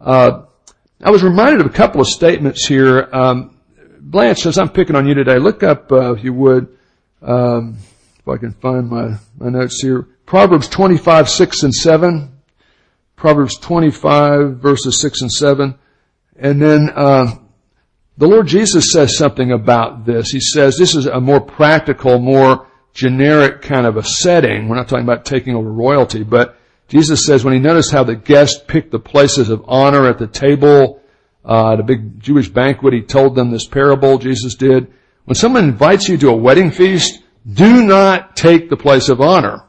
Uh, 0.00 0.42
I 1.02 1.10
was 1.10 1.22
reminded 1.24 1.60
of 1.60 1.66
a 1.66 1.70
couple 1.74 2.00
of 2.00 2.06
statements 2.06 2.66
here. 2.66 3.08
Um, 3.12 3.58
Blanche, 3.98 4.42
says 4.42 4.58
I'm 4.58 4.68
picking 4.68 4.94
on 4.94 5.06
you 5.06 5.14
today, 5.14 5.38
look 5.38 5.62
up, 5.62 5.90
uh, 5.90 6.14
if 6.14 6.22
you 6.22 6.32
would, 6.34 6.76
um, 7.20 7.78
if 8.18 8.28
I 8.28 8.36
can 8.36 8.52
find 8.52 8.88
my, 8.88 9.16
my 9.38 9.48
notes 9.48 9.80
here. 9.82 10.02
Proverbs 10.26 10.68
25, 10.68 11.28
6 11.28 11.62
and 11.64 11.74
7. 11.74 12.31
Proverbs 13.22 13.56
25, 13.56 14.56
verses 14.56 15.00
6 15.00 15.20
and 15.20 15.30
7. 15.30 15.78
And 16.34 16.60
then, 16.60 16.90
uh, 16.92 17.36
the 18.18 18.26
Lord 18.26 18.48
Jesus 18.48 18.90
says 18.90 19.16
something 19.16 19.52
about 19.52 20.04
this. 20.04 20.30
He 20.32 20.40
says 20.40 20.76
this 20.76 20.96
is 20.96 21.06
a 21.06 21.20
more 21.20 21.40
practical, 21.40 22.18
more 22.18 22.66
generic 22.92 23.62
kind 23.62 23.86
of 23.86 23.96
a 23.96 24.02
setting. 24.02 24.68
We're 24.68 24.74
not 24.74 24.88
talking 24.88 25.04
about 25.04 25.24
taking 25.24 25.54
over 25.54 25.70
royalty, 25.70 26.24
but 26.24 26.58
Jesus 26.88 27.24
says 27.24 27.44
when 27.44 27.54
he 27.54 27.60
noticed 27.60 27.92
how 27.92 28.02
the 28.02 28.16
guests 28.16 28.60
picked 28.66 28.90
the 28.90 28.98
places 28.98 29.50
of 29.50 29.64
honor 29.68 30.08
at 30.08 30.18
the 30.18 30.26
table, 30.26 31.00
uh, 31.44 31.74
at 31.74 31.80
a 31.80 31.84
big 31.84 32.20
Jewish 32.20 32.48
banquet, 32.48 32.92
he 32.92 33.02
told 33.02 33.36
them 33.36 33.52
this 33.52 33.68
parable, 33.68 34.18
Jesus 34.18 34.56
did. 34.56 34.92
When 35.26 35.36
someone 35.36 35.62
invites 35.62 36.08
you 36.08 36.18
to 36.18 36.30
a 36.30 36.36
wedding 36.36 36.72
feast, 36.72 37.22
do 37.48 37.84
not 37.84 38.34
take 38.34 38.68
the 38.68 38.76
place 38.76 39.08
of 39.08 39.20
honor. 39.20 39.62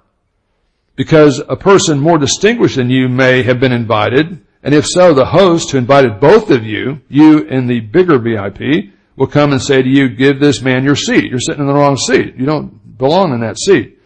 Because 0.96 1.42
a 1.48 1.56
person 1.56 2.00
more 2.00 2.18
distinguished 2.18 2.76
than 2.76 2.90
you 2.90 3.10
may 3.10 3.44
have 3.44 3.60
been 3.60 3.72
invited, 3.72 4.46
and 4.62 4.74
if 4.74 4.86
so, 4.86 5.14
the 5.14 5.26
host 5.26 5.72
who 5.72 5.78
invited 5.78 6.20
both 6.20 6.50
of 6.52 6.64
you, 6.64 7.02
you 7.10 7.48
and 7.50 7.70
the 7.70 7.80
bigger 7.80 8.20
VIP, 8.20 8.94
will 9.16 9.28
come 9.28 9.52
and 9.52 9.62
say 9.62 9.82
to 9.82 9.90
you, 9.90 10.10
give 10.10 10.40
this 10.40 10.62
man 10.62 10.84
your 10.84 10.96
seat. 10.96 11.30
You're 11.30 11.40
sitting 11.40 11.62
in 11.62 11.68
the 11.68 11.74
wrong 11.74 11.98
seat. 11.98 12.36
You 12.36 12.46
don't 12.46 12.98
belong 12.98 13.34
in 13.34 13.42
that 13.42 13.60
seat. 13.60 14.00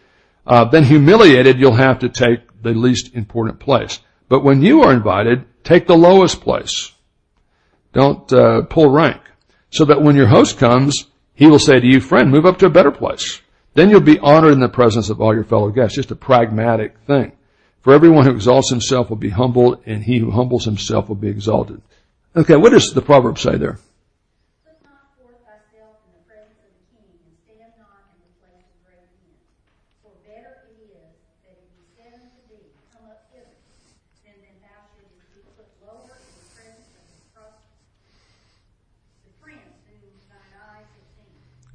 Uh, 0.46 0.66
then 0.66 0.84
humiliated, 0.84 1.60
you'll 1.60 1.74
have 1.74 2.00
to 2.00 2.10
take 2.10 2.40
the 2.62 2.72
least 2.72 3.14
important 3.14 3.60
place. 3.60 4.00
But 4.30 4.44
when 4.44 4.62
you 4.62 4.82
are 4.82 4.94
invited, 4.94 5.46
take 5.64 5.88
the 5.88 5.98
lowest 5.98 6.42
place. 6.42 6.92
Don't 7.94 8.32
uh, 8.34 8.64
pull 8.64 8.90
rank. 8.90 9.22
So 9.70 9.86
that 9.86 10.02
when 10.02 10.16
your 10.16 10.28
host 10.28 10.58
comes, 10.58 11.06
he 11.34 11.48
will 11.48 11.60
say 11.60 11.80
to 11.80 11.86
you, 11.86 12.00
friend, 12.00 12.32
move 12.32 12.46
up 12.46 12.58
to 12.60 12.66
a 12.66 12.70
better 12.70 12.92
place. 12.92 13.42
Then 13.78 13.92
you'll 13.92 14.02
be 14.02 14.18
honored 14.18 14.54
in 14.54 14.60
the 14.60 14.70
presence 14.70 15.12
of 15.12 15.22
all 15.22 15.36
your 15.36 15.44
fellow 15.44 15.70
guests. 15.70 15.96
Just 15.96 16.10
a 16.10 16.16
pragmatic 16.16 16.98
thing. 17.06 17.34
For 17.82 17.94
everyone 17.94 18.26
who 18.26 18.32
exalts 18.32 18.72
himself 18.72 19.12
will 19.12 19.18
be 19.18 19.30
humbled, 19.30 19.84
and 19.86 20.04
he 20.04 20.18
who 20.18 20.32
humbles 20.32 20.66
himself 20.66 21.10
will 21.10 21.16
be 21.16 21.28
exalted. 21.28 21.84
Okay, 22.36 22.56
what 22.56 22.72
does 22.72 22.92
the 22.96 23.04
proverb 23.04 23.38
say 23.38 23.56
there? 23.56 23.78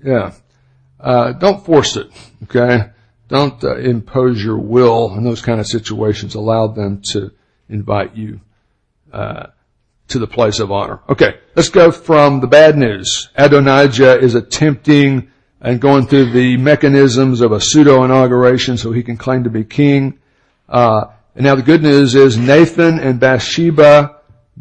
Yeah. 0.05 0.33
Uh, 1.03 1.33
don't 1.33 1.65
force 1.65 1.97
it, 1.97 2.11
okay? 2.45 2.91
Don't 3.29 3.63
uh, 3.65 3.77
impose 3.77 4.43
your 4.43 4.59
will 4.59 5.15
in 5.15 5.25
those 5.25 5.43
kind 5.43 5.59
of 5.59 5.67
situations. 5.67 6.35
Allow 6.35 6.69
them 6.69 7.03
to 7.13 7.33
invite 7.69 8.15
you 8.15 8.41
uh, 9.13 9.47
to 10.09 10.19
the 10.19 10.27
place 10.27 10.61
of 10.61 10.71
honor. 10.71 11.01
Okay, 11.09 11.39
let's 11.57 11.71
go 11.71 11.91
from 11.91 12.41
the 12.41 12.47
bad 12.47 12.77
news. 12.77 13.31
Adonijah 13.35 14.21
is 14.21 14.35
attempting 14.35 15.31
and 15.61 15.81
going 15.81 16.07
through 16.07 16.31
the 16.31 16.57
mechanisms 16.57 17.41
of 17.41 17.53
a 17.53 17.61
pseudo 17.61 18.05
inauguration 18.05 18.77
so 18.77 18.93
he 18.93 19.03
can 19.03 19.17
claim 19.17 19.45
to 19.45 19.51
be 19.51 19.65
king. 19.65 20.19
Uh, 20.69 21.07
and 21.35 21.45
now 21.45 21.55
the 21.55 21.63
good 21.63 21.83
news 21.83 22.15
is 22.15 22.37
Nathan 22.37 22.99
and 23.01 23.19
Bathsheba 23.19 24.17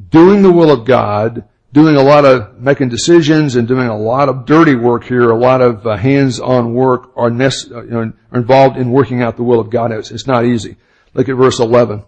doing 0.10 0.42
the 0.42 0.52
will 0.52 0.72
of 0.72 0.86
God 0.86 1.46
doing 1.74 1.96
a 1.96 2.02
lot 2.02 2.26
of 2.26 2.60
making 2.60 2.90
decisions 2.90 3.56
and 3.56 3.68
doing 3.68 3.88
a 3.88 3.98
lot 3.98 4.30
of 4.30 4.46
dirty 4.46 4.76
work 4.76 5.04
here, 5.04 5.30
a 5.30 5.38
lot 5.38 5.62
of 5.62 5.88
uh, 5.88 5.96
hands-on 5.96 6.74
work 6.74 7.12
are, 7.16 7.32
uh, 7.32 7.50
you 7.84 7.90
know, 7.90 8.14
are 8.32 8.40
involved 8.40 8.78
in 8.78 8.92
working 8.92 9.22
out 9.22 9.38
the 9.38 9.44
will 9.44 9.60
of 9.60 9.70
God. 9.70 9.92
It's, 9.92 10.12
it's 10.12 10.28
not 10.28 10.46
easy. 10.46 10.76
Look 11.14 11.30
at 11.30 11.36
verse 11.36 11.60
11, 11.60 12.04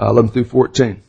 uh, 0.00 0.08
11 0.08 0.30
through 0.30 0.44
14. 0.44 1.02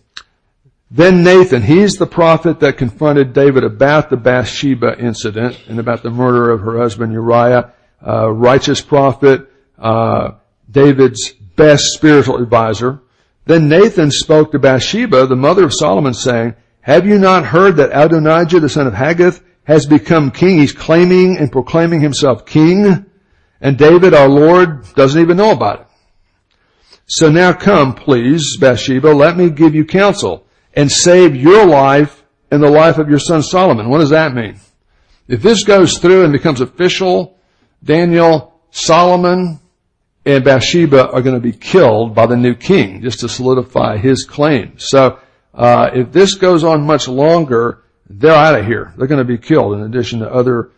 Then 0.91 1.23
Nathan, 1.23 1.63
he's 1.63 1.95
the 1.95 2.05
prophet 2.05 2.59
that 2.59 2.77
confronted 2.77 3.33
David 3.33 3.63
about 3.63 4.09
the 4.09 4.17
Bathsheba 4.17 4.97
incident 4.97 5.59
and 5.67 5.79
about 5.79 6.03
the 6.03 6.11
murder 6.11 6.51
of 6.51 6.61
her 6.61 6.77
husband 6.77 7.11
Uriah, 7.11 7.73
uh, 8.05 8.31
righteous 8.31 8.81
prophet, 8.81 9.51
uh, 9.79 10.31
David's 10.69 11.31
best 11.31 11.93
spiritual 11.93 12.41
advisor. 12.41 13.01
Then 13.45 13.67
Nathan 13.67 14.11
spoke 14.11 14.51
to 14.51 14.59
Bathsheba, 14.59 15.27
the 15.27 15.35
mother 15.35 15.65
of 15.65 15.73
Solomon, 15.73 16.13
saying, 16.13 16.55
have 16.85 17.07
you 17.07 17.17
not 17.17 17.45
heard 17.45 17.77
that 17.77 17.89
Adonijah, 17.91 18.59
the 18.59 18.69
son 18.69 18.85
of 18.85 18.93
Haggith, 18.93 19.43
has 19.63 19.87
become 19.87 20.29
king? 20.29 20.59
He's 20.59 20.71
claiming 20.71 21.35
and 21.39 21.51
proclaiming 21.51 21.99
himself 21.99 22.45
king, 22.45 23.07
and 23.59 23.75
David, 23.75 24.13
our 24.13 24.29
Lord, 24.29 24.93
doesn't 24.93 25.19
even 25.19 25.37
know 25.37 25.49
about 25.49 25.81
it. 25.81 25.87
So 27.07 27.31
now 27.31 27.53
come, 27.53 27.95
please, 27.95 28.57
Bathsheba, 28.57 29.07
let 29.07 29.35
me 29.35 29.49
give 29.49 29.73
you 29.73 29.83
counsel 29.83 30.45
and 30.75 30.91
save 30.91 31.35
your 31.35 31.65
life 31.65 32.23
and 32.51 32.61
the 32.61 32.69
life 32.69 32.99
of 32.99 33.09
your 33.09 33.17
son 33.17 33.41
Solomon. 33.41 33.89
What 33.89 33.97
does 33.97 34.11
that 34.11 34.35
mean? 34.35 34.59
If 35.27 35.41
this 35.41 35.63
goes 35.63 35.97
through 35.97 36.23
and 36.23 36.31
becomes 36.31 36.61
official, 36.61 37.39
Daniel, 37.83 38.59
Solomon, 38.69 39.59
and 40.23 40.43
Bathsheba 40.43 41.09
are 41.09 41.23
going 41.23 41.33
to 41.33 41.41
be 41.41 41.51
killed 41.51 42.13
by 42.13 42.27
the 42.27 42.37
new 42.37 42.53
king 42.53 43.01
just 43.01 43.21
to 43.21 43.29
solidify 43.29 43.97
his 43.97 44.23
claim. 44.23 44.77
So 44.77 45.19
uh, 45.55 45.89
if 45.93 46.11
this 46.11 46.35
goes 46.35 46.63
on 46.63 46.83
much 46.85 47.07
longer, 47.07 47.83
they're 48.09 48.33
out 48.33 48.59
of 48.59 48.65
here. 48.65 48.93
They're 48.97 49.07
going 49.07 49.25
to 49.25 49.25
be 49.25 49.37
killed 49.37 49.73
in 49.73 49.81
addition 49.81 50.19
to 50.19 50.31
other 50.31 50.71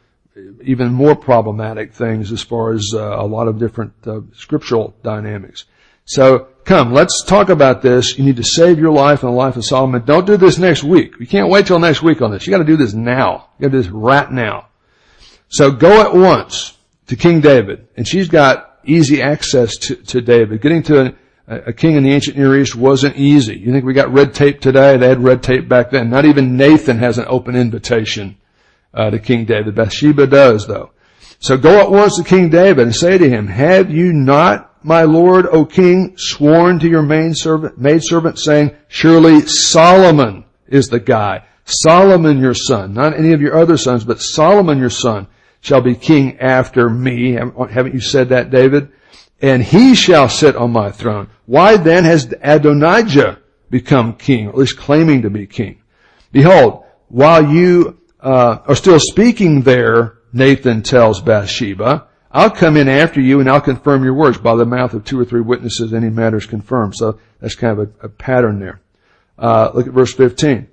even 0.64 0.94
more 0.94 1.16
problematic 1.16 1.94
things 1.94 2.32
as 2.32 2.42
far 2.42 2.74
as 2.74 2.92
uh, 2.94 3.00
a 3.00 3.26
lot 3.26 3.48
of 3.48 3.58
different 3.58 3.94
uh, 4.06 4.22
scriptural 4.34 4.94
dynamics. 5.04 5.66
So 6.06 6.48
come, 6.64 6.94
let's 6.94 7.24
talk 7.26 7.50
about 7.50 7.82
this. 7.82 8.18
You 8.18 8.24
need 8.24 8.38
to 8.38 8.44
save 8.44 8.80
your 8.80 8.92
life 8.92 9.24
and 9.24 9.32
the 9.32 9.36
life 9.36 9.58
of 9.58 9.66
Solomon. 9.66 10.06
Don't 10.06 10.26
do 10.26 10.38
this 10.38 10.58
next 10.58 10.84
week. 10.84 11.14
You 11.20 11.28
can't 11.28 11.50
wait 11.50 11.68
till 11.68 11.80
next 11.80 12.02
week 12.02 12.22
on 12.22 12.32
this. 12.32 12.46
You 12.46 12.52
got 12.52 12.60
to 12.60 12.64
do 12.64 12.78
this 12.78 12.94
now. 12.94 13.50
You 13.58 13.64
got 13.64 13.72
to 13.72 13.78
do 13.78 13.84
this 13.84 13.92
right 13.92 14.32
now. 14.32 14.68
So 15.50 15.72
go 15.72 16.02
at 16.02 16.14
once 16.14 16.78
to 17.08 17.16
King 17.16 17.42
David, 17.42 17.88
and 17.96 18.08
she's 18.08 18.28
got 18.28 18.80
easy 18.86 19.22
access 19.22 19.76
to, 19.78 19.96
to 19.96 20.22
David. 20.22 20.62
Getting 20.62 20.84
to 20.84 21.02
an, 21.02 21.18
a 21.48 21.72
king 21.72 21.96
in 21.96 22.04
the 22.04 22.12
ancient 22.12 22.38
Near 22.38 22.60
East 22.60 22.76
wasn't 22.76 23.16
easy. 23.16 23.58
You 23.58 23.72
think 23.72 23.86
we 23.86 23.94
got 23.94 24.12
red 24.12 24.34
tape 24.34 24.60
today? 24.60 24.98
They 24.98 25.08
had 25.08 25.24
red 25.24 25.42
tape 25.42 25.70
back 25.70 25.92
then. 25.92 26.10
Not 26.10 26.26
even 26.26 26.58
Nathan 26.58 26.98
has 27.00 27.18
an 27.18 27.26
open 27.28 27.56
invitation 27.56 28.38
uh, 28.94 29.10
to 29.12 29.20
King 29.20 29.46
David. 29.46 29.74
Bathsheba 29.74 30.28
does, 30.28 30.68
though. 30.68 30.92
So 31.40 31.58
go 31.58 31.80
at 31.80 31.92
once 31.92 32.18
to 32.18 32.24
King 32.24 32.50
David 32.50 32.88
and 32.88 32.96
say 32.96 33.18
to 33.18 33.30
him, 33.30 33.48
Have 33.48 33.92
you 33.92 34.12
not, 34.12 34.84
my 34.84 35.04
lord, 35.04 35.46
O 35.48 35.66
king, 35.66 36.16
sworn 36.18 36.80
to 36.80 36.90
your 36.90 37.04
maidservant, 37.04 37.78
maidservant 37.78 38.40
saying, 38.40 38.76
Surely 38.90 39.42
Solomon 39.42 40.46
is 40.68 40.90
the 40.90 41.00
guy. 41.00 41.46
Solomon 41.64 42.40
your 42.40 42.54
son, 42.54 42.94
not 42.94 43.14
any 43.14 43.34
of 43.34 43.42
your 43.42 43.58
other 43.58 43.78
sons, 43.78 44.04
but 44.04 44.22
Solomon 44.22 44.80
your 44.80 44.90
son 44.90 45.28
shall 45.62 45.82
be 45.82 45.96
king 45.96 46.40
after 46.40 46.90
me. 46.90 47.34
Haven't 47.34 47.94
you 47.94 48.02
said 48.02 48.30
that, 48.30 48.50
David? 48.50 48.90
And 49.42 49.64
he 49.64 49.96
shall 49.96 50.30
sit 50.30 50.56
on 50.56 50.72
my 50.72 50.92
throne. 50.92 51.30
Why 51.46 51.78
then 51.78 52.04
has 52.06 52.34
Adonijah 52.42 53.40
become 53.70 54.16
king, 54.16 54.48
or 54.48 54.50
at 54.52 54.58
least 54.58 54.78
claiming 54.78 55.22
to 55.24 55.30
be 55.30 55.46
king? 55.46 55.82
Behold, 56.32 56.84
while 57.08 57.46
you 57.46 58.00
uh, 58.20 58.60
are 58.66 58.76
still 58.76 59.00
speaking 59.00 59.62
there, 59.62 60.18
Nathan 60.34 60.84
tells 60.84 61.22
Bathsheba, 61.22 62.08
I'll 62.32 62.52
come 62.52 62.78
in 62.78 62.90
after 62.90 63.22
you 63.22 63.40
and 63.40 63.50
I'll 63.50 63.62
confirm 63.62 64.04
your 64.04 64.14
words. 64.14 64.38
By 64.38 64.56
the 64.56 64.66
mouth 64.66 64.94
of 64.94 65.06
two 65.06 65.20
or 65.20 65.26
three 65.26 65.42
witnesses, 65.42 65.94
any 65.94 66.10
matter 66.10 66.38
is 66.38 66.46
confirmed. 66.46 66.96
So 66.96 67.20
that's 67.40 67.56
kind 67.56 67.80
of 67.80 67.90
a, 68.02 68.06
a 68.06 68.10
pattern 68.10 68.60
there. 68.60 68.82
Uh, 69.38 69.72
look 69.74 69.88
at 69.88 69.94
verse 69.94 70.14
15. 70.14 70.68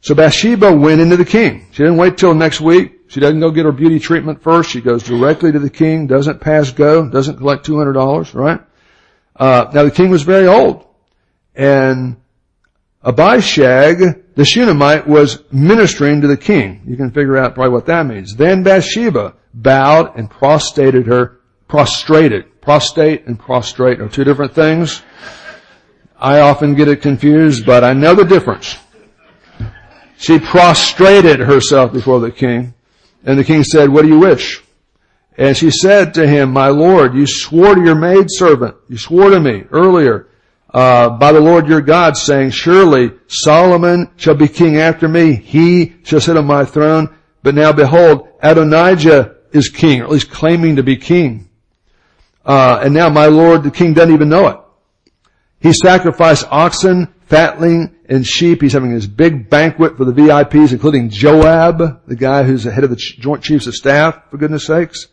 So 0.00 0.14
Bathsheba 0.14 0.74
went 0.74 1.00
into 1.00 1.16
the 1.16 1.24
king. 1.24 1.66
She 1.72 1.82
didn't 1.82 1.96
wait 1.96 2.16
till 2.16 2.34
next 2.34 2.60
week. 2.60 2.92
She 3.08 3.20
doesn't 3.20 3.40
go 3.40 3.50
get 3.50 3.64
her 3.64 3.72
beauty 3.72 3.98
treatment 3.98 4.42
first. 4.42 4.70
She 4.70 4.80
goes 4.80 5.02
directly 5.02 5.52
to 5.52 5.58
the 5.58 5.70
king, 5.70 6.06
doesn't 6.06 6.40
pass 6.40 6.70
go, 6.70 7.08
doesn't 7.08 7.38
collect 7.38 7.66
$200, 7.66 8.34
right? 8.34 8.60
Uh, 9.34 9.70
now 9.72 9.84
the 9.84 9.90
king 9.90 10.10
was 10.10 10.22
very 10.22 10.46
old. 10.46 10.84
And 11.54 12.16
Abishag, 13.04 14.34
the 14.34 14.44
Shunammite, 14.44 15.06
was 15.06 15.42
ministering 15.52 16.20
to 16.22 16.26
the 16.26 16.36
king. 16.36 16.82
You 16.86 16.96
can 16.96 17.10
figure 17.10 17.36
out 17.36 17.54
probably 17.54 17.72
what 17.72 17.86
that 17.86 18.06
means. 18.06 18.34
Then 18.34 18.62
Bathsheba 18.62 19.34
bowed 19.54 20.16
and 20.16 20.28
prostrated 20.28 21.06
her, 21.06 21.40
prostrated. 21.68 22.60
Prostate 22.60 23.26
and 23.26 23.38
prostrate 23.38 24.00
are 24.00 24.08
two 24.08 24.24
different 24.24 24.52
things. 24.52 25.00
I 26.18 26.40
often 26.40 26.74
get 26.74 26.88
it 26.88 27.00
confused, 27.00 27.64
but 27.64 27.84
I 27.84 27.92
know 27.92 28.14
the 28.14 28.24
difference. 28.24 28.76
She 30.18 30.38
prostrated 30.38 31.40
herself 31.40 31.92
before 31.92 32.20
the 32.20 32.30
king. 32.30 32.74
And 33.24 33.38
the 33.38 33.44
king 33.44 33.64
said, 33.64 33.90
what 33.90 34.02
do 34.02 34.08
you 34.08 34.18
wish? 34.18 34.62
And 35.36 35.56
she 35.56 35.70
said 35.70 36.14
to 36.14 36.26
him, 36.26 36.52
my 36.52 36.68
lord, 36.68 37.14
you 37.14 37.26
swore 37.26 37.74
to 37.74 37.84
your 37.84 37.94
maidservant, 37.94 38.76
you 38.88 38.96
swore 38.96 39.30
to 39.30 39.40
me 39.40 39.64
earlier, 39.70 40.28
uh, 40.72 41.10
by 41.10 41.32
the 41.32 41.40
Lord 41.40 41.68
your 41.68 41.80
God, 41.80 42.16
saying, 42.16 42.50
surely 42.50 43.10
Solomon 43.28 44.10
shall 44.16 44.34
be 44.34 44.48
king 44.48 44.76
after 44.76 45.08
me. 45.08 45.34
He 45.34 45.96
shall 46.04 46.20
sit 46.20 46.36
on 46.36 46.46
my 46.46 46.64
throne. 46.64 47.14
But 47.42 47.54
now 47.54 47.72
behold, 47.72 48.28
Adonijah 48.42 49.36
is 49.52 49.68
king, 49.68 50.00
or 50.00 50.04
at 50.04 50.10
least 50.10 50.30
claiming 50.30 50.76
to 50.76 50.82
be 50.82 50.96
king. 50.96 51.48
Uh, 52.44 52.80
and 52.82 52.92
now 52.92 53.08
my 53.08 53.26
lord, 53.26 53.62
the 53.62 53.70
king 53.70 53.94
doesn't 53.94 54.14
even 54.14 54.28
know 54.28 54.48
it. 54.48 54.58
He 55.60 55.72
sacrificed 55.72 56.46
oxen, 56.50 57.12
fatling, 57.26 57.95
and 58.08 58.26
sheep. 58.26 58.62
He's 58.62 58.72
having 58.72 58.94
this 58.94 59.06
big 59.06 59.50
banquet 59.50 59.96
for 59.96 60.04
the 60.04 60.12
VIPs, 60.12 60.72
including 60.72 61.10
Joab, 61.10 62.06
the 62.06 62.16
guy 62.16 62.42
who's 62.42 62.64
the 62.64 62.70
head 62.70 62.84
of 62.84 62.90
the 62.90 62.96
Joint 62.96 63.42
Chiefs 63.42 63.66
of 63.66 63.74
Staff, 63.74 64.30
for 64.30 64.36
goodness 64.36 64.66
sakes. 64.66 65.08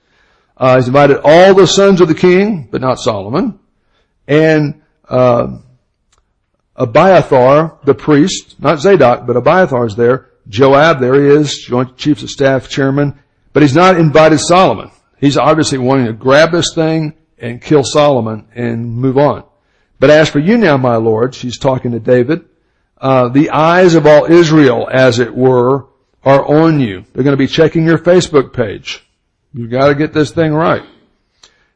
Uh, 0.56 0.78
he's 0.78 0.88
invited 0.88 1.20
all 1.24 1.54
the 1.54 1.68
sons 1.68 2.02
of 2.02 2.08
the 2.08 2.16
king, 2.16 2.68
but 2.72 2.82
not 2.82 3.00
Solomon. 3.00 3.60
And, 4.28 4.82
uh, 5.10 5.58
Abiathar, 6.76 7.80
the 7.84 7.94
priest, 7.94 8.60
not 8.60 8.80
Zadok, 8.80 9.28
but 9.28 9.36
Abiathar's 9.36 9.96
there. 9.96 10.30
Joab, 10.48 11.00
there 11.00 11.16
he 11.16 11.28
is, 11.28 11.58
Joint 11.58 11.98
Chiefs 11.98 12.24
of 12.24 12.30
Staff 12.30 12.70
chairman. 12.70 13.20
But 13.54 13.64
he's 13.64 13.76
not 13.76 13.98
invited 13.98 14.40
Solomon. 14.40 14.92
He's 15.20 15.38
obviously 15.38 15.78
wanting 15.78 16.08
to 16.08 16.14
grab 16.14 16.52
this 16.52 16.74
thing 16.74 17.14
and 17.38 17.62
kill 17.62 17.84
Solomon 17.84 18.48
and 18.56 18.92
move 18.92 19.18
on. 19.18 19.44
But 20.00 20.10
as 20.10 20.30
for 20.30 20.40
you 20.40 20.58
now, 20.58 20.78
my 20.78 20.96
Lord, 20.96 21.36
she's 21.36 21.58
talking 21.58 21.92
to 21.92 22.00
David, 22.00 22.46
uh, 23.04 23.28
the 23.28 23.50
eyes 23.50 23.96
of 23.96 24.08
all 24.08 24.32
Israel, 24.32 24.88
as 24.90 25.20
it 25.20 25.36
were, 25.36 25.88
are 26.24 26.46
on 26.46 26.80
you. 26.80 27.04
They're 27.12 27.26
going 27.26 27.38
to 27.38 27.38
be 27.38 27.48
checking 27.48 27.86
your 27.86 27.98
Facebook 27.98 28.54
page. 28.54 29.06
You've 29.54 29.72
got 29.72 29.90
to 29.90 29.96
get 29.96 30.14
this 30.14 30.32
thing 30.32 30.54
right. 30.54 30.84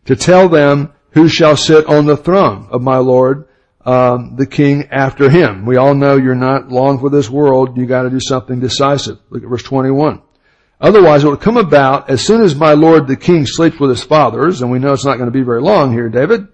To 0.05 0.15
tell 0.15 0.47
them 0.47 0.93
who 1.11 1.27
shall 1.27 1.57
sit 1.57 1.85
on 1.87 2.05
the 2.05 2.15
throne 2.15 2.69
of 2.71 2.81
my 2.81 2.99
Lord, 2.99 3.49
um, 3.85 4.37
the 4.37 4.45
King 4.45 4.87
after 4.89 5.29
him. 5.29 5.65
We 5.65 5.75
all 5.75 5.95
know 5.95 6.15
you're 6.15 6.33
not 6.33 6.69
long 6.69 6.97
for 6.97 7.09
this 7.09 7.29
world. 7.29 7.75
You 7.75 7.85
got 7.85 8.03
to 8.03 8.09
do 8.09 8.21
something 8.21 8.61
decisive. 8.61 9.19
Look 9.29 9.43
at 9.43 9.49
verse 9.49 9.63
21. 9.63 10.21
Otherwise, 10.79 11.25
it 11.25 11.27
will 11.27 11.35
come 11.35 11.57
about 11.57 12.09
as 12.09 12.25
soon 12.25 12.41
as 12.41 12.55
my 12.55 12.71
Lord 12.71 13.05
the 13.05 13.17
King 13.17 13.45
sleeps 13.45 13.81
with 13.81 13.89
his 13.89 14.03
fathers, 14.03 14.61
and 14.61 14.71
we 14.71 14.79
know 14.79 14.93
it's 14.93 15.03
not 15.03 15.17
going 15.17 15.29
to 15.29 15.37
be 15.37 15.43
very 15.43 15.61
long 15.61 15.91
here, 15.91 16.07
David 16.07 16.47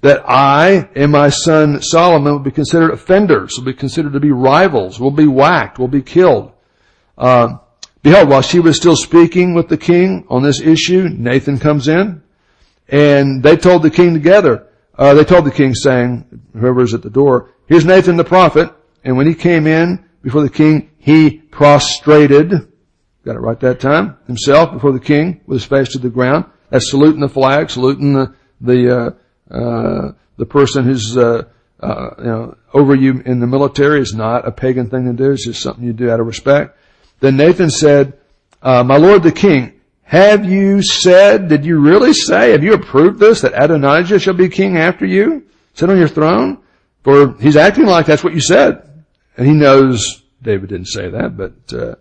that 0.00 0.22
I 0.28 0.88
and 0.94 1.10
my 1.10 1.28
son 1.28 1.82
Solomon 1.82 2.32
will 2.32 2.38
be 2.38 2.50
considered 2.50 2.92
offenders, 2.92 3.56
will 3.56 3.64
be 3.64 3.74
considered 3.74 4.12
to 4.12 4.20
be 4.20 4.30
rivals, 4.30 5.00
will 5.00 5.10
be 5.10 5.26
whacked, 5.26 5.78
will 5.78 5.88
be 5.88 6.02
killed. 6.02 6.52
Uh, 7.16 7.58
behold, 8.02 8.28
while 8.28 8.42
she 8.42 8.60
was 8.60 8.76
still 8.76 8.96
speaking 8.96 9.54
with 9.54 9.68
the 9.68 9.76
king 9.76 10.24
on 10.28 10.42
this 10.42 10.60
issue, 10.60 11.08
Nathan 11.08 11.58
comes 11.58 11.88
in, 11.88 12.22
and 12.88 13.42
they 13.42 13.56
told 13.56 13.82
the 13.82 13.90
king 13.90 14.14
together. 14.14 14.66
Uh, 14.96 15.14
they 15.14 15.24
told 15.24 15.44
the 15.44 15.50
king, 15.50 15.74
saying, 15.74 16.24
whoever's 16.52 16.94
at 16.94 17.02
the 17.02 17.10
door, 17.10 17.50
"Here's 17.66 17.84
Nathan 17.84 18.16
the 18.16 18.24
prophet." 18.24 18.72
And 19.04 19.16
when 19.16 19.26
he 19.26 19.34
came 19.34 19.66
in 19.66 20.04
before 20.22 20.42
the 20.42 20.50
king, 20.50 20.90
he 20.98 21.30
prostrated. 21.30 22.50
Got 23.24 23.36
it 23.36 23.40
right 23.40 23.60
that 23.60 23.80
time. 23.80 24.16
Himself 24.26 24.72
before 24.72 24.92
the 24.92 25.00
king 25.00 25.40
with 25.46 25.56
his 25.56 25.64
face 25.64 25.90
to 25.90 25.98
the 25.98 26.08
ground. 26.08 26.46
That's 26.70 26.90
saluting 26.90 27.20
the 27.20 27.28
flag, 27.28 27.70
saluting 27.70 28.12
the 28.12 28.34
the 28.60 28.96
uh, 28.96 29.10
the 29.48 30.46
person 30.48 30.84
who's 30.84 31.16
uh, 31.16 31.44
uh, 31.80 32.10
you 32.18 32.24
know 32.24 32.56
over 32.72 32.94
you 32.94 33.22
in 33.24 33.40
the 33.40 33.46
military 33.46 34.00
is 34.00 34.14
not 34.14 34.46
a 34.46 34.52
pagan 34.52 34.90
thing 34.90 35.06
to 35.06 35.12
do. 35.12 35.32
It's 35.32 35.44
just 35.44 35.62
something 35.62 35.84
you 35.84 35.92
do 35.92 36.10
out 36.10 36.20
of 36.20 36.26
respect. 36.26 36.76
Then 37.20 37.36
Nathan 37.36 37.70
said, 37.70 38.18
uh, 38.62 38.82
"My 38.84 38.96
lord 38.96 39.22
the 39.22 39.32
king, 39.32 39.80
have 40.02 40.44
you 40.44 40.82
said? 40.82 41.48
Did 41.48 41.64
you 41.64 41.78
really 41.78 42.12
say? 42.12 42.52
Have 42.52 42.64
you 42.64 42.74
approved 42.74 43.18
this 43.18 43.40
that 43.42 43.52
Adonijah 43.54 44.18
shall 44.18 44.34
be 44.34 44.48
king 44.48 44.76
after 44.76 45.06
you, 45.06 45.46
sit 45.74 45.90
on 45.90 45.98
your 45.98 46.08
throne? 46.08 46.58
For 47.04 47.34
he's 47.38 47.56
acting 47.56 47.86
like 47.86 48.06
that's 48.06 48.24
what 48.24 48.34
you 48.34 48.40
said." 48.40 48.84
And 49.36 49.46
he 49.46 49.52
knows 49.52 50.22
David 50.42 50.68
didn't 50.68 50.88
say 50.88 51.10
that, 51.10 51.36
but, 51.36 51.72
uh, 51.72 51.94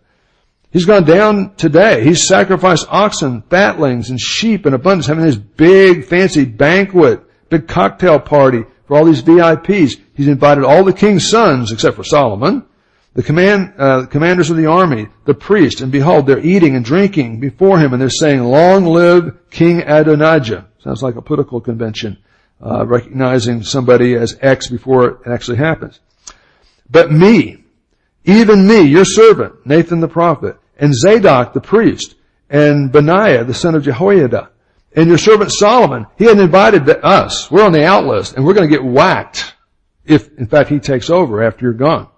he's 0.71 0.85
gone 0.85 1.05
down 1.05 1.55
today. 1.55 2.03
He's 2.03 2.27
sacrificed 2.27 2.87
oxen, 2.89 3.41
fatlings, 3.43 4.09
and 4.09 4.19
sheep 4.19 4.65
in 4.65 4.73
abundance, 4.73 5.07
having 5.07 5.25
this 5.25 5.35
big 5.35 6.05
fancy 6.05 6.45
banquet, 6.45 7.23
big 7.49 7.67
cocktail 7.67 8.19
party 8.19 8.63
for 8.87 8.97
all 8.97 9.05
these 9.05 9.21
VIPs. 9.21 9.99
He's 10.13 10.27
invited 10.27 10.63
all 10.63 10.83
the 10.83 10.93
king's 10.93 11.29
sons, 11.29 11.71
except 11.71 11.95
for 11.95 12.03
Solomon, 12.03 12.65
the 13.13 13.23
command, 13.23 13.73
uh, 13.77 14.05
commanders 14.05 14.49
of 14.49 14.57
the 14.57 14.67
army, 14.67 15.07
the 15.25 15.33
priest, 15.33 15.81
and 15.81 15.91
behold, 15.91 16.27
they're 16.27 16.39
eating 16.39 16.75
and 16.75 16.85
drinking 16.85 17.39
before 17.39 17.79
him, 17.79 17.91
and 17.91 18.01
they're 18.01 18.09
saying, 18.09 18.43
"Long 18.43 18.85
live 18.85 19.35
King 19.49 19.81
Adonijah." 19.81 20.65
Sounds 20.83 21.01
like 21.01 21.15
a 21.15 21.21
political 21.21 21.59
convention, 21.59 22.17
uh, 22.61 22.85
recognizing 22.85 23.63
somebody 23.63 24.13
as 24.15 24.37
X 24.41 24.67
before 24.67 25.07
it 25.07 25.17
actually 25.25 25.57
happens. 25.57 25.99
But 26.89 27.11
me, 27.11 27.63
even 28.23 28.67
me, 28.67 28.81
your 28.81 29.05
servant, 29.05 29.65
Nathan 29.65 29.99
the 29.99 30.07
prophet, 30.07 30.57
and 30.77 30.93
Zadok 30.93 31.53
the 31.53 31.61
priest, 31.61 32.15
and 32.49 32.91
Benaiah 32.91 33.43
the 33.43 33.53
son 33.53 33.73
of 33.73 33.83
Jehoiada, 33.83 34.49
and 34.97 35.07
your 35.07 35.19
servant 35.19 35.51
Solomon, 35.51 36.07
he 36.17 36.25
had 36.25 36.39
invited 36.39 36.89
us. 36.89 37.51
We're 37.51 37.63
on 37.63 37.71
the 37.71 37.85
out 37.85 38.05
list, 38.05 38.35
and 38.35 38.43
we're 38.43 38.55
going 38.55 38.67
to 38.67 38.75
get 38.75 38.83
whacked 38.83 39.53
if, 40.03 40.35
in 40.39 40.47
fact, 40.47 40.69
he 40.69 40.79
takes 40.79 41.11
over 41.11 41.43
after 41.43 41.65
you're 41.65 41.73
gone. 41.73 42.09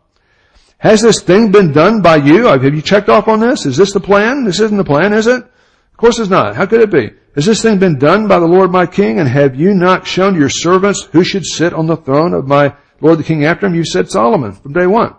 Has 0.77 1.01
this 1.01 1.21
thing 1.21 1.51
been 1.51 1.73
done 1.73 2.01
by 2.01 2.15
you? 2.15 2.45
Have 2.45 2.63
you 2.63 2.81
checked 2.81 3.09
off 3.09 3.27
on 3.27 3.41
this? 3.41 3.65
Is 3.65 3.75
this 3.75 3.91
the 3.91 3.99
plan? 3.99 4.45
This 4.45 4.61
isn't 4.61 4.77
the 4.77 4.85
plan, 4.85 5.11
is 5.11 5.27
it? 5.27 5.43
Of 5.43 5.97
course 5.97 6.19
it's 6.19 6.29
not. 6.29 6.55
How 6.55 6.65
could 6.65 6.79
it 6.79 6.89
be? 6.89 7.11
Has 7.35 7.45
this 7.45 7.61
thing 7.61 7.79
been 7.79 7.99
done 7.99 8.29
by 8.29 8.39
the 8.39 8.47
Lord 8.47 8.71
my 8.71 8.85
king? 8.85 9.19
And 9.19 9.27
have 9.27 9.55
you 9.55 9.73
not 9.73 10.07
shown 10.07 10.35
your 10.35 10.49
servants 10.49 11.03
who 11.11 11.25
should 11.25 11.45
sit 11.45 11.73
on 11.73 11.85
the 11.85 11.97
throne 11.97 12.33
of 12.33 12.47
my 12.47 12.73
Lord 13.01 13.19
the 13.19 13.25
king 13.25 13.43
after 13.43 13.65
him? 13.65 13.75
You 13.75 13.83
said 13.83 14.09
Solomon 14.09 14.53
from 14.53 14.71
day 14.71 14.87
one. 14.87 15.15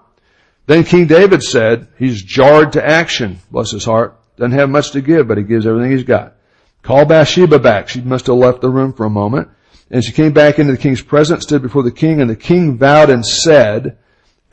Then 0.67 0.85
King 0.85 1.07
David 1.07 1.43
said, 1.43 1.89
he's 1.99 2.23
jarred 2.23 2.73
to 2.73 2.87
action, 2.87 3.41
bless 3.51 3.71
his 3.71 3.85
heart. 3.85 4.19
Doesn't 4.37 4.59
have 4.59 4.71
much 4.71 4.93
to 4.93 5.03
give, 5.03 5.29
but 5.29 5.37
he 5.37 5.45
gives 5.45 5.67
everything 5.67 5.91
he's 5.91 6.05
got. 6.05 6.37
Call 6.83 7.05
Bathsheba 7.05 7.59
back. 7.59 7.89
She 7.89 8.01
must 8.01 8.27
have 8.27 8.37
left 8.37 8.61
the 8.61 8.71
room 8.71 8.93
for 8.93 9.05
a 9.05 9.11
moment. 9.11 9.49
And 9.91 10.05
she 10.05 10.13
came 10.13 10.33
back 10.33 10.59
into 10.59 10.73
the 10.73 10.79
king's 10.79 11.03
presence, 11.03 11.43
stood 11.43 11.63
before 11.63 11.83
the 11.83 11.91
king, 11.91 12.21
and 12.21 12.31
the 12.31 12.37
king 12.37 12.79
vowed 12.79 13.11
and 13.11 13.27
said, 13.27 13.99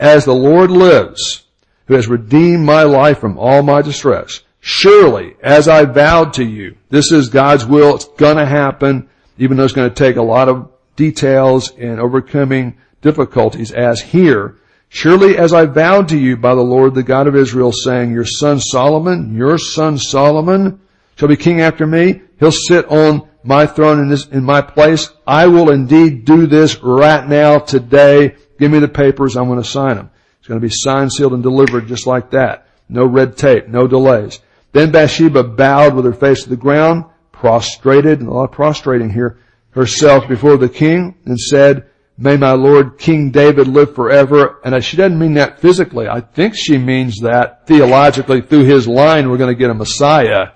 as 0.00 0.24
the 0.24 0.34
Lord 0.34 0.70
lives, 0.70 1.46
who 1.86 1.94
has 1.94 2.08
redeemed 2.08 2.64
my 2.64 2.82
life 2.82 3.18
from 3.18 3.38
all 3.38 3.62
my 3.62 3.82
distress, 3.82 4.40
surely, 4.60 5.36
as 5.42 5.68
I 5.68 5.84
vowed 5.84 6.34
to 6.34 6.44
you, 6.44 6.76
this 6.90 7.12
is 7.12 7.28
God's 7.28 7.64
will, 7.64 7.94
it's 7.94 8.04
gonna 8.16 8.46
happen, 8.46 9.08
even 9.38 9.56
though 9.56 9.64
it's 9.64 9.72
gonna 9.72 9.90
take 9.90 10.16
a 10.16 10.22
lot 10.22 10.48
of 10.48 10.70
details 10.96 11.72
and 11.76 12.00
overcoming 12.00 12.76
difficulties 13.00 13.70
as 13.70 14.00
here, 14.00 14.56
surely 14.88 15.38
as 15.38 15.52
I 15.52 15.66
vowed 15.66 16.08
to 16.08 16.18
you 16.18 16.36
by 16.36 16.54
the 16.56 16.62
Lord, 16.62 16.94
the 16.94 17.02
God 17.04 17.28
of 17.28 17.36
Israel, 17.36 17.72
saying, 17.72 18.12
your 18.12 18.26
son 18.26 18.58
Solomon, 18.58 19.36
your 19.36 19.56
son 19.58 19.98
Solomon 19.98 20.80
shall 21.18 21.28
be 21.28 21.36
king 21.36 21.60
after 21.60 21.86
me, 21.86 22.22
he'll 22.40 22.52
sit 22.52 22.86
on 22.86 23.28
my 23.44 23.66
throne 23.66 24.00
in 24.00 24.08
this, 24.08 24.26
in 24.26 24.44
my 24.44 24.62
place. 24.62 25.10
I 25.26 25.46
will 25.46 25.70
indeed 25.70 26.24
do 26.24 26.46
this 26.46 26.82
right 26.82 27.26
now, 27.26 27.58
today, 27.58 28.36
Give 28.58 28.70
me 28.70 28.80
the 28.80 28.88
papers. 28.88 29.36
I'm 29.36 29.46
going 29.46 29.62
to 29.62 29.68
sign 29.68 29.96
them. 29.96 30.10
It's 30.38 30.48
going 30.48 30.60
to 30.60 30.66
be 30.66 30.72
signed, 30.72 31.12
sealed, 31.12 31.32
and 31.32 31.42
delivered 31.42 31.86
just 31.86 32.06
like 32.06 32.30
that. 32.32 32.66
No 32.88 33.04
red 33.04 33.36
tape, 33.36 33.68
no 33.68 33.86
delays. 33.86 34.40
Then 34.72 34.90
Bathsheba 34.90 35.44
bowed 35.44 35.94
with 35.94 36.04
her 36.04 36.12
face 36.12 36.42
to 36.42 36.50
the 36.50 36.56
ground, 36.56 37.04
prostrated, 37.32 38.20
and 38.20 38.28
a 38.28 38.32
lot 38.32 38.44
of 38.44 38.52
prostrating 38.52 39.10
here, 39.10 39.38
herself 39.70 40.26
before 40.28 40.56
the 40.56 40.68
king 40.68 41.14
and 41.24 41.38
said, 41.38 41.88
May 42.20 42.36
my 42.36 42.52
Lord 42.52 42.98
King 42.98 43.30
David 43.30 43.68
live 43.68 43.94
forever. 43.94 44.60
And 44.64 44.82
she 44.82 44.96
doesn't 44.96 45.18
mean 45.18 45.34
that 45.34 45.60
physically. 45.60 46.08
I 46.08 46.20
think 46.20 46.56
she 46.56 46.76
means 46.76 47.20
that 47.20 47.68
theologically 47.68 48.40
through 48.40 48.64
his 48.64 48.88
line 48.88 49.30
we're 49.30 49.36
going 49.36 49.54
to 49.54 49.58
get 49.58 49.70
a 49.70 49.74
Messiah 49.74 50.48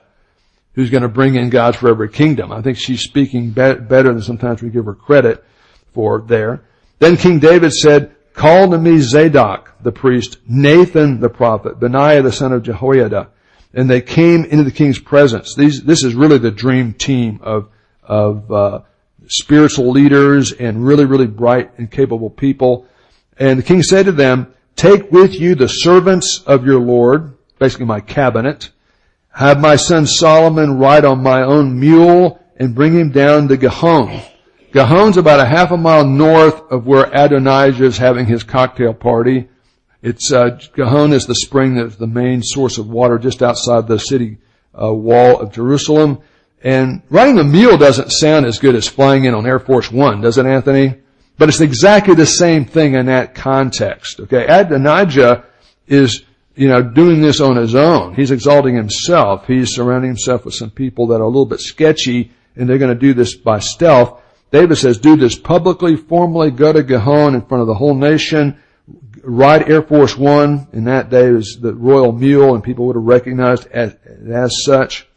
who's 0.75 0.91
going 0.91 1.03
to 1.03 1.09
bring 1.09 1.35
in 1.35 1.51
God's 1.51 1.77
forever 1.77 2.09
kingdom. 2.09 2.53
I 2.53 2.63
think 2.63 2.79
she's 2.79 3.03
speaking 3.03 3.51
better 3.51 4.13
than 4.13 4.23
sometimes 4.23 4.63
we 4.63 4.71
give 4.71 4.87
her 4.87 4.95
credit 4.95 5.45
for 5.93 6.21
there. 6.21 6.63
Then 6.99 7.17
King 7.17 7.39
David 7.39 7.73
said, 7.73 8.15
Call 8.33 8.71
to 8.71 8.79
me 8.79 8.99
Zadok 8.99 9.71
the 9.83 9.93
priest, 9.93 10.39
Nathan 10.49 11.21
the 11.21 11.29
prophet, 11.29 11.79
Benaiah 11.79 12.23
the 12.23 12.33
son 12.33 12.53
of 12.53 12.63
Jehoiada. 12.63 13.29
And 13.75 13.89
they 13.89 14.01
came 14.01 14.45
into 14.45 14.65
the 14.65 14.71
king's 14.71 14.99
presence. 14.99 15.55
These, 15.55 15.83
this 15.83 16.05
is 16.05 16.15
really 16.15 16.39
the 16.39 16.51
dream 16.51 16.95
team 16.95 17.41
of, 17.43 17.69
of 18.03 18.51
uh, 18.51 18.81
spiritual 19.27 19.91
leaders 19.91 20.53
and 20.53 20.85
really, 20.85 21.05
really 21.05 21.27
bright 21.27 21.79
and 21.79 21.91
capable 21.91 22.31
people. 22.31 22.87
And 23.39 23.59
the 23.59 23.63
king 23.63 23.83
said 23.83 24.07
to 24.07 24.13
them, 24.13 24.55
Take 24.77 25.11
with 25.11 25.39
you 25.39 25.55
the 25.55 25.69
servants 25.69 26.43
of 26.47 26.65
your 26.65 26.81
Lord, 26.81 27.37
basically 27.59 27.87
my 27.87 28.01
cabinet. 28.01 28.71
Have 29.33 29.61
my 29.61 29.77
son 29.77 30.07
Solomon 30.07 30.79
ride 30.79 31.05
on 31.05 31.23
my 31.23 31.43
own 31.43 31.79
mule 31.79 32.41
and 32.57 32.75
bring 32.75 32.93
him 32.93 33.11
down 33.11 33.49
to 33.49 33.57
Gihon 33.57 34.23
Gihon's 34.73 35.19
about 35.19 35.41
a 35.41 35.45
half 35.45 35.71
a 35.71 35.77
mile 35.77 36.07
north 36.07 36.63
of 36.71 36.87
where 36.87 37.11
Adonijah 37.13 37.85
is 37.85 37.99
having 37.99 38.25
his 38.25 38.43
cocktail 38.43 38.95
party. 38.95 39.49
It's 40.03 40.33
uh, 40.33 40.59
is 40.59 41.27
the 41.27 41.35
spring 41.35 41.75
that's 41.75 41.97
the 41.97 42.07
main 42.07 42.43
source 42.43 42.79
of 42.79 42.89
water 42.89 43.19
just 43.19 43.43
outside 43.43 43.87
the 43.87 43.99
city 43.99 44.39
uh, 44.81 44.93
wall 44.93 45.41
of 45.41 45.53
Jerusalem. 45.53 46.21
And 46.65 47.03
riding 47.11 47.39
a 47.39 47.45
mule 47.45 47.77
doesn't 47.77 48.13
sound 48.13 48.47
as 48.47 48.59
good 48.59 48.75
as 48.75 48.89
flying 48.89 49.25
in 49.25 49.35
on 49.35 49.47
Air 49.47 49.59
Force 49.59 49.93
One, 49.93 50.23
does 50.23 50.39
it, 50.39 50.47
Anthony? 50.47 50.97
But 51.37 51.51
it's 51.51 51.61
exactly 51.61 52.15
the 52.15 52.27
same 52.27 52.65
thing 52.65 52.95
in 52.95 53.07
that 53.07 53.35
context. 53.35 54.21
Okay, 54.21 54.47
Adonijah 54.47 55.45
is 55.87 56.25
you 56.55 56.69
know 56.69 56.83
doing 56.83 57.21
this 57.21 57.41
on 57.41 57.57
his 57.57 57.75
own. 57.75 58.15
He's 58.15 58.31
exalting 58.31 58.75
himself. 58.75 59.47
He's 59.47 59.75
surrounding 59.75 60.11
himself 60.11 60.45
with 60.45 60.55
some 60.55 60.71
people 60.71 61.09
that 61.09 61.21
are 61.21 61.25
a 61.25 61.29
little 61.29 61.47
bit 61.47 61.61
sketchy, 61.61 62.33
and 62.57 62.69
they're 62.69 62.79
going 62.79 62.95
to 62.95 63.01
do 63.01 63.15
this 63.15 63.37
by 63.37 63.59
stealth. 63.59 64.21
David 64.53 64.77
says, 64.77 64.99
do 64.99 65.17
this 65.17 65.35
publicly, 65.35 65.97
formally, 65.97 66.51
go 66.51 66.73
to 66.73 66.83
Gihon 66.83 67.35
in 67.35 67.41
front 67.41 67.63
of 67.63 67.67
the 67.67 67.75
whole 67.75 67.95
nation, 67.95 68.61
ride 69.25 69.71
Air 69.71 69.83
Force 69.83 70.17
One. 70.17 70.69
In 70.75 70.85
that 70.85 71.09
day 71.09 71.31
was 71.31 71.59
the 71.59 71.75
royal 71.75 72.13
mule 72.13 72.55
and 72.55 72.63
people 72.63 72.87
would 72.87 72.97
have 72.97 73.05
recognized 73.05 73.67
as, 73.69 73.97
as 74.31 74.63
such. 74.63 75.09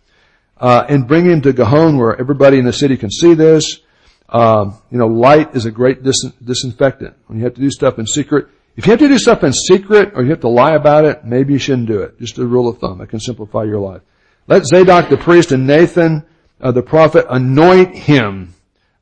Uh, 0.58 0.86
and 0.88 1.06
bring 1.06 1.26
him 1.26 1.42
to 1.42 1.52
Gihon 1.52 1.98
where 1.98 2.18
everybody 2.18 2.60
in 2.60 2.66
the 2.66 2.72
city 2.72 2.96
can 2.96 3.12
see 3.12 3.34
this. 3.34 3.82
Um, 4.30 4.78
you 4.90 4.98
know, 4.98 5.08
light 5.08 5.54
is 5.54 5.66
a 5.66 5.72
great 5.72 6.02
dis- 6.02 6.32
disinfectant. 6.42 7.16
When 7.28 7.38
you 7.38 7.44
have 7.44 7.56
to 7.56 7.62
do 7.62 7.70
stuff 7.70 8.00
in 8.00 8.08
secret, 8.08 8.48
if 8.76 8.86
you 8.86 8.92
have 8.92 9.00
to 9.00 9.08
do 9.08 9.18
stuff 9.18 9.44
in 9.44 9.54
secret 9.54 10.12
or 10.16 10.24
you 10.24 10.32
have 10.32 10.42
to 10.42 10.50
lie 10.50 10.76
about 10.76 11.06
it, 11.06 11.24
maybe 11.24 11.54
you 11.54 11.60
shouldn't 11.60 11.88
do 11.88 12.02
it. 12.02 12.20
Just 12.20 12.38
a 12.38 12.46
rule 12.46 12.68
of 12.68 12.80
thumb. 12.80 13.00
It 13.02 13.08
can 13.08 13.20
simplify 13.20 13.64
your 13.64 13.80
life. 13.80 14.02
Let 14.48 14.66
Zadok 14.66 15.10
the 15.10 15.18
priest 15.18 15.52
and 15.52 15.66
Nathan 15.66 16.26
uh, 16.62 16.72
the 16.72 16.82
prophet 16.82 17.26
anoint 17.30 17.96
him 17.96 18.54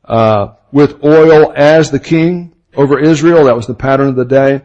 uh, 0.06 0.54
with 0.72 1.04
oil 1.04 1.54
as 1.56 1.92
the 1.92 2.00
king 2.00 2.54
over 2.76 3.00
Israel. 3.00 3.46
That 3.46 3.56
was 3.56 3.68
the 3.68 3.74
pattern 3.74 4.10
of 4.10 4.16
the 4.16 4.26
day. 4.26 4.62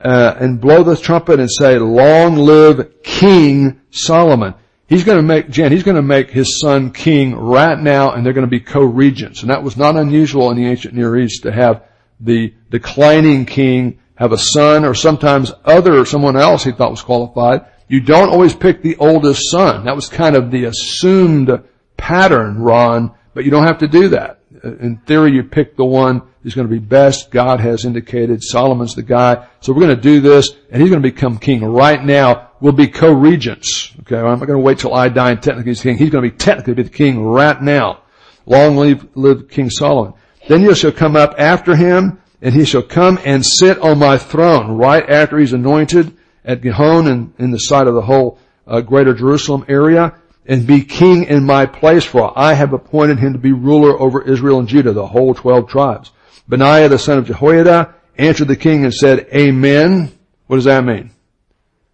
Uh, 0.00 0.34
and 0.40 0.60
blow 0.60 0.82
the 0.82 0.96
trumpet 0.96 1.38
and 1.38 1.48
say, 1.48 1.78
"Long 1.78 2.34
live 2.34 3.02
King 3.04 3.80
Solomon." 3.90 4.54
He's 4.88 5.04
going 5.04 5.16
to 5.18 5.22
make 5.22 5.48
Jen. 5.48 5.70
He's 5.70 5.84
going 5.84 5.96
to 5.96 6.02
make 6.02 6.30
his 6.30 6.60
son 6.60 6.90
king 6.90 7.36
right 7.36 7.78
now, 7.78 8.10
and 8.10 8.26
they're 8.26 8.32
going 8.32 8.46
to 8.46 8.50
be 8.50 8.60
co-regents. 8.60 9.42
And 9.42 9.50
that 9.50 9.62
was 9.62 9.76
not 9.76 9.96
unusual 9.96 10.50
in 10.50 10.56
the 10.56 10.66
ancient 10.66 10.94
Near 10.94 11.16
East 11.16 11.44
to 11.44 11.52
have 11.52 11.84
the 12.18 12.52
declining 12.68 13.46
king 13.46 14.00
have 14.22 14.32
a 14.32 14.38
son, 14.38 14.84
or 14.84 14.94
sometimes 14.94 15.52
other 15.64 16.04
someone 16.04 16.36
else 16.36 16.64
he 16.64 16.72
thought 16.72 16.90
was 16.90 17.02
qualified. 17.02 17.66
You 17.88 18.00
don't 18.00 18.30
always 18.30 18.54
pick 18.54 18.82
the 18.82 18.96
oldest 18.96 19.50
son. 19.50 19.84
That 19.84 19.96
was 19.96 20.08
kind 20.08 20.36
of 20.36 20.50
the 20.50 20.64
assumed 20.64 21.50
pattern, 21.96 22.58
Ron, 22.58 23.14
but 23.34 23.44
you 23.44 23.50
don't 23.50 23.66
have 23.66 23.78
to 23.78 23.88
do 23.88 24.08
that 24.10 24.42
in 24.62 24.98
theory, 25.06 25.32
you 25.32 25.42
pick 25.42 25.76
the 25.76 25.84
one 25.84 26.22
who's 26.42 26.54
going 26.54 26.68
to 26.68 26.72
be 26.72 26.78
best. 26.78 27.30
God 27.30 27.60
has 27.60 27.84
indicated 27.84 28.42
Solomon's 28.42 28.94
the 28.94 29.02
guy. 29.02 29.46
So 29.60 29.72
we're 29.72 29.80
going 29.80 29.96
to 29.96 30.02
do 30.02 30.20
this, 30.20 30.54
and 30.70 30.80
he's 30.80 30.90
going 30.90 31.02
to 31.02 31.08
become 31.08 31.38
king 31.38 31.64
right 31.64 32.02
now. 32.02 32.50
We'll 32.60 32.72
be 32.72 32.88
co-regents. 32.88 33.92
Okay, 34.00 34.16
I'm 34.16 34.38
not 34.38 34.46
going 34.46 34.58
to 34.58 34.58
wait 34.58 34.78
till 34.78 34.94
I 34.94 35.08
die 35.08 35.32
and 35.32 35.42
technically 35.42 35.72
he's 35.72 35.82
king. 35.82 35.98
He's 35.98 36.10
going 36.10 36.24
to 36.24 36.30
be 36.30 36.36
technically 36.36 36.74
be 36.74 36.82
the 36.84 36.90
king 36.90 37.24
right 37.24 37.60
now. 37.60 38.02
Long 38.46 38.76
live, 38.76 39.06
live 39.16 39.48
King 39.48 39.70
Solomon. 39.70 40.14
Then 40.48 40.62
you 40.62 40.74
shall 40.74 40.92
come 40.92 41.16
up 41.16 41.34
after 41.38 41.74
him, 41.76 42.20
and 42.42 42.54
he 42.54 42.64
shall 42.64 42.82
come 42.82 43.18
and 43.24 43.46
sit 43.46 43.78
on 43.78 43.98
my 43.98 44.18
throne 44.18 44.72
right 44.72 45.08
after 45.08 45.38
he's 45.38 45.52
anointed 45.52 46.14
at 46.44 46.60
Gihon 46.60 47.06
and 47.06 47.32
in 47.38 47.52
the 47.52 47.58
sight 47.58 47.86
of 47.86 47.94
the 47.94 48.02
whole 48.02 48.38
uh, 48.66 48.80
greater 48.80 49.14
Jerusalem 49.14 49.64
area 49.68 50.14
and 50.44 50.66
be 50.66 50.82
king 50.82 51.24
in 51.24 51.46
my 51.46 51.66
place, 51.66 52.04
for 52.04 52.36
I 52.36 52.54
have 52.54 52.72
appointed 52.72 53.20
him 53.20 53.32
to 53.32 53.38
be 53.38 53.52
ruler 53.52 53.98
over 53.98 54.22
Israel 54.22 54.58
and 54.58 54.66
Judah, 54.66 54.92
the 54.92 55.06
whole 55.06 55.34
twelve 55.34 55.68
tribes. 55.68 56.10
Benaiah 56.48 56.88
the 56.88 56.98
son 56.98 57.18
of 57.18 57.26
Jehoiada 57.26 57.94
answered 58.18 58.48
the 58.48 58.56
king 58.56 58.84
and 58.84 58.92
said, 58.92 59.28
Amen. 59.34 60.12
What 60.48 60.56
does 60.56 60.64
that 60.64 60.84
mean? 60.84 61.12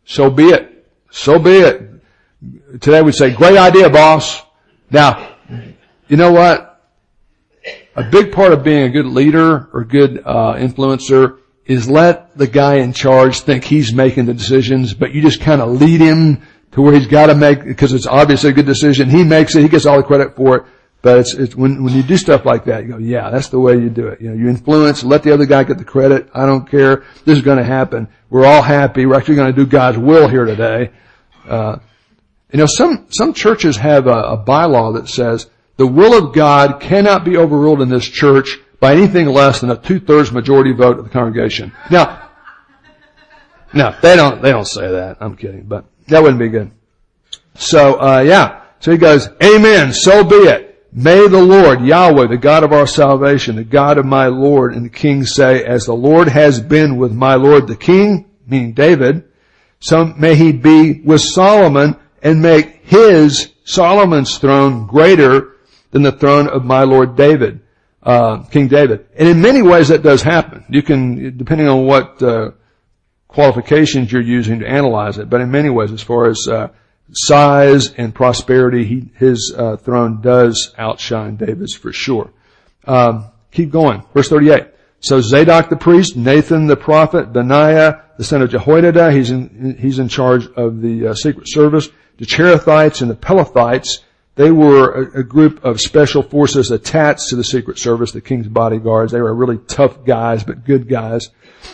So 0.04 0.30
be 0.30 0.48
it. 0.48 0.86
So 1.10 1.38
be 1.38 1.58
it. 1.58 1.82
Today 2.80 3.02
we'd 3.02 3.14
say, 3.14 3.32
great 3.32 3.58
idea, 3.58 3.90
boss. 3.90 4.42
Now, 4.90 5.36
you 6.08 6.16
know 6.16 6.32
what? 6.32 6.67
A 7.98 8.04
big 8.04 8.30
part 8.30 8.52
of 8.52 8.62
being 8.62 8.84
a 8.84 8.90
good 8.90 9.06
leader 9.06 9.68
or 9.72 9.84
good 9.84 10.22
uh, 10.24 10.54
influencer 10.54 11.40
is 11.66 11.90
let 11.90 12.38
the 12.38 12.46
guy 12.46 12.76
in 12.76 12.92
charge 12.92 13.40
think 13.40 13.64
he's 13.64 13.92
making 13.92 14.26
the 14.26 14.34
decisions, 14.34 14.94
but 14.94 15.12
you 15.12 15.20
just 15.20 15.40
kind 15.40 15.60
of 15.60 15.80
lead 15.80 16.00
him 16.00 16.40
to 16.72 16.80
where 16.80 16.94
he's 16.94 17.08
got 17.08 17.26
to 17.26 17.34
make, 17.34 17.64
because 17.64 17.92
it's 17.92 18.06
obviously 18.06 18.50
a 18.50 18.52
good 18.52 18.66
decision. 18.66 19.10
He 19.10 19.24
makes 19.24 19.56
it, 19.56 19.62
he 19.62 19.68
gets 19.68 19.84
all 19.84 19.96
the 19.96 20.04
credit 20.04 20.36
for 20.36 20.56
it. 20.58 20.64
But 21.02 21.18
it's, 21.18 21.34
it's 21.34 21.56
when, 21.56 21.82
when 21.82 21.92
you 21.92 22.04
do 22.04 22.16
stuff 22.16 22.44
like 22.44 22.66
that, 22.66 22.84
you 22.84 22.92
go, 22.92 22.98
yeah, 22.98 23.30
that's 23.30 23.48
the 23.48 23.58
way 23.58 23.74
you 23.74 23.90
do 23.90 24.06
it. 24.06 24.20
You 24.20 24.30
know, 24.30 24.36
you 24.36 24.48
influence, 24.48 25.02
let 25.02 25.24
the 25.24 25.34
other 25.34 25.46
guy 25.46 25.64
get 25.64 25.78
the 25.78 25.84
credit. 25.84 26.30
I 26.32 26.46
don't 26.46 26.70
care. 26.70 27.04
This 27.24 27.38
is 27.38 27.42
going 27.42 27.58
to 27.58 27.64
happen. 27.64 28.06
We're 28.30 28.46
all 28.46 28.62
happy. 28.62 29.06
We're 29.06 29.16
actually 29.16 29.36
going 29.36 29.52
to 29.52 29.64
do 29.64 29.66
God's 29.66 29.98
will 29.98 30.28
here 30.28 30.44
today. 30.44 30.92
Uh, 31.48 31.78
you 32.52 32.58
know, 32.58 32.66
some, 32.66 33.06
some 33.10 33.34
churches 33.34 33.76
have 33.76 34.06
a, 34.06 34.10
a 34.10 34.44
bylaw 34.44 34.94
that 34.94 35.08
says 35.08 35.50
the 35.78 35.86
will 35.86 36.18
of 36.18 36.34
God 36.34 36.80
cannot 36.80 37.24
be 37.24 37.36
overruled 37.36 37.80
in 37.80 37.88
this 37.88 38.06
church 38.06 38.58
by 38.80 38.92
anything 38.94 39.26
less 39.26 39.60
than 39.60 39.70
a 39.70 39.76
two-thirds 39.76 40.30
majority 40.32 40.72
vote 40.72 40.98
of 40.98 41.04
the 41.04 41.10
congregation. 41.10 41.72
Now, 41.90 42.30
no, 43.72 43.94
they 44.02 44.16
don't, 44.16 44.42
they 44.42 44.50
don't 44.50 44.66
say 44.66 44.90
that. 44.90 45.18
I'm 45.20 45.36
kidding, 45.36 45.62
but 45.62 45.84
that 46.08 46.20
wouldn't 46.20 46.40
be 46.40 46.48
good. 46.48 46.72
So, 47.54 48.00
uh, 48.00 48.20
yeah. 48.20 48.62
So 48.80 48.92
he 48.92 48.98
goes, 48.98 49.28
Amen, 49.42 49.92
so 49.92 50.24
be 50.24 50.36
it. 50.36 50.86
May 50.92 51.28
the 51.28 51.42
Lord, 51.42 51.82
Yahweh, 51.82 52.28
the 52.28 52.38
God 52.38 52.64
of 52.64 52.72
our 52.72 52.86
salvation, 52.86 53.56
the 53.56 53.64
God 53.64 53.98
of 53.98 54.06
my 54.06 54.26
Lord 54.26 54.74
and 54.74 54.86
the 54.86 54.90
King 54.90 55.24
say, 55.24 55.64
as 55.64 55.84
the 55.84 55.94
Lord 55.94 56.28
has 56.28 56.60
been 56.60 56.96
with 56.96 57.12
my 57.12 57.34
Lord 57.34 57.68
the 57.68 57.76
King, 57.76 58.30
meaning 58.46 58.72
David, 58.72 59.24
so 59.80 60.06
may 60.06 60.34
he 60.34 60.50
be 60.50 61.00
with 61.00 61.20
Solomon 61.20 61.96
and 62.22 62.42
make 62.42 62.84
his, 62.84 63.52
Solomon's 63.64 64.38
throne 64.38 64.86
greater 64.86 65.56
than 65.90 66.02
the 66.02 66.12
throne 66.12 66.48
of 66.48 66.64
my 66.64 66.82
Lord 66.82 67.16
David, 67.16 67.60
uh, 68.02 68.42
King 68.44 68.68
David. 68.68 69.06
And 69.16 69.28
in 69.28 69.40
many 69.40 69.62
ways 69.62 69.88
that 69.88 70.02
does 70.02 70.22
happen. 70.22 70.64
You 70.68 70.82
can, 70.82 71.36
depending 71.36 71.68
on 71.68 71.84
what, 71.84 72.22
uh, 72.22 72.52
qualifications 73.26 74.10
you're 74.10 74.22
using 74.22 74.60
to 74.60 74.68
analyze 74.68 75.18
it, 75.18 75.28
but 75.28 75.40
in 75.40 75.50
many 75.50 75.70
ways 75.70 75.92
as 75.92 76.02
far 76.02 76.28
as, 76.28 76.46
uh, 76.48 76.68
size 77.10 77.92
and 77.94 78.14
prosperity, 78.14 78.84
he, 78.84 79.10
his 79.16 79.54
uh, 79.56 79.76
throne 79.76 80.20
does 80.20 80.74
outshine 80.76 81.36
David's 81.36 81.74
for 81.74 81.92
sure. 81.92 82.30
Um, 82.86 83.26
keep 83.50 83.70
going. 83.70 84.02
Verse 84.14 84.28
38. 84.28 84.66
So 85.00 85.20
Zadok 85.20 85.70
the 85.70 85.76
priest, 85.76 86.16
Nathan 86.16 86.66
the 86.66 86.76
prophet, 86.76 87.32
Benaiah 87.32 88.02
the 88.18 88.24
son 88.24 88.42
of 88.42 88.50
Jehoiada, 88.50 89.12
he's 89.12 89.30
in, 89.30 89.76
he's 89.78 90.00
in 90.00 90.08
charge 90.08 90.48
of 90.48 90.82
the 90.82 91.08
uh, 91.08 91.14
secret 91.14 91.48
service. 91.48 91.88
The 92.18 92.26
Cherethites 92.26 93.00
and 93.00 93.08
the 93.08 93.14
Pelethites, 93.14 94.00
they 94.38 94.52
were 94.52 94.92
a, 94.92 95.18
a, 95.18 95.22
group 95.24 95.64
of 95.64 95.80
special 95.80 96.22
forces 96.22 96.70
attached 96.70 97.30
to 97.30 97.36
the 97.36 97.42
secret 97.42 97.76
service, 97.76 98.12
the 98.12 98.20
king's 98.20 98.46
bodyguards. 98.46 99.10
They 99.10 99.20
were 99.20 99.34
really 99.34 99.58
tough 99.66 100.04
guys, 100.04 100.44
but 100.44 100.64
good 100.64 100.88
guys. 100.88 101.30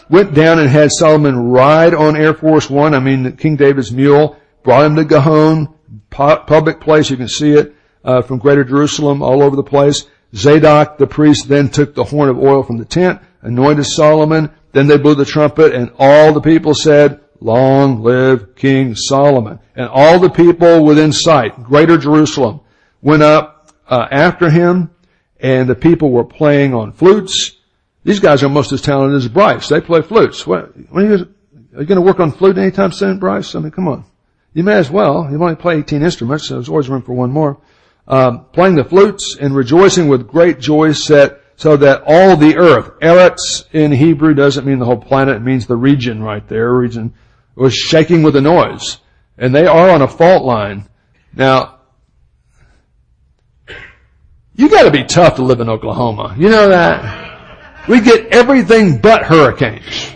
Went 0.09 0.33
down 0.33 0.59
and 0.59 0.71
had 0.71 0.91
Solomon 0.91 1.51
ride 1.51 1.93
on 1.93 2.17
Air 2.17 2.33
Force 2.33 2.71
One, 2.71 2.95
I 2.95 3.01
mean 3.01 3.37
King 3.37 3.57
David's 3.57 3.93
mule, 3.93 4.39
brought 4.63 4.87
him 4.87 4.97
to 4.97 5.05
Gihon, 5.05 5.75
public 6.09 6.81
place. 6.81 7.11
You 7.11 7.19
can 7.19 7.29
see 7.29 7.53
it 7.53 7.75
uh, 8.03 8.23
from 8.23 8.39
Greater 8.39 8.65
Jerusalem, 8.65 9.21
all 9.21 9.43
over 9.43 9.57
the 9.57 9.63
place. 9.63 10.07
Zadok, 10.35 10.97
the 10.97 11.07
priest, 11.07 11.49
then 11.49 11.69
took 11.69 11.95
the 11.95 12.05
horn 12.05 12.31
of 12.31 12.39
oil 12.39 12.63
from 12.63 12.79
the 12.79 12.87
tent, 12.87 13.21
anointed 13.43 13.85
Solomon. 13.85 14.51
Then 14.73 14.87
they 14.87 14.97
blew 14.97 15.15
the 15.15 15.27
trumpet, 15.27 15.75
and 15.75 15.93
all 15.99 16.33
the 16.33 16.41
people 16.41 16.73
said, 16.73 17.21
"Long 17.41 18.03
live 18.03 18.55
King 18.57 18.95
Solomon!" 18.95 19.59
And 19.77 19.89
all 19.89 20.19
the 20.19 20.31
people 20.31 20.85
within 20.85 21.13
sight, 21.13 21.63
Greater 21.63 21.99
Jerusalem, 21.99 22.61
went 23.03 23.23
up 23.23 23.71
uh, 23.89 24.09
after 24.11 24.51
him, 24.51 24.91
and 25.41 25.69
the 25.69 25.75
people 25.75 26.11
were 26.11 26.25
playing 26.25 26.75
on 26.75 26.93
flutes. 26.93 27.53
These 28.05 28.21
guys 28.21 28.43
are 28.43 28.47
almost 28.47 28.73
as 28.73 28.83
talented 28.83 29.17
as 29.17 29.29
Bryce. 29.29 29.69
They 29.69 29.81
play 29.81 30.03
flutes. 30.03 30.47
What, 30.47 30.77
what 30.91 31.05
are 31.05 31.07
you, 31.07 31.35
you 31.79 31.85
going 31.85 31.97
to 31.97 32.03
work 32.03 32.21
on 32.21 32.33
flute 32.33 32.59
anytime 32.59 32.93
soon, 32.93 33.19
Bryce? 33.19 33.55
I 33.55 33.61
mean, 33.61 33.71
come 33.71 33.89
on. 33.89 34.05
You 34.53 34.63
may 34.63 34.75
as 34.75 34.91
well. 34.91 35.29
You've 35.31 35.43
only 35.43 35.57
played 35.57 35.81
18 35.81 36.03
instruments, 36.03 36.49
so 36.49 36.55
there's 36.55 36.69
always 36.69 36.89
room 36.89 37.03
for 37.03 37.13
one 37.13 37.31
more. 37.31 37.59
Um, 38.07 38.47
playing 38.53 38.77
the 38.77 38.85
flutes 38.85 39.37
and 39.41 39.57
rejoicing 39.57 40.09
with 40.09 40.29
great 40.29 40.61
joy 40.61 40.93
set 40.93 41.41
so 41.57 41.77
that 41.79 42.03
all 42.07 42.37
the 42.37 42.57
earth, 42.57 42.91
Eretz 43.01 43.65
in 43.73 43.93
Hebrew 43.93 44.35
doesn't 44.35 44.67
mean 44.67 44.79
the 44.79 44.85
whole 44.85 45.01
planet, 45.01 45.37
it 45.37 45.43
means 45.43 45.67
the 45.67 45.77
region 45.77 46.23
right 46.23 46.47
there, 46.49 46.73
region 46.73 47.15
was 47.55 47.75
shaking 47.75 48.23
with 48.23 48.35
the 48.35 48.41
noise. 48.41 48.99
And 49.37 49.55
they 49.55 49.67
are 49.67 49.91
on 49.91 50.03
a 50.03 50.09
fault 50.09 50.45
line. 50.45 50.89
Now, 51.35 51.81
you 54.55 54.69
gotta 54.69 54.91
be 54.91 55.05
tough 55.05 55.37
to 55.37 55.43
live 55.43 55.61
in 55.61 55.69
Oklahoma. 55.69 56.35
You 56.39 56.49
know 56.49 56.69
that? 56.69 57.89
We 57.89 58.01
get 58.01 58.29
everything 58.29 58.99
but 58.99 59.25
hurricanes. 59.25 60.15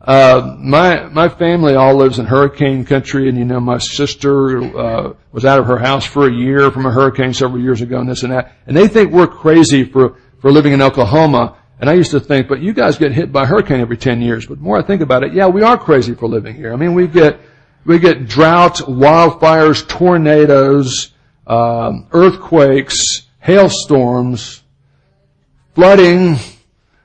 Uh, 0.00 0.56
my 0.58 1.04
my 1.08 1.28
family 1.28 1.74
all 1.74 1.94
lives 1.94 2.18
in 2.18 2.24
hurricane 2.24 2.84
country, 2.84 3.28
and 3.28 3.36
you 3.36 3.44
know 3.44 3.60
my 3.60 3.76
sister 3.76 4.58
uh, 4.78 5.12
was 5.30 5.44
out 5.44 5.58
of 5.58 5.66
her 5.66 5.78
house 5.78 6.06
for 6.06 6.26
a 6.26 6.32
year 6.32 6.70
from 6.70 6.86
a 6.86 6.90
hurricane 6.90 7.34
several 7.34 7.60
years 7.60 7.82
ago, 7.82 8.00
and 8.00 8.08
this 8.08 8.22
and 8.22 8.32
that, 8.32 8.52
and 8.66 8.74
they 8.74 8.88
think 8.88 9.12
we're 9.12 9.26
crazy 9.26 9.84
for 9.84 10.16
for 10.40 10.50
living 10.50 10.72
in 10.72 10.80
Oklahoma. 10.80 11.56
And 11.80 11.88
I 11.88 11.94
used 11.94 12.10
to 12.10 12.20
think, 12.20 12.46
but 12.46 12.60
you 12.60 12.74
guys 12.74 12.98
get 12.98 13.12
hit 13.12 13.32
by 13.32 13.44
a 13.44 13.46
hurricane 13.46 13.80
every 13.80 13.96
ten 13.96 14.20
years. 14.20 14.46
But 14.46 14.58
the 14.58 14.64
more 14.64 14.78
I 14.78 14.82
think 14.82 15.00
about 15.00 15.24
it, 15.24 15.32
yeah, 15.32 15.46
we 15.46 15.62
are 15.62 15.78
crazy 15.78 16.14
for 16.14 16.28
living 16.28 16.54
here. 16.54 16.72
I 16.72 16.76
mean, 16.76 16.94
we 16.94 17.06
get 17.06 17.40
we 17.84 17.98
get 17.98 18.28
droughts, 18.28 18.82
wildfires, 18.82 19.88
tornadoes, 19.88 21.12
um, 21.46 22.06
earthquakes, 22.12 23.22
hailstorms, 23.38 24.62
flooding. 25.74 26.36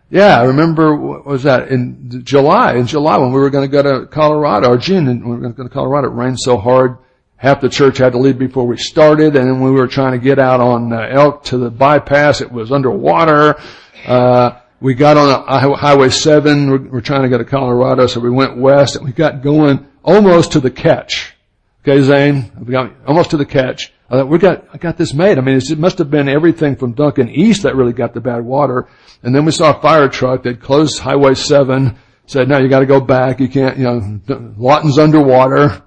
Yeah, 0.09 0.39
I 0.39 0.43
remember, 0.43 0.95
what 0.95 1.25
was 1.25 1.43
that, 1.43 1.69
in 1.69 2.23
July, 2.23 2.75
in 2.75 2.85
July 2.85 3.17
when 3.17 3.31
we 3.31 3.39
were 3.39 3.49
going 3.49 3.69
to 3.69 3.71
go 3.71 3.81
to 3.81 4.05
Colorado, 4.05 4.69
or 4.69 4.77
June, 4.77 5.07
when 5.07 5.23
we 5.23 5.29
were 5.31 5.39
going 5.39 5.53
to 5.53 5.57
go 5.57 5.63
to 5.63 5.69
Colorado, 5.69 6.09
it 6.09 6.13
rained 6.13 6.39
so 6.39 6.57
hard, 6.57 6.97
half 7.37 7.59
the 7.59 7.69
church 7.69 7.97
had 7.97 8.11
to 8.11 8.19
leave 8.19 8.37
before 8.37 8.67
we 8.67 8.77
started, 8.77 9.35
and 9.35 9.49
then 9.49 9.61
we 9.61 9.71
were 9.71 9.87
trying 9.87 10.11
to 10.11 10.19
get 10.19 10.37
out 10.37 10.59
on 10.59 10.93
uh, 10.93 11.07
Elk 11.09 11.43
to 11.45 11.57
the 11.57 11.71
bypass, 11.71 12.41
it 12.41 12.51
was 12.51 12.71
underwater, 12.71 13.59
uh, 14.05 14.59
we 14.85 14.93
got 14.93 15.17
on 15.17 15.29
a, 15.47 15.75
Highway 15.75 16.09
7, 16.09 16.69
we're, 16.69 16.77
we're 16.77 17.01
trying 17.01 17.23
to 17.23 17.29
go 17.29 17.39
to 17.39 17.43
Colorado, 17.43 18.05
so 18.05 18.19
we 18.19 18.29
went 18.29 18.55
west, 18.55 18.95
and 18.95 19.03
we 19.03 19.13
got 19.13 19.41
going 19.41 19.87
almost 20.03 20.51
to 20.51 20.59
the 20.59 20.69
catch. 20.69 21.33
Okay, 21.81 22.03
Zane? 22.03 22.51
We 22.63 22.71
got 22.71 22.91
almost 23.07 23.31
to 23.31 23.37
the 23.37 23.47
catch. 23.47 23.91
I 24.11 24.17
thought, 24.17 24.27
we 24.27 24.37
got, 24.37 24.67
I 24.71 24.77
got 24.77 24.95
this 24.95 25.11
made. 25.11 25.39
I 25.39 25.41
mean, 25.41 25.55
it 25.57 25.79
must 25.79 25.97
have 25.97 26.11
been 26.11 26.29
everything 26.29 26.75
from 26.75 26.93
Duncan 26.93 27.29
East 27.29 27.63
that 27.63 27.75
really 27.75 27.93
got 27.93 28.13
the 28.13 28.21
bad 28.21 28.45
water. 28.45 28.87
And 29.23 29.33
then 29.33 29.43
we 29.43 29.51
saw 29.51 29.75
a 29.75 29.81
fire 29.81 30.07
truck 30.07 30.43
that 30.43 30.61
closed 30.61 30.99
Highway 30.99 31.33
7, 31.33 31.97
said, 32.27 32.47
no, 32.47 32.59
you 32.59 32.69
gotta 32.69 32.85
go 32.85 33.01
back. 33.01 33.39
You 33.39 33.49
can't, 33.49 33.79
you 33.79 33.85
know, 33.85 34.19
Lawton's 34.55 34.99
underwater. 34.99 35.81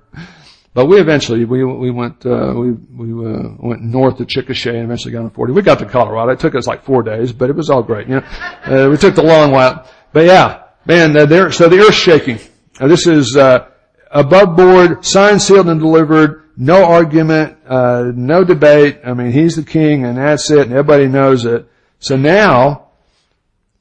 But 0.78 0.86
we 0.86 1.00
eventually, 1.00 1.44
we, 1.44 1.64
we 1.64 1.90
went, 1.90 2.24
uh, 2.24 2.54
we, 2.54 2.70
we, 2.70 3.26
uh, 3.26 3.48
went 3.58 3.82
north 3.82 4.18
to 4.18 4.24
Chickasha 4.24 4.72
and 4.72 4.84
eventually 4.84 5.10
got 5.10 5.24
on 5.24 5.30
40. 5.30 5.52
We 5.52 5.62
got 5.62 5.80
to 5.80 5.86
Colorado. 5.86 6.30
It 6.30 6.38
took 6.38 6.54
us 6.54 6.68
like 6.68 6.84
four 6.84 7.02
days, 7.02 7.32
but 7.32 7.50
it 7.50 7.56
was 7.56 7.68
all 7.68 7.82
great, 7.82 8.06
you 8.06 8.20
know. 8.20 8.26
Uh, 8.64 8.88
we 8.88 8.96
took 8.96 9.16
the 9.16 9.24
long 9.24 9.50
while. 9.50 9.90
But 10.12 10.26
yeah, 10.26 10.62
man, 10.86 11.16
uh, 11.16 11.26
there, 11.26 11.50
so 11.50 11.68
the 11.68 11.80
earth's 11.80 11.96
shaking. 11.96 12.38
Now 12.78 12.86
this 12.86 13.08
is, 13.08 13.36
uh, 13.36 13.66
above 14.12 14.56
board, 14.56 15.04
signed, 15.04 15.42
sealed, 15.42 15.68
and 15.68 15.80
delivered. 15.80 16.44
No 16.56 16.84
argument, 16.84 17.58
uh, 17.66 18.12
no 18.14 18.44
debate. 18.44 19.00
I 19.04 19.14
mean, 19.14 19.32
he's 19.32 19.56
the 19.56 19.64
king, 19.64 20.04
and 20.04 20.16
that's 20.16 20.48
it, 20.48 20.60
and 20.60 20.70
everybody 20.70 21.08
knows 21.08 21.44
it. 21.44 21.68
So 21.98 22.14
now 22.14 22.90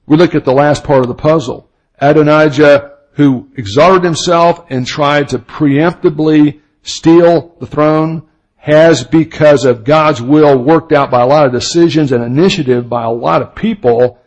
we 0.07 0.17
look 0.17 0.33
at 0.33 0.45
the 0.45 0.51
last 0.51 0.83
part 0.83 1.01
of 1.01 1.09
the 1.09 1.13
puzzle. 1.13 1.69
Adonijah, 1.99 2.97
who 3.11 3.51
exalted 3.55 4.03
himself 4.03 4.65
and 4.71 4.87
tried 4.87 5.29
to 5.29 5.37
preemptively 5.37 6.61
steal 6.87 7.55
the 7.59 7.67
throne, 7.67 8.27
has, 8.55 9.03
because 9.03 9.63
of 9.65 9.83
God's 9.83 10.21
will 10.21 10.57
worked 10.57 10.91
out 10.91 11.11
by 11.11 11.21
a 11.21 11.27
lot 11.27 11.45
of 11.45 11.51
decisions 11.51 12.11
and 12.11 12.23
initiative 12.23 12.89
by 12.89 13.03
a 13.03 13.11
lot 13.11 13.41
of 13.41 13.55
people, 13.55 14.19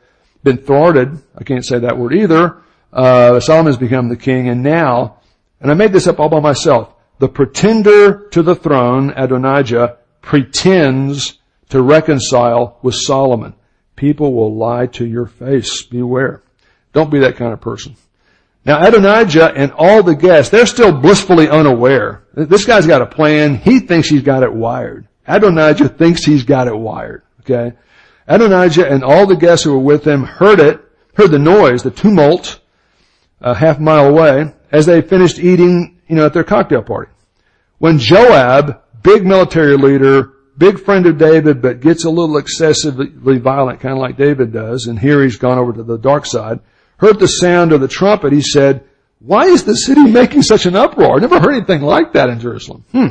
been 0.43 0.57
thwarted. 0.57 1.19
I 1.37 1.45
can't 1.45 1.67
say 1.67 1.81
that 1.81 1.99
word 1.99 2.15
either. 2.15 2.57
Uh, 2.93 3.41
Solomon's 3.41 3.77
become 3.77 4.09
the 4.09 4.17
king, 4.17 4.49
and 4.49 4.63
now 4.63 5.21
and 5.61 5.71
I 5.71 5.75
made 5.75 5.93
this 5.93 6.07
up 6.07 6.19
all 6.19 6.29
by 6.29 6.41
myself. 6.41 6.95
The 7.19 7.29
pretender 7.29 8.29
to 8.31 8.43
the 8.43 8.55
throne, 8.55 9.13
Adonijah, 9.15 9.99
pretends 10.23 11.39
to 11.69 11.83
reconcile 11.83 12.79
with 12.83 12.95
Solomon. 12.95 13.55
People 13.95 14.33
will 14.33 14.57
lie 14.57 14.87
to 14.87 15.07
your 15.07 15.27
face. 15.27 15.83
Beware. 15.83 16.43
Don't 16.93 17.11
be 17.11 17.21
that 17.21 17.37
kind 17.37 17.53
of 17.53 17.61
person. 17.61 17.97
Now 18.71 18.87
Adonijah 18.87 19.53
and 19.57 19.73
all 19.73 20.05
the 20.05 20.15
guests, 20.15 20.53
they're 20.53 20.65
still 20.65 20.93
blissfully 20.93 21.49
unaware. 21.49 22.23
This 22.35 22.65
guy's 22.65 22.87
got 22.87 23.03
a 23.03 23.07
plan. 23.07 23.57
He 23.57 23.81
thinks 23.81 24.09
he's 24.09 24.23
got 24.23 24.45
it 24.45 24.53
wired. 24.53 25.09
Adonijah 25.27 25.89
thinks 25.89 26.25
he's 26.25 26.45
got 26.45 26.69
it 26.69 26.77
wired. 26.77 27.23
Okay? 27.41 27.77
Adonijah 28.29 28.89
and 28.89 29.03
all 29.03 29.27
the 29.27 29.35
guests 29.35 29.65
who 29.65 29.73
were 29.73 29.81
with 29.81 30.07
him 30.07 30.23
heard 30.23 30.61
it, 30.61 30.81
heard 31.15 31.33
the 31.33 31.39
noise, 31.41 31.83
the 31.83 31.91
tumult, 31.91 32.61
a 33.41 33.57
half 33.57 33.81
mile 33.81 34.07
away, 34.07 34.55
as 34.71 34.87
they 34.87 35.03
finished 35.03 35.41
eating, 35.41 36.01
you 36.07 36.15
know, 36.15 36.27
at 36.27 36.33
their 36.33 36.45
cocktail 36.45 36.83
party. 36.83 37.11
When 37.79 37.99
Joab, 37.99 38.83
big 39.03 39.27
military 39.27 39.79
leader, 39.79 40.31
big 40.57 40.79
friend 40.79 41.07
of 41.07 41.19
David, 41.19 41.61
but 41.61 41.81
gets 41.81 42.05
a 42.05 42.11
little 42.11 42.37
excessively 42.37 43.39
violent, 43.39 43.81
kind 43.81 43.95
of 43.95 44.01
like 44.01 44.17
David 44.17 44.53
does, 44.53 44.87
and 44.87 44.97
here 44.97 45.25
he's 45.25 45.39
gone 45.39 45.59
over 45.59 45.73
to 45.73 45.83
the 45.83 45.99
dark 45.99 46.25
side, 46.25 46.61
heard 47.01 47.19
the 47.19 47.27
sound 47.27 47.73
of 47.73 47.81
the 47.81 47.89
trumpet, 47.89 48.33
he 48.33 48.43
said, 48.43 48.85
why 49.21 49.47
is 49.47 49.65
the 49.65 49.75
city 49.75 50.05
making 50.05 50.43
such 50.43 50.67
an 50.67 50.77
uproar? 50.77 51.17
I 51.17 51.21
never 51.21 51.41
heard 51.41 51.55
anything 51.55 51.83
like 51.83 52.13
that 52.15 52.31
in 52.31 52.41
Jerusalem. 52.41 52.85
Hmm. 52.93 53.07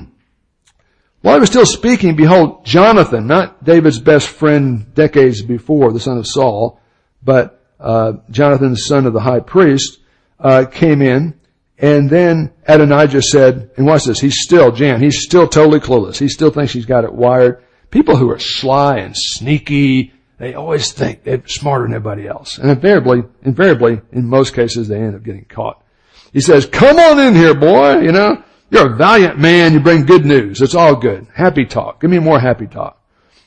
While 1.22 1.36
he 1.36 1.40
was 1.42 1.50
still 1.50 1.66
speaking, 1.66 2.16
behold, 2.16 2.66
Jonathan, 2.66 3.28
not 3.28 3.64
David's 3.64 4.00
best 4.00 4.28
friend 4.28 4.94
decades 4.94 5.42
before, 5.42 5.92
the 5.92 6.00
son 6.00 6.18
of 6.18 6.26
Saul, 6.26 6.80
but 7.22 7.64
uh, 7.80 8.14
Jonathan, 8.32 8.72
the 8.72 8.78
son 8.78 9.06
of 9.06 9.14
the 9.14 9.20
high 9.20 9.42
priest, 9.42 10.00
uh, 10.40 10.66
came 10.66 11.02
in, 11.02 11.40
and 11.78 12.10
then 12.10 12.52
Adonijah 12.68 13.22
said, 13.22 13.72
and 13.76 13.86
watch 13.86 14.06
this, 14.06 14.20
he's 14.20 14.40
still, 14.40 14.72
Jan, 14.72 15.02
he's 15.02 15.22
still 15.22 15.48
totally 15.48 15.80
clueless. 15.80 16.18
He 16.18 16.30
still 16.30 16.52
thinks 16.52 16.74
he's 16.74 16.86
got 16.86 17.04
it 17.04 17.14
wired. 17.14 17.64
People 17.92 18.16
who 18.16 18.30
are 18.32 18.40
sly 18.40 18.98
and 18.98 19.16
sneaky, 19.16 20.14
they 20.40 20.54
always 20.54 20.92
think 20.94 21.24
they're 21.24 21.46
smarter 21.46 21.86
than 21.86 21.94
everybody 21.94 22.28
else. 22.28 22.58
And 22.58 22.72
invariably, 22.72 23.24
invariably, 23.44 24.02
in 24.12 24.26
most 24.26 24.56
cases, 24.56 24.88
they 24.88 24.98
end 24.98 25.16
up 25.16 25.24
getting 25.24 25.46
caught. 25.46 25.84
He 26.32 26.42
says, 26.42 26.66
come 26.66 26.98
on 26.98 27.20
in 27.20 27.36
here, 27.36 27.54
boy, 27.54 28.00
you 28.00 28.12
know. 28.12 28.44
You're 28.72 28.94
a 28.94 28.96
valiant 28.96 29.40
man, 29.40 29.74
you 29.74 29.80
bring 29.80 30.06
good 30.06 30.26
news. 30.26 30.62
It's 30.62 30.76
all 30.76 30.96
good. 30.96 31.28
Happy 31.34 31.66
talk. 31.66 32.02
Give 32.02 32.12
me 32.12 32.20
more 32.20 32.40
happy 32.40 32.68
talk. 32.68 33.02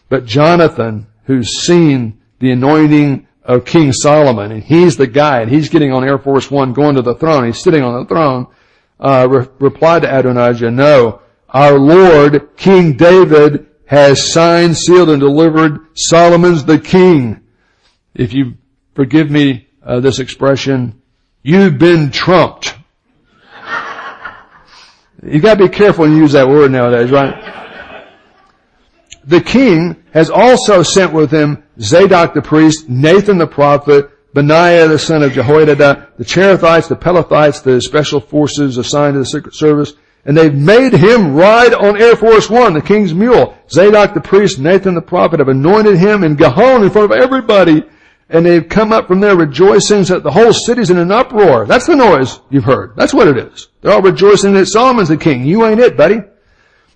But 0.08 0.26
Jonathan, 0.26 1.06
who's 1.24 1.62
seen 1.64 2.20
the 2.40 2.50
anointing 2.50 3.28
of 3.44 3.64
King 3.64 3.92
Solomon, 3.92 4.52
and 4.52 4.62
he's 4.62 4.96
the 4.96 5.06
guy, 5.06 5.40
and 5.40 5.50
he's 5.50 5.68
getting 5.68 5.92
on 5.92 6.04
Air 6.04 6.18
Force 6.18 6.50
One 6.50 6.72
going 6.72 6.96
to 6.96 7.02
the 7.02 7.14
throne, 7.14 7.46
he's 7.46 7.62
sitting 7.62 7.82
on 7.82 8.00
the 8.00 8.08
throne, 8.08 8.48
uh, 8.98 9.28
re- 9.30 9.48
replied 9.60 10.02
to 10.02 10.18
Adonijah, 10.18 10.70
no, 10.70 11.22
our 11.48 11.78
Lord, 11.78 12.56
King 12.56 12.96
David, 12.96 13.68
has 13.86 14.32
signed, 14.32 14.76
sealed, 14.76 15.10
and 15.10 15.20
delivered 15.20 15.86
Solomon's 15.94 16.64
the 16.64 16.78
king. 16.78 17.40
If 18.14 18.32
you 18.32 18.54
forgive 18.94 19.30
me 19.30 19.68
uh, 19.84 20.00
this 20.00 20.18
expression, 20.18 21.00
you've 21.42 21.78
been 21.78 22.10
trumped. 22.10 22.74
You 25.24 25.40
gotta 25.40 25.62
be 25.62 25.68
careful 25.68 26.02
when 26.02 26.12
you 26.12 26.18
use 26.18 26.32
that 26.32 26.48
word 26.48 26.72
nowadays, 26.72 27.10
right? 27.10 27.52
The 29.24 29.40
king 29.40 30.02
has 30.12 30.30
also 30.30 30.82
sent 30.82 31.12
with 31.12 31.30
him 31.30 31.62
Zadok 31.80 32.34
the 32.34 32.42
priest, 32.42 32.88
Nathan 32.88 33.38
the 33.38 33.46
prophet, 33.46 34.10
Benaiah 34.34 34.88
the 34.88 34.98
son 34.98 35.22
of 35.22 35.32
Jehoiada, 35.32 36.08
the 36.16 36.24
Cherethites, 36.24 36.88
the 36.88 36.96
Pelethites, 36.96 37.62
the 37.62 37.80
special 37.80 38.20
forces 38.20 38.78
assigned 38.78 39.14
to 39.14 39.20
the 39.20 39.26
secret 39.26 39.54
service, 39.54 39.92
and 40.24 40.36
they've 40.36 40.54
made 40.54 40.92
him 40.92 41.34
ride 41.34 41.74
on 41.74 42.00
Air 42.00 42.16
Force 42.16 42.48
One, 42.48 42.74
the 42.74 42.82
king's 42.82 43.14
mule. 43.14 43.56
Zadok 43.70 44.14
the 44.14 44.20
priest, 44.20 44.58
Nathan 44.58 44.94
the 44.94 45.02
prophet 45.02 45.40
have 45.40 45.48
anointed 45.48 45.98
him 45.98 46.22
in 46.24 46.36
Gihon 46.36 46.82
in 46.84 46.90
front 46.90 47.12
of 47.12 47.18
everybody 47.18 47.82
and 48.32 48.46
they've 48.46 48.66
come 48.66 48.92
up 48.92 49.06
from 49.06 49.20
there 49.20 49.36
rejoicing 49.36 50.04
that 50.04 50.22
the 50.22 50.30
whole 50.30 50.54
city's 50.54 50.88
in 50.88 50.96
an 50.96 51.12
uproar. 51.12 51.66
That's 51.66 51.86
the 51.86 51.94
noise 51.94 52.40
you've 52.48 52.64
heard. 52.64 52.96
That's 52.96 53.12
what 53.12 53.28
it 53.28 53.36
is. 53.36 53.68
They're 53.80 53.92
all 53.92 54.00
rejoicing 54.00 54.54
that 54.54 54.66
Solomon's 54.66 55.10
the 55.10 55.18
king. 55.18 55.44
You 55.44 55.66
ain't 55.66 55.80
it, 55.80 55.98
buddy. 55.98 56.20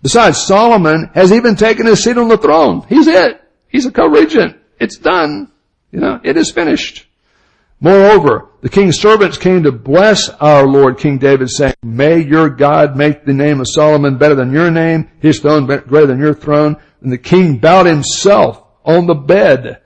Besides, 0.02 0.38
Solomon 0.38 1.10
has 1.14 1.32
even 1.32 1.54
taken 1.54 1.86
his 1.86 2.02
seat 2.02 2.16
on 2.16 2.28
the 2.28 2.38
throne. 2.38 2.86
He's 2.88 3.06
it. 3.06 3.42
He's 3.68 3.84
a 3.84 3.92
co-regent. 3.92 4.56
It's 4.80 4.96
done. 4.96 5.52
You 5.92 6.00
know, 6.00 6.20
it 6.24 6.38
is 6.38 6.50
finished. 6.50 7.06
Moreover, 7.80 8.48
the 8.62 8.68
king's 8.68 8.98
servants 8.98 9.36
came 9.36 9.62
to 9.64 9.72
bless 9.72 10.28
our 10.28 10.66
Lord 10.66 10.98
King 10.98 11.18
David 11.18 11.50
saying, 11.50 11.74
may 11.82 12.20
your 12.20 12.48
God 12.48 12.96
make 12.96 13.24
the 13.24 13.34
name 13.34 13.60
of 13.60 13.68
Solomon 13.68 14.16
better 14.16 14.34
than 14.34 14.52
your 14.52 14.70
name, 14.70 15.10
his 15.20 15.40
throne 15.40 15.66
greater 15.66 16.06
than 16.06 16.18
your 16.18 16.34
throne. 16.34 16.76
And 17.02 17.12
the 17.12 17.18
king 17.18 17.58
bowed 17.58 17.86
himself 17.86 18.62
on 18.84 19.06
the 19.06 19.14
bed 19.14 19.82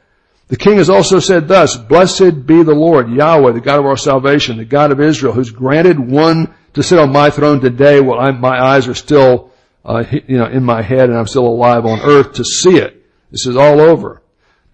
the 0.51 0.57
king 0.57 0.78
has 0.78 0.91
also 0.91 1.20
said 1.20 1.47
thus, 1.47 1.76
Blessed 1.76 2.45
be 2.45 2.64
the 2.64 2.74
Lord, 2.74 3.09
Yahweh, 3.09 3.53
the 3.53 3.61
God 3.61 3.78
of 3.78 3.86
our 3.86 3.97
salvation, 3.97 4.57
the 4.57 4.64
God 4.64 4.91
of 4.91 5.01
Israel, 5.01 5.32
who's 5.32 5.51
granted 5.51 5.99
one 6.01 6.53
to 6.74 6.82
sit 6.82 6.99
on 6.99 7.12
my 7.12 7.30
throne 7.30 7.61
today 7.61 8.01
while 8.01 8.18
I'm, 8.18 8.41
my 8.41 8.61
eyes 8.61 8.88
are 8.88 8.95
still, 8.95 9.53
uh, 9.84 10.03
you 10.11 10.38
know, 10.38 10.47
in 10.47 10.64
my 10.64 10.82
head 10.82 11.09
and 11.09 11.16
I'm 11.16 11.28
still 11.28 11.47
alive 11.47 11.86
on 11.86 12.01
earth 12.01 12.32
to 12.34 12.45
see 12.45 12.78
it. 12.78 13.01
This 13.30 13.47
is 13.47 13.57
all 13.57 13.80
over. 13.80 14.22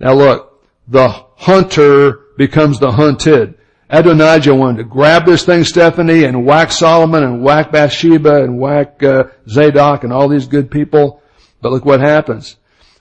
Now 0.01 0.15
look, 0.15 0.67
the 0.89 1.11
hunter 1.37 2.21
becomes 2.37 2.79
the 2.79 2.93
hunted. 2.93 3.55
Adonijah 3.89 4.55
wanted 4.55 4.79
to 4.79 4.85
grab 4.85 5.27
this 5.27 5.45
thing, 5.45 5.63
Stephanie, 5.65 6.25
and 6.25 6.45
whack 6.45 6.73
Solomon 6.73 7.23
and 7.23 7.43
whack 7.43 7.71
Bathsheba 7.71 8.43
and 8.43 8.59
whack 8.59 9.03
uh, 9.03 9.25
Zadok 9.49 10.03
and 10.03 10.13
all 10.13 10.29
these 10.29 10.49
good 10.49 10.71
people. 10.71 11.23
But 11.61 11.73
look 11.73 11.85
what 11.85 12.01
happens. 12.01 12.57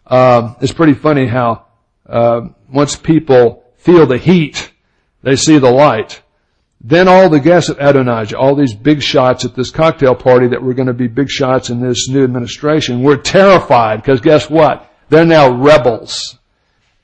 Um, 0.06 0.56
it's 0.62 0.74
pretty 0.74 0.94
funny 0.94 1.26
how 1.26 1.66
uh, 2.08 2.42
once 2.72 2.96
people 2.96 3.64
feel 3.78 4.06
the 4.06 4.18
heat, 4.18 4.72
they 5.24 5.36
see 5.36 5.58
the 5.58 5.72
light. 5.72 6.22
Then 6.82 7.08
all 7.08 7.30
the 7.30 7.40
guests 7.40 7.70
of 7.70 7.80
Adonijah, 7.80 8.38
all 8.38 8.56
these 8.56 8.76
big 8.76 9.02
shots 9.02 9.44
at 9.44 9.56
this 9.56 9.72
cocktail 9.72 10.14
party 10.14 10.50
that 10.50 10.62
were 10.62 10.76
going 10.76 10.88
to 10.88 10.94
be 10.94 11.08
big 11.08 11.30
shots 11.30 11.72
in 11.72 11.82
this 11.82 12.08
new 12.08 12.24
administration, 12.24 13.02
were 13.02 13.18
terrified 13.18 14.04
because 14.04 14.22
guess 14.22 14.52
what? 14.52 14.92
They're 15.10 15.26
now 15.26 15.52
rebels. 15.52 16.38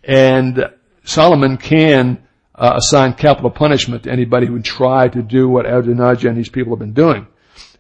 And 0.04 0.70
Solomon 1.04 1.58
can 1.58 2.22
uh, 2.56 2.74
assign 2.76 3.14
capital 3.14 3.50
punishment 3.50 4.04
to 4.04 4.12
anybody 4.12 4.48
who 4.48 4.54
would 4.54 4.66
try 4.66 5.08
to 5.08 5.22
do 5.22 5.50
what 5.50 5.66
Adonijah 5.66 6.30
and 6.30 6.38
these 6.38 6.50
people 6.50 6.74
have 6.74 6.80
been 6.80 6.94
doing. 6.94 7.28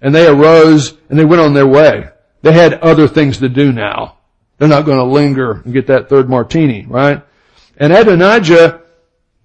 And 0.01 0.13
they 0.13 0.27
arose 0.27 0.97
and 1.09 1.19
they 1.19 1.25
went 1.25 1.41
on 1.41 1.53
their 1.53 1.67
way. 1.67 2.09
They 2.41 2.53
had 2.53 2.75
other 2.75 3.07
things 3.07 3.37
to 3.39 3.49
do 3.49 3.71
now. 3.71 4.17
They're 4.57 4.67
not 4.67 4.85
going 4.85 4.97
to 4.97 5.03
linger 5.03 5.61
and 5.63 5.73
get 5.73 5.87
that 5.87 6.09
third 6.09 6.29
martini, 6.29 6.85
right? 6.87 7.23
And 7.77 7.93
Adonijah, 7.93 8.81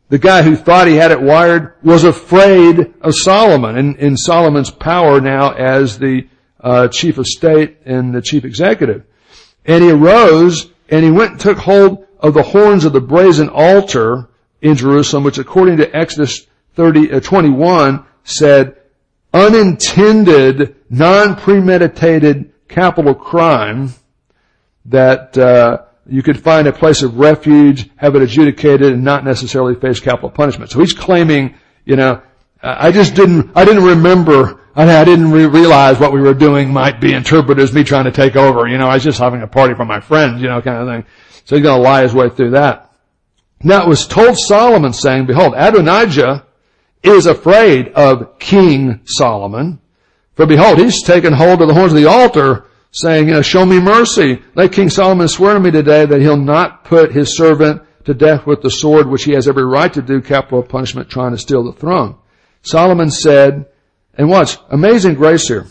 the 0.09 0.19
guy 0.19 0.43
who 0.43 0.57
thought 0.57 0.89
he 0.89 0.97
had 0.97 1.11
it 1.11 1.21
wired, 1.21 1.75
was 1.83 2.05
afraid 2.05 2.95
of 3.01 3.15
Solomon 3.15 3.77
and 3.77 3.97
in 3.97 4.17
Solomon's 4.17 4.71
power 4.71 5.21
now 5.21 5.53
as 5.53 5.99
the 5.99 6.29
uh, 6.61 6.89
chief 6.89 7.19
of 7.19 7.27
state 7.27 7.79
and 7.85 8.15
the 8.15 8.23
chief 8.23 8.45
executive. 8.45 9.05
And 9.65 9.83
he 9.83 9.91
arose 9.91 10.71
and 10.89 11.05
he 11.05 11.11
went 11.11 11.33
and 11.33 11.41
took 11.41 11.59
hold 11.59 12.06
of 12.21 12.35
the 12.35 12.43
horns 12.43 12.85
of 12.85 12.93
the 12.93 13.01
brazen 13.01 13.49
altar 13.49 14.29
in 14.61 14.75
Jerusalem, 14.75 15.25
which 15.25 15.39
according 15.39 15.79
to 15.79 15.97
Exodus 15.97 16.47
30, 16.75 17.13
uh, 17.13 17.21
21 17.21 18.05
said, 18.25 18.77
unintended, 19.33 20.77
non-premeditated 20.91 22.53
capital 22.69 23.15
crime 23.15 23.95
that 24.87 25.37
uh, 25.37 25.83
you 26.09 26.23
could 26.23 26.41
find 26.41 26.67
a 26.69 26.73
place 26.73 27.03
of 27.03 27.19
refuge, 27.19 27.91
have 27.97 28.15
it 28.15 28.23
adjudicated, 28.23 28.93
and 28.93 29.05
not 29.05 29.25
necessarily 29.25 29.75
face 29.75 30.01
capital 30.01 30.31
punishment. 30.31 30.71
So 30.71 30.81
he's 30.81 30.93
claiming, 30.93 31.55
you 31.85 31.97
know, 31.97 32.23
I 32.63 32.91
just 32.91 33.15
didn't, 33.15 33.53
I 33.55 33.65
didn't 33.65 33.85
remember, 33.85 34.61
I 34.75 35.05
didn't 35.05 35.31
re- 35.31 35.47
realize 35.47 35.99
what 35.99 36.13
we 36.13 36.21
were 36.21 36.35
doing 36.35 36.73
might 36.73 37.01
be 37.01 37.13
interpreted 37.13 37.63
as 37.63 37.73
me 37.73 37.85
trying 37.85 38.05
to 38.05 38.13
take 38.13 38.37
over. 38.37 38.67
You 38.67 38.79
know, 38.79 38.89
I 38.89 38.95
was 38.95 39.05
just 39.05 39.19
having 39.19 39.43
a 39.43 39.47
party 39.47 39.75
for 39.75 39.85
my 39.85 40.01
friends, 40.01 40.41
you 40.41 40.49
know, 40.49 40.61
kind 40.63 40.79
of 40.79 40.89
thing. 40.89 41.13
So 41.47 41.57
he's 41.57 41.63
going 41.63 41.79
to 41.79 41.83
lie 41.83 42.03
his 42.03 42.13
way 42.13 42.29
through 42.29 42.51
that. 42.51 42.93
Now 43.63 43.85
it 43.85 43.89
was 43.89 44.07
told 44.07 44.37
Solomon 44.37 44.93
saying, 44.93 45.27
behold, 45.27 45.55
Adonijah 45.57 46.45
is 47.03 47.27
afraid 47.27 47.89
of 47.89 48.39
King 48.39 49.01
Solomon. 49.05 49.81
For 50.35 50.45
behold, 50.45 50.79
he's 50.79 51.03
taken 51.03 51.33
hold 51.33 51.63
of 51.63 51.69
the 51.69 51.75
horns 51.75 51.93
of 51.93 51.99
the 51.99 52.09
altar 52.09 52.67
saying, 52.91 53.29
you 53.29 53.35
know, 53.35 53.43
show 53.43 53.65
me 53.65 53.81
mercy. 53.81 54.43
Let 54.55 54.73
King 54.73 54.91
Solomon 54.91 55.29
swear 55.29 55.55
to 55.55 55.61
me 55.61 55.71
today 55.71 56.05
that 56.05 56.21
he'll 56.21 56.37
not 56.37 56.85
put 56.85 57.13
his 57.13 57.37
servant 57.37 57.83
to 58.05 58.15
death 58.15 58.45
with 58.45 58.61
the 58.61 58.71
sword, 58.71 59.07
which 59.07 59.25
he 59.25 59.33
has 59.33 59.47
every 59.47 59.65
right 59.65 59.93
to 59.93 60.03
do 60.03 60.21
capital 60.21 60.63
punishment 60.63 61.09
trying 61.09 61.33
to 61.33 61.39
steal 61.39 61.63
the 61.63 61.79
throne. 61.79 62.17
Solomon 62.63 63.11
said, 63.11 63.67
and 64.15 64.29
watch, 64.29 64.59
amazing 64.71 65.15
grace 65.15 65.47
here. 65.47 65.67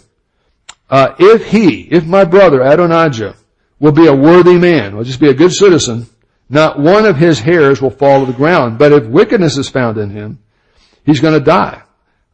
Uh, 0.89 1.15
if 1.19 1.47
he, 1.47 1.81
if 1.81 2.05
my 2.05 2.23
brother 2.23 2.61
Adonijah 2.61 3.35
will 3.79 3.91
be 3.91 4.07
a 4.07 4.15
worthy 4.15 4.57
man, 4.57 4.95
will 4.95 5.03
just 5.03 5.19
be 5.19 5.29
a 5.29 5.33
good 5.33 5.51
citizen, 5.51 6.07
not 6.49 6.79
one 6.79 7.05
of 7.05 7.17
his 7.17 7.39
hairs 7.39 7.81
will 7.81 7.89
fall 7.89 8.25
to 8.25 8.31
the 8.31 8.37
ground. 8.37 8.77
But 8.77 8.91
if 8.91 9.05
wickedness 9.05 9.57
is 9.57 9.69
found 9.69 9.97
in 9.97 10.09
him, 10.09 10.39
he's 11.05 11.19
going 11.19 11.33
to 11.33 11.43
die. 11.43 11.81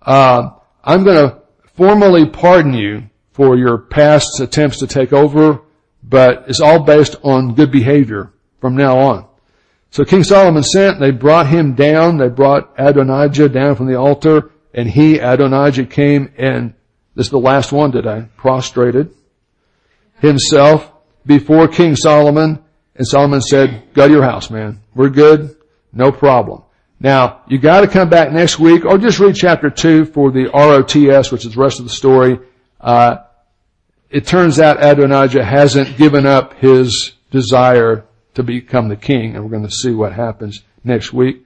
Uh, 0.01 0.51
I'm 0.83 1.03
going 1.03 1.29
to 1.29 1.41
formally 1.75 2.27
pardon 2.27 2.73
you 2.73 3.03
for 3.31 3.57
your 3.57 3.77
past 3.77 4.39
attempts 4.39 4.79
to 4.79 4.87
take 4.87 5.13
over, 5.13 5.61
but 6.03 6.45
it's 6.47 6.59
all 6.59 6.83
based 6.83 7.15
on 7.23 7.55
good 7.55 7.71
behavior 7.71 8.33
from 8.59 8.75
now 8.75 8.97
on. 8.97 9.27
So 9.91 10.05
King 10.05 10.23
Solomon 10.23 10.63
sent, 10.63 10.99
they 10.99 11.11
brought 11.11 11.47
him 11.47 11.75
down, 11.75 12.17
they 12.17 12.29
brought 12.29 12.73
Adonijah 12.77 13.49
down 13.49 13.75
from 13.75 13.87
the 13.87 13.95
altar, 13.95 14.51
and 14.73 14.89
he, 14.89 15.19
Adonijah, 15.19 15.85
came 15.85 16.31
and, 16.37 16.73
this 17.15 17.27
is 17.27 17.31
the 17.31 17.39
last 17.39 17.71
one 17.71 17.91
today, 17.91 18.27
prostrated 18.37 19.13
himself 20.19 20.90
before 21.25 21.67
King 21.67 21.95
Solomon, 21.95 22.63
and 22.95 23.07
Solomon 23.07 23.41
said, 23.41 23.93
go 23.93 24.07
to 24.07 24.13
your 24.13 24.23
house, 24.23 24.49
man. 24.49 24.81
We're 24.95 25.09
good. 25.09 25.55
No 25.93 26.11
problem. 26.11 26.63
Now, 26.99 27.41
you 27.47 27.57
gotta 27.57 27.87
come 27.87 28.09
back 28.09 28.31
next 28.31 28.59
week, 28.59 28.85
or 28.85 28.97
just 28.97 29.19
read 29.19 29.35
chapter 29.35 29.69
2 29.69 30.05
for 30.05 30.31
the 30.31 30.45
ROTS, 30.53 31.31
which 31.31 31.45
is 31.45 31.53
the 31.53 31.61
rest 31.61 31.79
of 31.79 31.85
the 31.85 31.91
story. 31.91 32.39
Uh, 32.79 33.17
it 34.09 34.27
turns 34.27 34.59
out 34.59 34.83
Adonijah 34.83 35.43
hasn't 35.43 35.97
given 35.97 36.25
up 36.25 36.53
his 36.59 37.13
desire 37.31 38.05
to 38.35 38.43
become 38.43 38.87
the 38.89 38.95
king, 38.95 39.35
and 39.35 39.43
we're 39.43 39.49
going 39.49 39.63
to 39.67 39.71
see 39.71 39.91
what 39.91 40.13
happens 40.13 40.63
next 40.83 41.11
week. 41.13 41.45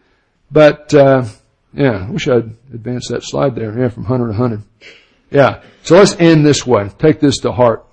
But 0.51 0.93
uh, 0.93 1.25
Yeah, 1.73 2.07
I 2.07 2.09
wish 2.09 2.27
I'd 2.27 2.55
advanced 2.73 3.09
that 3.09 3.23
slide 3.23 3.55
there. 3.55 3.77
Yeah, 3.77 3.89
from 3.89 4.03
100 4.03 4.33
to 4.33 4.39
100. 4.39 4.63
Yeah. 5.29 5.61
So 5.83 5.95
let's 5.97 6.15
end 6.19 6.45
this 6.45 6.65
way. 6.65 6.89
Take 6.97 7.19
this 7.19 7.39
to 7.39 7.51
heart. 7.51 7.85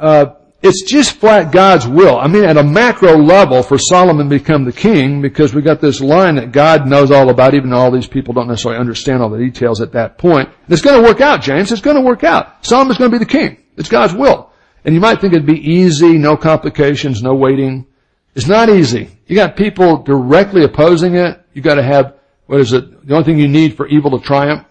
Uh, 0.00 0.34
it's 0.62 0.82
just 0.82 1.12
flat 1.12 1.52
God's 1.52 1.86
will. 1.86 2.18
I 2.18 2.26
mean, 2.26 2.44
at 2.44 2.58
a 2.58 2.62
macro 2.62 3.16
level 3.16 3.62
for 3.62 3.78
Solomon 3.78 4.28
to 4.28 4.38
become 4.38 4.64
the 4.64 4.72
king 4.72 5.22
because 5.22 5.54
we 5.54 5.62
got 5.62 5.80
this 5.80 6.00
line 6.02 6.34
that 6.34 6.52
God 6.52 6.86
knows 6.86 7.10
all 7.10 7.30
about, 7.30 7.54
even 7.54 7.70
though 7.70 7.78
all 7.78 7.90
these 7.90 8.06
people 8.06 8.34
don't 8.34 8.48
necessarily 8.48 8.78
understand 8.78 9.22
all 9.22 9.30
the 9.30 9.38
details 9.38 9.80
at 9.80 9.92
that 9.92 10.18
point. 10.18 10.48
And 10.48 10.72
it's 10.72 10.82
going 10.82 11.02
to 11.02 11.08
work 11.08 11.22
out, 11.22 11.40
James. 11.40 11.72
It's 11.72 11.80
going 11.80 11.96
to 11.96 12.02
work 12.02 12.24
out. 12.24 12.66
Solomon's 12.66 12.98
going 12.98 13.10
to 13.10 13.18
be 13.18 13.24
the 13.24 13.30
king. 13.30 13.56
It's 13.76 13.88
God's 13.88 14.12
will. 14.12 14.50
And 14.84 14.94
you 14.94 15.00
might 15.00 15.20
think 15.20 15.32
it'd 15.32 15.46
be 15.46 15.72
easy, 15.72 16.18
no 16.18 16.36
complications, 16.36 17.22
no 17.22 17.34
waiting. 17.34 17.86
It's 18.34 18.46
not 18.46 18.68
easy. 18.68 19.10
You 19.26 19.36
got 19.36 19.56
people 19.56 20.02
directly 20.02 20.64
opposing 20.64 21.14
it. 21.14 21.40
You 21.54 21.62
got 21.62 21.76
to 21.76 21.82
have, 21.82 22.16
what 22.46 22.60
is 22.60 22.72
it? 22.74 23.06
The 23.06 23.14
only 23.14 23.24
thing 23.24 23.38
you 23.38 23.48
need 23.48 23.76
for 23.76 23.86
evil 23.88 24.18
to 24.18 24.24
triumph 24.24 24.66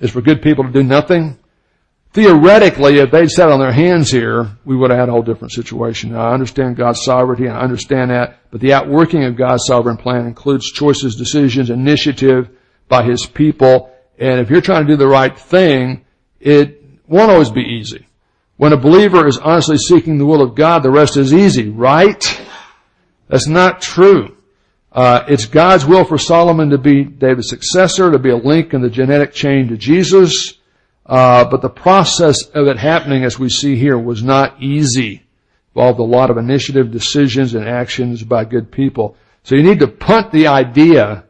is 0.00 0.10
for 0.10 0.20
good 0.20 0.42
people 0.42 0.64
to 0.64 0.70
do 0.70 0.82
nothing. 0.82 1.38
Theoretically, 2.14 2.98
if 2.98 3.10
they'd 3.10 3.28
sat 3.28 3.50
on 3.50 3.58
their 3.58 3.72
hands 3.72 4.08
here, 4.08 4.56
we 4.64 4.76
would 4.76 4.90
have 4.90 5.00
had 5.00 5.08
a 5.08 5.12
whole 5.12 5.22
different 5.22 5.50
situation. 5.50 6.12
Now, 6.12 6.28
I 6.28 6.32
understand 6.32 6.76
God's 6.76 7.02
sovereignty, 7.02 7.48
I 7.48 7.60
understand 7.60 8.12
that, 8.12 8.38
but 8.52 8.60
the 8.60 8.72
outworking 8.72 9.24
of 9.24 9.36
God's 9.36 9.66
sovereign 9.66 9.96
plan 9.96 10.24
includes 10.24 10.70
choices, 10.70 11.16
decisions, 11.16 11.70
initiative 11.70 12.50
by 12.88 13.02
His 13.02 13.26
people, 13.26 13.92
and 14.16 14.38
if 14.38 14.48
you're 14.48 14.60
trying 14.60 14.86
to 14.86 14.92
do 14.92 14.96
the 14.96 15.08
right 15.08 15.36
thing, 15.36 16.04
it 16.38 16.84
won't 17.08 17.32
always 17.32 17.50
be 17.50 17.62
easy. 17.62 18.06
When 18.58 18.72
a 18.72 18.76
believer 18.76 19.26
is 19.26 19.38
honestly 19.38 19.76
seeking 19.76 20.16
the 20.16 20.26
will 20.26 20.40
of 20.40 20.54
God, 20.54 20.84
the 20.84 20.92
rest 20.92 21.16
is 21.16 21.34
easy, 21.34 21.68
right? 21.68 22.22
That's 23.26 23.48
not 23.48 23.80
true. 23.80 24.36
Uh, 24.92 25.24
it's 25.26 25.46
God's 25.46 25.84
will 25.84 26.04
for 26.04 26.18
Solomon 26.18 26.70
to 26.70 26.78
be 26.78 27.02
David's 27.02 27.48
successor, 27.48 28.12
to 28.12 28.20
be 28.20 28.30
a 28.30 28.36
link 28.36 28.72
in 28.72 28.82
the 28.82 28.88
genetic 28.88 29.32
chain 29.32 29.66
to 29.70 29.76
Jesus. 29.76 30.54
Uh, 31.06 31.44
but 31.44 31.60
the 31.60 31.68
process 31.68 32.42
of 32.48 32.66
it 32.66 32.78
happening, 32.78 33.24
as 33.24 33.38
we 33.38 33.48
see 33.48 33.76
here, 33.76 33.98
was 33.98 34.22
not 34.22 34.62
easy. 34.62 35.22
Involved 35.74 35.98
a 35.98 36.04
lot 36.04 36.30
of 36.30 36.38
initiative, 36.38 36.90
decisions, 36.90 37.54
and 37.54 37.68
actions 37.68 38.22
by 38.22 38.44
good 38.44 38.70
people. 38.70 39.16
So 39.42 39.54
you 39.54 39.62
need 39.62 39.80
to 39.80 39.88
punt 39.88 40.32
the 40.32 40.46
idea, 40.46 41.24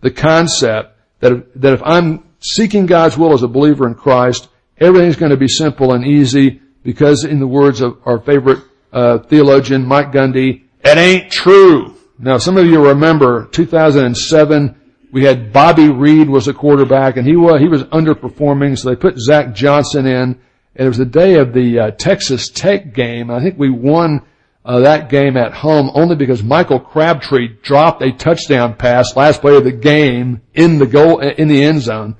the 0.00 0.10
concept 0.10 0.96
that 1.20 1.32
if, 1.32 1.44
that 1.56 1.72
if 1.72 1.82
I'm 1.84 2.22
seeking 2.40 2.86
God's 2.86 3.18
will 3.18 3.32
as 3.32 3.42
a 3.42 3.48
believer 3.48 3.86
in 3.88 3.94
Christ, 3.94 4.48
everything's 4.78 5.16
going 5.16 5.30
to 5.30 5.36
be 5.36 5.48
simple 5.48 5.92
and 5.92 6.06
easy 6.06 6.60
because, 6.84 7.24
in 7.24 7.40
the 7.40 7.46
words 7.46 7.80
of 7.80 7.98
our 8.04 8.20
favorite 8.20 8.62
uh, 8.92 9.18
theologian 9.18 9.84
Mike 9.84 10.12
Gundy, 10.12 10.62
it 10.84 10.96
ain't 10.96 11.32
true. 11.32 11.96
Now, 12.18 12.38
some 12.38 12.56
of 12.56 12.66
you 12.66 12.86
remember 12.86 13.46
2007 13.46 14.76
we 15.10 15.24
had 15.24 15.52
Bobby 15.52 15.88
Reid 15.88 16.28
was 16.28 16.48
a 16.48 16.54
quarterback, 16.54 17.16
and 17.16 17.26
he 17.26 17.36
was 17.36 17.60
he 17.60 17.68
was 17.68 17.84
underperforming, 17.84 18.78
so 18.78 18.90
they 18.90 18.96
put 18.96 19.18
Zach 19.18 19.54
Johnson 19.54 20.06
in. 20.06 20.38
And 20.74 20.86
it 20.86 20.88
was 20.88 20.98
the 20.98 21.06
day 21.06 21.34
of 21.34 21.52
the 21.52 21.78
uh, 21.78 21.90
Texas 21.92 22.50
Tech 22.50 22.94
game. 22.94 23.30
I 23.30 23.42
think 23.42 23.58
we 23.58 23.70
won 23.70 24.22
uh, 24.64 24.80
that 24.80 25.08
game 25.08 25.36
at 25.36 25.52
home 25.52 25.90
only 25.94 26.14
because 26.14 26.42
Michael 26.42 26.78
Crabtree 26.78 27.56
dropped 27.62 28.02
a 28.02 28.12
touchdown 28.12 28.76
pass 28.76 29.16
last 29.16 29.40
play 29.40 29.56
of 29.56 29.64
the 29.64 29.72
game 29.72 30.42
in 30.54 30.78
the 30.78 30.86
goal 30.86 31.20
in 31.20 31.48
the 31.48 31.64
end 31.64 31.80
zone. 31.80 32.16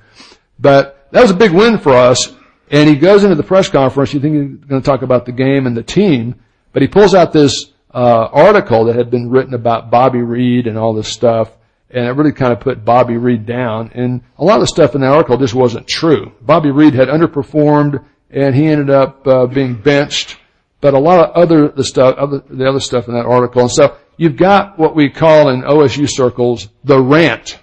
But 0.59 1.07
that 1.11 1.21
was 1.21 1.31
a 1.31 1.35
big 1.35 1.51
win 1.51 1.77
for 1.77 1.93
us. 1.93 2.33
And 2.71 2.89
he 2.89 2.95
goes 2.95 3.23
into 3.23 3.35
the 3.35 3.43
press 3.43 3.69
conference. 3.69 4.13
You 4.13 4.19
think 4.19 4.35
he's 4.35 4.67
going 4.67 4.81
to 4.81 4.85
talk 4.85 5.03
about 5.03 5.25
the 5.25 5.31
game 5.31 5.65
and 5.65 5.75
the 5.75 5.83
team, 5.83 6.35
but 6.73 6.81
he 6.81 6.87
pulls 6.87 7.15
out 7.15 7.31
this 7.31 7.71
uh, 7.93 8.27
article 8.31 8.85
that 8.85 8.95
had 8.95 9.09
been 9.09 9.29
written 9.29 9.53
about 9.53 9.89
Bobby 9.89 10.21
Reid 10.21 10.67
and 10.67 10.77
all 10.77 10.93
this 10.93 11.07
stuff 11.07 11.51
and 11.91 12.05
it 12.05 12.11
really 12.11 12.31
kind 12.31 12.53
of 12.53 12.59
put 12.59 12.85
Bobby 12.85 13.17
Reid 13.17 13.45
down. 13.45 13.91
And 13.93 14.21
a 14.37 14.43
lot 14.43 14.55
of 14.55 14.61
the 14.61 14.67
stuff 14.67 14.95
in 14.95 15.01
the 15.01 15.07
article 15.07 15.37
just 15.37 15.53
wasn't 15.53 15.87
true. 15.87 16.31
Bobby 16.41 16.71
Reid 16.71 16.93
had 16.93 17.07
underperformed, 17.07 18.05
and 18.29 18.53
he 18.55 18.67
ended 18.67 18.89
up 18.89 19.25
uh, 19.27 19.47
being 19.47 19.75
benched. 19.75 20.37
But 20.81 20.93
a 20.93 20.99
lot 20.99 21.29
of 21.29 21.35
other 21.35 21.67
the 21.67 21.83
stuff, 21.83 22.15
other, 22.17 22.39
the 22.49 22.67
other 22.67 22.79
stuff 22.79 23.07
in 23.07 23.13
that 23.13 23.25
article, 23.25 23.63
and 23.63 23.71
so 23.71 23.97
you've 24.15 24.37
got 24.37 24.79
what 24.79 24.95
we 24.95 25.09
call 25.09 25.49
in 25.49 25.63
OSU 25.63 26.09
circles 26.09 26.69
the 26.85 27.01
rant, 27.01 27.59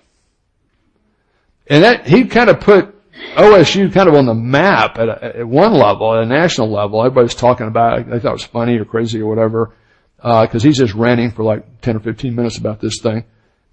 and 1.67 1.83
that 1.83 2.07
he 2.07 2.27
kind 2.27 2.51
of 2.51 2.61
put 2.61 2.95
OSU 3.37 3.91
kind 3.91 4.09
of 4.09 4.15
on 4.15 4.27
the 4.27 4.35
map 4.35 4.99
at, 4.99 5.09
a, 5.09 5.39
at 5.39 5.49
one 5.49 5.73
level, 5.73 6.15
at 6.15 6.25
a 6.25 6.27
national 6.27 6.71
level. 6.71 7.01
Everybody's 7.01 7.35
talking 7.35 7.69
about 7.69 8.01
it. 8.01 8.11
They 8.11 8.19
thought 8.19 8.31
it 8.31 8.33
was 8.33 8.45
funny 8.45 8.77
or 8.77 8.85
crazy 8.85 9.23
or 9.23 9.29
whatever, 9.29 9.73
because 10.17 10.63
uh, 10.63 10.69
he's 10.69 10.77
just 10.77 10.95
ranting 10.95 11.31
for 11.31 11.43
like 11.43 11.81
10 11.81 11.97
or 11.97 12.01
15 12.01 12.35
minutes 12.35 12.59
about 12.59 12.81
this 12.81 13.01
thing. 13.01 13.25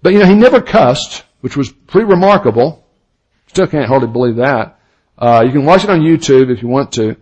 But 0.04 0.12
you 0.12 0.18
know, 0.18 0.26
he 0.26 0.34
never 0.34 0.60
cussed, 0.60 1.24
which 1.40 1.56
was 1.56 1.72
pretty 1.72 2.04
remarkable. 2.04 2.86
Still 3.46 3.66
can't 3.66 3.88
hardly 3.88 4.08
believe 4.08 4.36
that. 4.36 4.78
Uh, 5.16 5.42
you 5.46 5.50
can 5.50 5.64
watch 5.64 5.82
it 5.82 5.88
on 5.88 6.00
YouTube 6.00 6.52
if 6.54 6.60
you 6.60 6.68
want 6.68 6.92
to. 6.92 7.16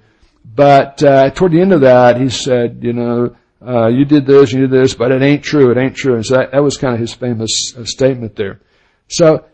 But 0.45 1.01
uh, 1.01 1.31
toward 1.31 1.53
the 1.53 1.61
end 1.61 1.73
of 1.73 1.83
that, 1.83 2.21
he 2.21 2.29
said, 2.29 2.81
you 2.83 2.93
know, 2.93 3.37
uh, 3.65 3.87
you 3.87 4.05
did 4.05 4.27
this, 4.27 4.51
you 4.51 4.63
did 4.63 4.73
this, 4.73 4.95
but 4.95 5.13
it 5.13 5.23
ain't 5.23 5.45
true, 5.45 5.71
it 5.71 5.79
ain't 5.79 5.95
true. 5.95 6.17
And 6.17 6.27
so 6.27 6.39
that, 6.39 6.51
that 6.51 6.61
was 6.61 6.77
kind 6.77 6.93
of 6.93 6.99
his 6.99 7.15
famous 7.15 7.73
uh, 7.79 7.85
statement 7.85 8.35
there. 8.35 8.61
So 9.07 9.45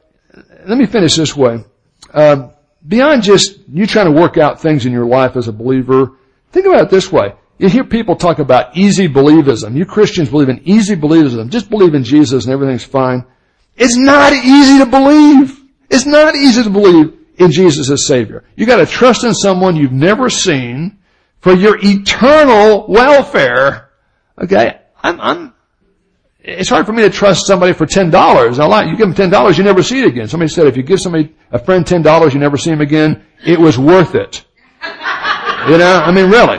let 0.64 0.78
me 0.78 0.86
finish 0.86 1.14
this 1.14 1.36
way. 1.36 1.62
Um, 2.14 2.52
beyond 2.86 3.24
just 3.24 3.58
you 3.68 3.86
trying 3.86 4.06
to 4.06 4.18
work 4.18 4.38
out 4.38 4.62
things 4.62 4.86
in 4.86 4.92
your 4.92 5.04
life 5.04 5.36
as 5.36 5.48
a 5.48 5.52
believer, 5.52 6.12
think 6.50 6.64
about 6.64 6.84
it 6.84 6.90
this 6.90 7.12
way. 7.12 7.34
You 7.58 7.68
hear 7.68 7.84
people 7.84 8.14
talk 8.14 8.38
about 8.38 8.76
easy 8.76 9.08
believism. 9.08 9.76
You 9.76 9.84
Christians 9.84 10.30
believe 10.30 10.48
in 10.48 10.60
easy 10.64 10.94
believism. 10.94 11.50
Just 11.50 11.68
believe 11.68 11.94
in 11.94 12.04
Jesus 12.04 12.44
and 12.44 12.52
everything's 12.52 12.84
fine. 12.84 13.24
It's 13.76 13.96
not 13.96 14.32
easy 14.32 14.78
to 14.78 14.86
believe. 14.86 15.60
It's 15.90 16.06
not 16.06 16.36
easy 16.36 16.62
to 16.62 16.70
believe 16.70 17.18
in 17.36 17.50
Jesus 17.50 17.90
as 17.90 18.06
Savior. 18.06 18.44
You 18.56 18.66
gotta 18.66 18.86
trust 18.86 19.24
in 19.24 19.34
someone 19.34 19.74
you've 19.74 19.92
never 19.92 20.30
seen 20.30 20.98
for 21.40 21.52
your 21.52 21.78
eternal 21.82 22.86
welfare. 22.88 23.90
Okay? 24.40 24.80
I'm, 25.02 25.20
I'm, 25.20 25.54
it's 26.40 26.68
hard 26.68 26.86
for 26.86 26.92
me 26.92 27.02
to 27.02 27.10
trust 27.10 27.46
somebody 27.46 27.72
for 27.72 27.86
ten 27.86 28.10
dollars. 28.10 28.58
You 28.58 28.96
give 28.96 28.98
them 28.98 29.14
ten 29.14 29.30
dollars, 29.30 29.58
you 29.58 29.64
never 29.64 29.82
see 29.82 30.00
it 30.00 30.06
again. 30.06 30.28
Somebody 30.28 30.48
said 30.48 30.66
if 30.66 30.76
you 30.76 30.84
give 30.84 31.00
somebody 31.00 31.34
a 31.50 31.58
friend 31.58 31.86
ten 31.86 32.02
dollars, 32.02 32.34
you 32.34 32.40
never 32.40 32.56
see 32.56 32.70
him 32.70 32.80
again. 32.80 33.24
It 33.44 33.58
was 33.58 33.78
worth 33.78 34.14
it. 34.14 34.44
You 35.68 35.76
know, 35.76 36.02
I 36.04 36.12
mean, 36.12 36.30
really. 36.30 36.58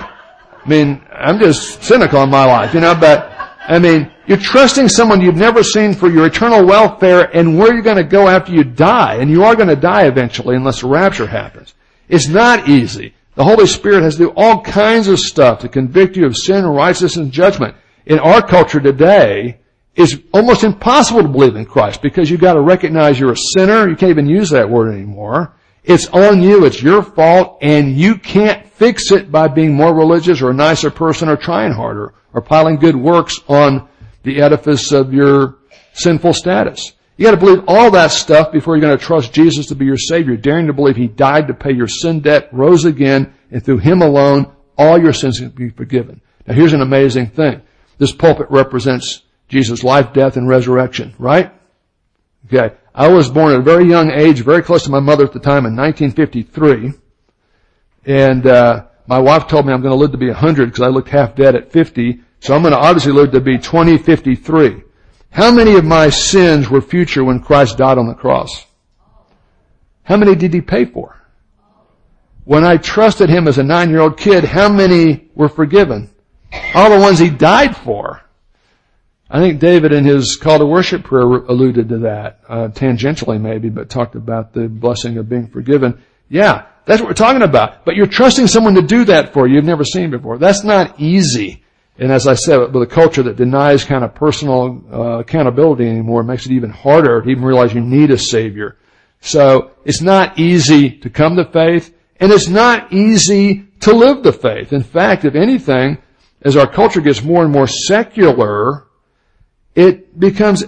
I 0.70 0.72
mean, 0.72 1.02
I'm 1.12 1.40
just 1.40 1.82
cynical 1.82 2.22
in 2.22 2.30
my 2.30 2.46
life, 2.46 2.76
you 2.76 2.80
know, 2.80 2.94
but 2.94 3.32
I 3.68 3.80
mean, 3.80 4.12
you're 4.28 4.38
trusting 4.38 4.88
someone 4.88 5.20
you've 5.20 5.36
never 5.36 5.64
seen 5.64 5.96
for 5.96 6.12
your 6.12 6.28
eternal 6.28 6.64
welfare 6.64 7.36
and 7.36 7.58
where 7.58 7.74
you're 7.74 7.82
going 7.82 7.98
to 7.98 8.04
go 8.04 8.28
after 8.28 8.52
you 8.52 8.64
die. 8.64 9.16
And 9.16 9.32
you 9.32 9.44
are 9.46 9.56
going 9.56 9.70
to 9.70 9.76
die 9.76 10.06
eventually 10.06 10.56
unless 10.56 10.82
the 10.82 10.88
rapture 10.88 11.26
happens. 11.26 11.74
It's 12.08 12.28
not 12.28 12.70
easy. 12.70 13.16
The 13.34 13.44
Holy 13.44 13.66
Spirit 13.66 14.04
has 14.04 14.18
to 14.18 14.26
do 14.26 14.34
all 14.36 14.62
kinds 14.62 15.08
of 15.08 15.20
stuff 15.20 15.62
to 15.62 15.70
convict 15.70 16.16
you 16.16 16.28
of 16.28 16.38
sin, 16.38 16.64
righteousness, 16.68 17.16
and 17.16 17.32
judgment. 17.32 17.74
In 18.06 18.20
our 18.20 18.46
culture 18.46 18.80
today, 18.80 19.58
it's 19.96 20.18
almost 20.36 20.64
impossible 20.64 21.24
to 21.24 21.30
believe 21.30 21.56
in 21.56 21.66
Christ 21.66 22.04
because 22.04 22.30
you've 22.30 22.42
got 22.42 22.54
to 22.54 22.62
recognize 22.62 23.20
you're 23.20 23.32
a 23.32 23.38
sinner. 23.56 23.90
You 23.90 23.96
can't 23.96 24.12
even 24.12 24.30
use 24.30 24.52
that 24.52 24.70
word 24.70 24.94
anymore. 24.94 25.52
It's 25.84 26.06
on 26.10 26.44
you. 26.44 26.66
It's 26.66 26.84
your 26.84 27.02
fault 27.02 27.58
and 27.64 27.98
you 27.98 28.20
can't 28.20 28.69
fix 28.80 29.12
it 29.12 29.32
by 29.32 29.48
being 29.48 29.74
more 29.74 29.94
religious 29.94 30.42
or 30.42 30.50
a 30.50 30.54
nicer 30.54 30.90
person 30.90 31.28
or 31.28 31.36
trying 31.36 31.74
harder 31.74 32.14
or 32.34 32.42
piling 32.42 32.78
good 32.78 32.96
works 32.96 33.40
on 33.48 33.88
the 34.24 34.42
edifice 34.42 34.92
of 34.94 35.14
your 35.14 35.58
sinful 35.94 36.34
status. 36.34 36.94
You 37.18 37.26
gotta 37.26 37.38
believe 37.38 37.66
all 37.68 37.92
that 37.92 38.12
stuff 38.12 38.54
before 38.54 38.76
you're 38.76 38.82
gonna 38.82 38.98
trust 38.98 39.34
Jesus 39.34 39.68
to 39.68 39.76
be 39.76 39.86
your 39.86 39.98
Savior, 39.98 40.38
daring 40.38 40.68
to 40.68 40.74
believe 40.74 40.96
He 40.96 41.08
died 41.08 41.48
to 41.48 41.54
pay 41.54 41.74
your 41.74 41.90
sin 41.90 42.22
debt, 42.22 42.48
rose 42.54 42.86
again, 42.86 43.34
and 43.52 43.64
through 43.64 43.80
Him 43.80 44.02
alone, 44.02 44.52
all 44.78 44.98
your 44.98 45.12
sins 45.12 45.40
can 45.40 45.50
be 45.50 45.70
forgiven. 45.70 46.22
Now 46.48 46.54
here's 46.54 46.74
an 46.74 46.82
amazing 46.82 47.32
thing. 47.32 47.62
This 47.98 48.14
pulpit 48.14 48.48
represents 48.50 49.24
Jesus' 49.50 49.84
life, 49.84 50.14
death, 50.14 50.38
and 50.38 50.48
resurrection, 50.48 51.14
right? 51.20 51.52
Okay. 52.46 52.74
I 52.96 53.10
was 53.10 53.30
born 53.30 53.54
at 53.54 53.60
a 53.60 53.64
very 53.64 53.86
young 53.86 54.12
age, 54.12 54.42
very 54.42 54.64
close 54.64 54.84
to 54.84 54.92
my 54.92 55.00
mother 55.00 55.26
at 55.26 55.34
the 55.34 55.40
time 55.40 55.66
in 55.66 55.76
1953. 55.76 56.94
And 58.06 58.46
uh, 58.46 58.86
my 59.08 59.20
wife 59.20 59.48
told 59.48 59.66
me 59.66 59.74
I'm 59.74 59.82
going 59.82 59.92
to 59.92 59.98
live 59.98 60.12
to 60.12 60.18
be 60.18 60.28
100 60.28 60.66
because 60.66 60.82
I 60.82 60.88
looked 60.88 61.10
half 61.10 61.36
dead 61.36 61.56
at 61.56 61.72
50. 61.72 62.22
So 62.40 62.56
I'm 62.56 62.62
going 62.62 62.74
to 62.74 62.80
obviously 62.80 63.12
live 63.12 63.32
to 63.32 63.42
be 63.42 63.58
2053. 63.58 64.84
How 65.32 65.52
many 65.52 65.76
of 65.76 65.86
my 65.86 66.10
sins 66.10 66.70
were 66.70 66.82
future 66.82 67.24
when 67.24 67.40
Christ 67.40 67.78
died 67.78 67.98
on 67.98 68.08
the 68.08 68.14
cross? 68.14 68.66
How 70.04 70.18
many 70.18 70.36
did 70.36 70.54
he 70.54 70.62
pay 70.62 70.86
for? 70.86 71.16
When 72.46 72.64
I 72.64 72.78
trusted 72.78 73.30
him 73.30 73.48
as 73.48 73.60
a 73.60 73.64
nine-year-old 73.64 74.18
kid, 74.18 74.44
how 74.44 74.70
many 74.70 75.30
were 75.36 75.50
forgiven? 75.50 76.10
All 76.74 76.90
the 76.90 77.00
ones 77.00 77.20
he 77.20 77.30
died 77.30 77.78
for. 77.78 78.24
I 79.30 79.40
think 79.40 79.60
David 79.60 79.92
in 79.92 80.06
his 80.06 80.36
call 80.36 80.58
to 80.58 80.66
worship 80.66 81.04
prayer 81.04 81.26
alluded 81.26 81.90
to 81.90 82.00
that, 82.00 82.40
uh, 82.50 82.70
tangentially 82.70 83.40
maybe, 83.40 83.70
but 83.70 83.88
talked 83.90 84.16
about 84.16 84.54
the 84.54 84.68
blessing 84.68 85.18
of 85.18 85.30
being 85.30 85.48
forgiven. 85.48 86.02
Yeah, 86.30 86.68
that's 86.86 87.02
what 87.02 87.10
we're 87.10 87.14
talking 87.14 87.42
about. 87.42 87.86
But 87.86 87.96
you're 87.96 88.08
trusting 88.08 88.48
someone 88.48 88.76
to 88.76 88.82
do 88.82 89.06
that 89.06 89.34
for 89.34 89.48
you 89.48 89.56
you've 89.56 89.66
never 89.66 89.84
seen 89.84 90.12
before. 90.12 90.38
That's 90.38 90.64
not 90.64 91.00
easy. 91.00 91.64
And 91.98 92.12
as 92.12 92.28
I 92.28 92.36
said, 92.36 92.74
with 92.74 92.82
a 92.82 92.88
culture 92.88 93.24
that 93.24 93.36
denies 93.36 93.84
kind 93.84 94.06
of 94.06 94.16
personal 94.16 94.82
uh, 94.92 95.20
accountability 95.20 95.88
anymore, 95.88 96.22
it 96.22 96.26
makes 96.26 96.46
it 96.46 96.54
even 96.54 96.70
harder 96.70 97.22
to 97.22 97.30
even 97.30 97.44
realize 97.44 97.74
you 97.74 97.82
need 97.82 98.10
a 98.12 98.18
Savior. 98.18 98.78
So 99.20 99.72
it's 99.84 100.02
not 100.02 100.40
easy 100.40 100.92
to 101.00 101.10
come 101.10 101.36
to 101.36 101.46
faith, 101.46 101.94
and 102.20 102.32
it's 102.32 102.48
not 102.48 102.94
easy 102.94 103.66
to 103.82 103.94
live 103.94 104.24
the 104.24 104.32
faith. 104.32 104.72
In 104.72 104.84
fact, 104.84 105.26
if 105.26 105.36
anything, 105.36 105.98
as 106.42 106.56
our 106.56 106.72
culture 106.72 107.02
gets 107.02 107.22
more 107.22 107.44
and 107.44 107.52
more 107.52 107.68
secular, 107.68 108.88
it 109.76 110.18
becomes 110.18 110.64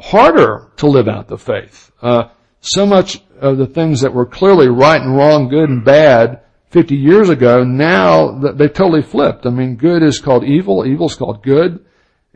harder 0.00 0.72
to 0.76 0.86
live 0.86 1.08
out 1.08 1.28
the 1.28 1.38
faith. 1.38 1.92
Uh, 2.00 2.28
so 2.60 2.86
much 2.86 3.20
of 3.40 3.58
the 3.58 3.66
things 3.66 4.00
that 4.00 4.14
were 4.14 4.26
clearly 4.26 4.68
right 4.68 5.00
and 5.00 5.16
wrong, 5.16 5.48
good 5.48 5.68
and 5.68 5.84
bad, 5.84 6.40
50 6.70 6.96
years 6.96 7.28
ago, 7.28 7.62
now 7.62 8.32
they 8.32 8.68
totally 8.68 9.02
flipped. 9.02 9.46
I 9.46 9.50
mean, 9.50 9.76
good 9.76 10.02
is 10.02 10.18
called 10.18 10.44
evil, 10.44 10.84
evil 10.84 11.06
is 11.06 11.14
called 11.14 11.42
good, 11.42 11.84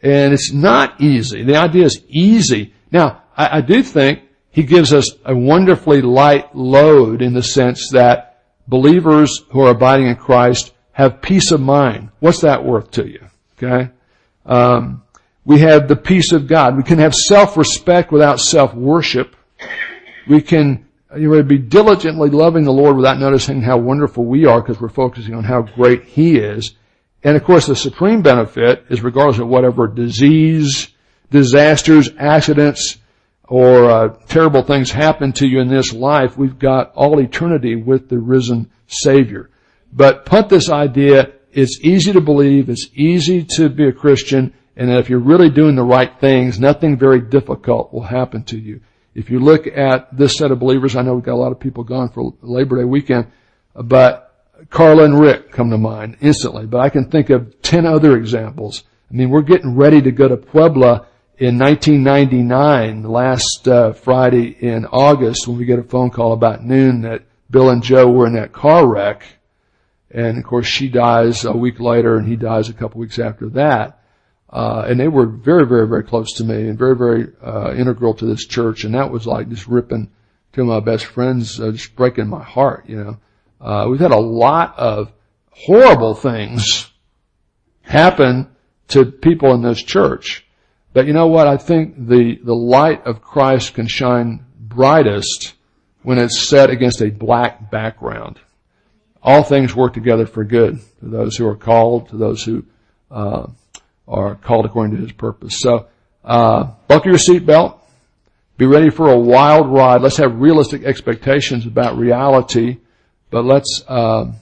and 0.01 0.33
it's 0.33 0.53
not 0.53 1.01
easy. 1.01 1.43
The 1.43 1.57
idea 1.57 1.87
is 1.87 2.05
easy. 2.09 2.73
Now, 2.93 3.23
I, 3.37 3.59
I 3.59 3.61
do 3.63 3.83
think 3.83 4.23
he 4.51 4.63
gives 4.63 4.93
us 4.93 5.11
a 5.25 5.37
wonderfully 5.37 6.03
light 6.03 6.55
load 6.55 7.21
in 7.21 7.35
the 7.35 7.43
sense 7.43 7.91
that 7.91 8.45
believers 8.69 9.45
who 9.51 9.63
are 9.63 9.71
abiding 9.71 10.07
in 10.07 10.17
Christ 10.17 10.73
have 10.93 11.23
peace 11.23 11.51
of 11.51 11.61
mind. 11.61 12.11
What's 12.21 12.43
that 12.43 12.65
worth 12.65 12.91
to 12.93 13.09
you? 13.09 13.27
Okay? 13.57 13.91
Um, 14.47 15.03
we 15.45 15.61
have 15.61 15.89
the 15.89 15.97
peace 15.97 16.33
of 16.33 16.47
God. 16.47 16.77
We 16.77 16.83
can 16.83 16.99
have 16.99 17.15
self-respect 17.15 18.13
without 18.13 18.41
self-worship. 18.41 19.35
We 20.29 20.43
can 20.43 20.88
you 21.17 21.31
would 21.31 21.49
be 21.49 21.59
diligently 21.59 22.29
loving 22.29 22.65
the 22.65 22.73
Lord 22.73 22.97
without 22.97 23.19
noticing 23.19 23.63
how 23.63 23.79
wonderful 23.79 24.25
we 24.25 24.45
are 24.45 24.61
because 24.61 24.81
we're 24.81 24.89
focusing 24.89 25.35
on 25.35 25.45
how 25.45 25.63
great 25.63 26.05
He 26.05 26.37
is. 26.37 26.75
And 27.25 27.37
of 27.37 27.45
course 27.45 27.67
the 27.67 27.77
supreme 27.77 28.23
benefit 28.23 28.85
is 28.91 29.03
regardless 29.03 29.39
of 29.39 29.49
whatever 29.49 29.87
disease, 29.87 30.89
disasters, 31.31 32.11
accidents, 32.19 32.99
or 33.45 33.91
uh, 33.91 34.09
terrible 34.29 34.63
things 34.63 34.91
happen 34.91 35.33
to 35.33 35.47
you 35.47 35.61
in 35.61 35.69
this 35.69 35.93
life, 35.93 36.37
we've 36.37 36.59
got 36.59 36.93
all 36.95 37.19
eternity 37.19 37.77
with 37.77 38.09
the 38.09 38.19
risen 38.19 38.71
Savior. 38.87 39.49
But 39.91 40.27
punt 40.27 40.51
this 40.51 40.69
idea, 40.69 41.33
it's 41.51 41.81
easy 41.83 42.13
to 42.13 42.21
believe, 42.21 42.69
it's 42.69 42.89
easy 42.95 43.45
to 43.57 43.71
be 43.71 43.89
a 43.89 43.93
Christian, 43.93 44.53
and 44.77 44.91
if 44.91 45.09
you're 45.09 45.19
really 45.19 45.49
doing 45.49 45.77
the 45.77 45.83
right 45.83 46.13
things, 46.21 46.61
nothing 46.61 46.99
very 46.99 47.21
difficult 47.21 47.93
will 47.93 48.03
happen 48.03 48.45
to 48.45 48.59
you. 48.59 48.83
If 49.19 49.31
you 49.31 49.41
look 49.41 49.67
at 49.67 50.17
this 50.17 50.37
set 50.37 50.53
of 50.53 50.61
believers, 50.61 50.95
I 50.95 51.03
know 51.03 51.15
we've 51.15 51.25
got 51.25 51.33
a 51.33 51.43
lot 51.43 51.51
of 51.51 51.59
people 51.59 51.83
gone 51.83 52.09
for 52.09 52.35
Labor 52.41 52.77
Day 52.77 52.85
weekend, 52.85 53.27
but 53.75 54.33
Carla 54.71 55.07
and 55.07 55.19
Rick 55.19 55.51
come 55.51 55.71
to 55.71 55.77
mind 55.77 56.19
instantly. 56.21 56.67
But 56.67 56.83
I 56.83 56.89
can 56.89 57.11
think 57.11 57.29
of 57.29 57.61
10 57.63 57.85
other 57.85 58.17
examples. 58.17 58.85
I 59.11 59.15
mean, 59.15 59.31
we're 59.31 59.43
getting 59.43 59.75
ready 59.75 60.01
to 60.03 60.13
go 60.13 60.29
to 60.29 60.37
Puebla 60.37 61.09
in 61.37 61.59
1999, 61.59 63.03
last 63.03 63.67
uh, 63.67 63.93
Friday 63.93 64.57
in 64.61 64.87
August, 64.87 65.49
when 65.49 65.59
we 65.59 65.65
get 65.65 65.81
a 65.81 65.83
phone 65.83 66.11
call 66.11 66.33
about 66.33 66.65
noon 66.65 67.01
that 67.01 67.25
Bill 67.51 67.71
and 67.71 67.83
Joe 67.83 68.09
were 68.09 68.29
in 68.29 68.35
that 68.35 68.53
car 68.53 68.87
wreck. 68.87 69.25
And 70.13 70.39
of 70.39 70.45
course, 70.45 70.69
she 70.69 70.89
dies 70.89 71.45
a 71.45 71.57
week 71.57 71.81
later, 71.81 72.19
and 72.19 72.29
he 72.29 72.37
dies 72.37 72.69
a 72.69 72.73
couple 72.73 73.01
weeks 73.01 73.19
after 73.19 73.49
that. 73.49 74.01
Uh, 74.51 74.87
and 74.89 74.99
they 74.99 75.09
were 75.09 75.27
very, 75.27 75.67
very, 75.67 75.87
very 75.87 76.03
close 76.03 76.33
to 76.35 76.45
me 76.45 76.69
and 76.69 76.79
very, 76.79 76.97
very 76.97 77.29
uh, 77.45 77.75
integral 77.75 78.15
to 78.15 78.27
this 78.27 78.47
church. 78.47 78.85
And 78.85 78.95
that 78.95 79.11
was 79.11 79.27
like 79.27 79.49
just 79.49 79.67
ripping 79.67 80.11
to 80.55 80.65
my 80.65 80.81
best 80.81 81.05
friends, 81.05 81.61
uh, 81.61 81.73
just 81.73 81.95
breaking 81.95 82.29
my 82.29 82.43
heart. 82.43 82.89
You 82.89 82.97
know, 82.97 83.17
uh, 83.61 83.87
we've 83.89 84.01
had 84.01 84.13
a 84.13 84.19
lot 84.19 84.79
of 84.79 85.13
horrible 85.51 86.15
things 86.15 86.91
happen 87.83 88.49
to 88.89 89.05
people 89.05 89.53
in 89.55 89.63
this 89.63 89.83
church. 89.83 90.47
But 90.93 91.07
you 91.07 91.13
know 91.13 91.27
what? 91.27 91.47
I 91.47 91.59
think 91.59 92.09
the 92.09 92.39
the 92.43 92.55
light 92.55 93.07
of 93.07 93.23
Christ 93.23 93.75
can 93.75 93.87
shine 93.87 94.45
brightest 94.59 95.55
when 96.03 96.19
it's 96.19 96.49
set 96.49 96.71
against 96.71 97.03
a 97.03 97.11
black 97.11 97.71
background. 97.71 98.41
All 99.23 99.43
things 99.43 99.75
work 99.75 99.93
together 99.93 100.27
for 100.27 100.45
good 100.45 100.79
to 101.01 101.09
those 101.09 101.37
who 101.37 101.47
are 101.47 101.57
called, 101.57 102.09
to 102.09 102.17
those 102.17 102.43
who 102.43 102.65
uh, 103.11 103.49
are 104.09 104.35
called 104.37 104.65
according 104.65 104.97
to 104.97 105.03
his 105.03 105.13
purpose. 105.13 105.61
So, 105.61 105.87
uh, 106.25 106.73
buckle 106.89 107.11
your 107.11 107.19
seatbelt. 107.19 107.79
Be 108.57 108.67
ready 108.67 108.91
for 108.91 109.09
a 109.09 109.19
wild 109.19 109.69
ride. 109.69 110.03
Let's 110.03 110.17
have 110.17 110.41
realistic 110.41 110.83
expectations 110.83 111.65
about 111.65 111.97
reality, 111.97 112.79
but 113.31 113.45
let's 113.45 113.85
uh, 113.87 114.33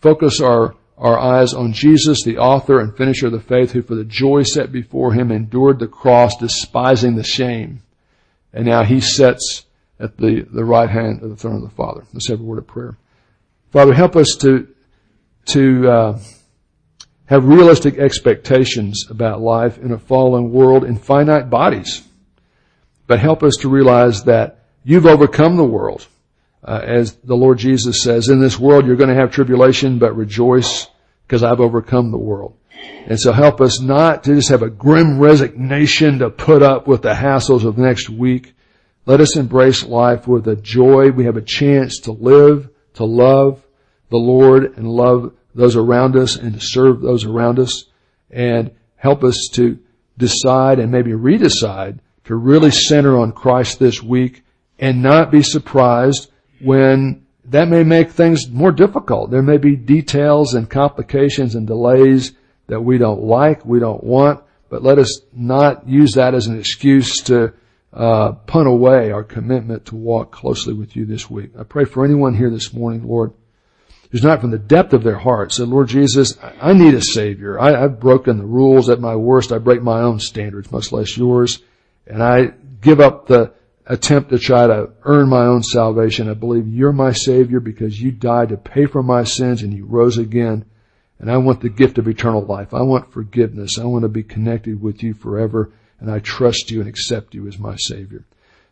focus 0.00 0.40
our 0.40 0.74
our 0.96 1.18
eyes 1.18 1.54
on 1.54 1.72
Jesus, 1.72 2.22
the 2.22 2.38
author 2.38 2.78
and 2.78 2.96
finisher 2.96 3.26
of 3.26 3.32
the 3.32 3.40
faith, 3.40 3.72
who 3.72 3.82
for 3.82 3.96
the 3.96 4.04
joy 4.04 4.42
set 4.42 4.70
before 4.70 5.12
him 5.12 5.32
endured 5.32 5.80
the 5.80 5.88
cross, 5.88 6.36
despising 6.36 7.16
the 7.16 7.24
shame, 7.24 7.82
and 8.52 8.66
now 8.66 8.84
he 8.84 9.00
sits 9.00 9.64
at 9.98 10.16
the, 10.16 10.46
the 10.52 10.64
right 10.64 10.90
hand 10.90 11.22
of 11.22 11.30
the 11.30 11.36
throne 11.36 11.56
of 11.56 11.62
the 11.62 11.74
Father. 11.74 12.04
Let's 12.12 12.28
have 12.28 12.40
a 12.40 12.44
word 12.44 12.58
of 12.58 12.66
prayer. 12.66 12.96
Father, 13.72 13.92
help 13.92 14.14
us 14.16 14.36
to 14.40 14.68
to 15.46 15.88
uh, 15.88 16.18
have 17.26 17.44
realistic 17.44 17.98
expectations 17.98 19.06
about 19.08 19.40
life 19.40 19.78
in 19.78 19.92
a 19.92 19.98
fallen 19.98 20.50
world 20.50 20.84
in 20.84 20.96
finite 20.96 21.48
bodies. 21.48 22.06
But 23.06 23.20
help 23.20 23.42
us 23.42 23.56
to 23.60 23.68
realize 23.68 24.24
that 24.24 24.64
you've 24.82 25.06
overcome 25.06 25.56
the 25.56 25.64
world. 25.64 26.06
Uh, 26.62 26.80
as 26.82 27.16
the 27.16 27.36
Lord 27.36 27.58
Jesus 27.58 28.02
says, 28.02 28.28
in 28.28 28.40
this 28.40 28.58
world 28.58 28.86
you're 28.86 28.96
going 28.96 29.14
to 29.14 29.20
have 29.20 29.30
tribulation, 29.30 29.98
but 29.98 30.16
rejoice 30.16 30.86
because 31.26 31.42
I've 31.42 31.60
overcome 31.60 32.10
the 32.10 32.18
world. 32.18 32.56
And 33.06 33.20
so 33.20 33.32
help 33.32 33.60
us 33.60 33.80
not 33.80 34.24
to 34.24 34.34
just 34.34 34.48
have 34.48 34.62
a 34.62 34.70
grim 34.70 35.18
resignation 35.18 36.18
to 36.18 36.30
put 36.30 36.62
up 36.62 36.86
with 36.86 37.02
the 37.02 37.14
hassles 37.14 37.64
of 37.64 37.76
next 37.76 38.08
week. 38.08 38.54
Let 39.06 39.20
us 39.20 39.36
embrace 39.36 39.84
life 39.84 40.26
with 40.26 40.48
a 40.48 40.56
joy. 40.56 41.10
We 41.10 41.26
have 41.26 41.36
a 41.36 41.42
chance 41.42 42.00
to 42.00 42.12
live, 42.12 42.68
to 42.94 43.04
love 43.04 43.62
the 44.08 44.16
Lord 44.16 44.76
and 44.78 44.88
love 44.88 45.32
those 45.54 45.76
around 45.76 46.16
us 46.16 46.36
and 46.36 46.54
to 46.54 46.60
serve 46.60 47.00
those 47.00 47.24
around 47.24 47.58
us 47.58 47.84
and 48.30 48.70
help 48.96 49.22
us 49.22 49.48
to 49.52 49.78
decide 50.18 50.78
and 50.78 50.90
maybe 50.90 51.12
redecide 51.12 51.98
to 52.24 52.34
really 52.34 52.70
center 52.70 53.18
on 53.18 53.32
Christ 53.32 53.78
this 53.78 54.02
week 54.02 54.42
and 54.78 55.02
not 55.02 55.30
be 55.30 55.42
surprised 55.42 56.30
when 56.60 57.24
that 57.46 57.68
may 57.68 57.82
make 57.82 58.10
things 58.10 58.48
more 58.48 58.72
difficult. 58.72 59.30
There 59.30 59.42
may 59.42 59.58
be 59.58 59.76
details 59.76 60.54
and 60.54 60.68
complications 60.68 61.54
and 61.54 61.66
delays 61.66 62.32
that 62.68 62.80
we 62.80 62.98
don't 62.98 63.22
like, 63.22 63.64
we 63.64 63.78
don't 63.78 64.02
want, 64.02 64.42
but 64.70 64.82
let 64.82 64.98
us 64.98 65.20
not 65.32 65.86
use 65.86 66.12
that 66.12 66.34
as 66.34 66.46
an 66.46 66.58
excuse 66.58 67.20
to 67.24 67.52
uh, 67.92 68.32
punt 68.32 68.66
away 68.66 69.12
our 69.12 69.22
commitment 69.22 69.86
to 69.86 69.94
walk 69.94 70.32
closely 70.32 70.72
with 70.72 70.96
you 70.96 71.04
this 71.04 71.30
week. 71.30 71.50
I 71.58 71.62
pray 71.62 71.84
for 71.84 72.04
anyone 72.04 72.34
here 72.34 72.50
this 72.50 72.72
morning, 72.72 73.06
Lord, 73.06 73.32
who's 74.14 74.22
not 74.22 74.40
from 74.40 74.52
the 74.52 74.58
depth 74.58 74.92
of 74.92 75.02
their 75.02 75.18
heart 75.18 75.50
said, 75.50 75.66
Lord 75.66 75.88
Jesus, 75.88 76.38
I 76.40 76.72
need 76.72 76.94
a 76.94 77.02
Savior. 77.02 77.60
I, 77.60 77.80
have 77.80 77.98
broken 77.98 78.38
the 78.38 78.46
rules. 78.46 78.88
At 78.88 79.00
my 79.00 79.16
worst, 79.16 79.50
I 79.50 79.58
break 79.58 79.82
my 79.82 80.02
own 80.02 80.20
standards, 80.20 80.70
much 80.70 80.92
less 80.92 81.16
yours. 81.16 81.60
And 82.06 82.22
I 82.22 82.52
give 82.80 83.00
up 83.00 83.26
the 83.26 83.54
attempt 83.86 84.30
to 84.30 84.38
try 84.38 84.68
to 84.68 84.90
earn 85.02 85.28
my 85.28 85.46
own 85.46 85.64
salvation. 85.64 86.30
I 86.30 86.34
believe 86.34 86.68
you're 86.68 86.92
my 86.92 87.10
Savior 87.10 87.58
because 87.58 88.00
you 88.00 88.12
died 88.12 88.50
to 88.50 88.56
pay 88.56 88.86
for 88.86 89.02
my 89.02 89.24
sins 89.24 89.62
and 89.62 89.74
you 89.74 89.84
rose 89.84 90.16
again. 90.16 90.64
And 91.18 91.28
I 91.28 91.38
want 91.38 91.60
the 91.60 91.68
gift 91.68 91.98
of 91.98 92.06
eternal 92.06 92.44
life. 92.44 92.72
I 92.72 92.82
want 92.82 93.12
forgiveness. 93.12 93.80
I 93.80 93.84
want 93.84 94.04
to 94.04 94.08
be 94.08 94.22
connected 94.22 94.80
with 94.80 95.02
you 95.02 95.14
forever. 95.14 95.72
And 95.98 96.08
I 96.08 96.20
trust 96.20 96.70
you 96.70 96.78
and 96.78 96.88
accept 96.88 97.34
you 97.34 97.48
as 97.48 97.58
my 97.58 97.74
Savior. 97.74 98.22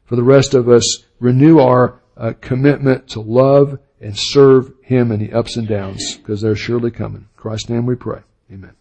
For 0.04 0.14
the 0.14 0.22
rest 0.22 0.54
of 0.54 0.68
us, 0.68 1.02
renew 1.18 1.58
our 1.58 2.00
uh, 2.16 2.34
commitment 2.40 3.08
to 3.08 3.20
love 3.20 3.80
and 4.02 4.18
serve 4.18 4.72
Him 4.82 5.10
in 5.12 5.20
the 5.20 5.32
ups 5.32 5.56
and 5.56 5.66
downs 5.66 6.16
because 6.16 6.42
they're 6.42 6.56
surely 6.56 6.90
coming. 6.90 7.22
In 7.22 7.28
Christ's 7.36 7.70
name 7.70 7.86
we 7.86 7.94
pray. 7.94 8.20
Amen. 8.52 8.74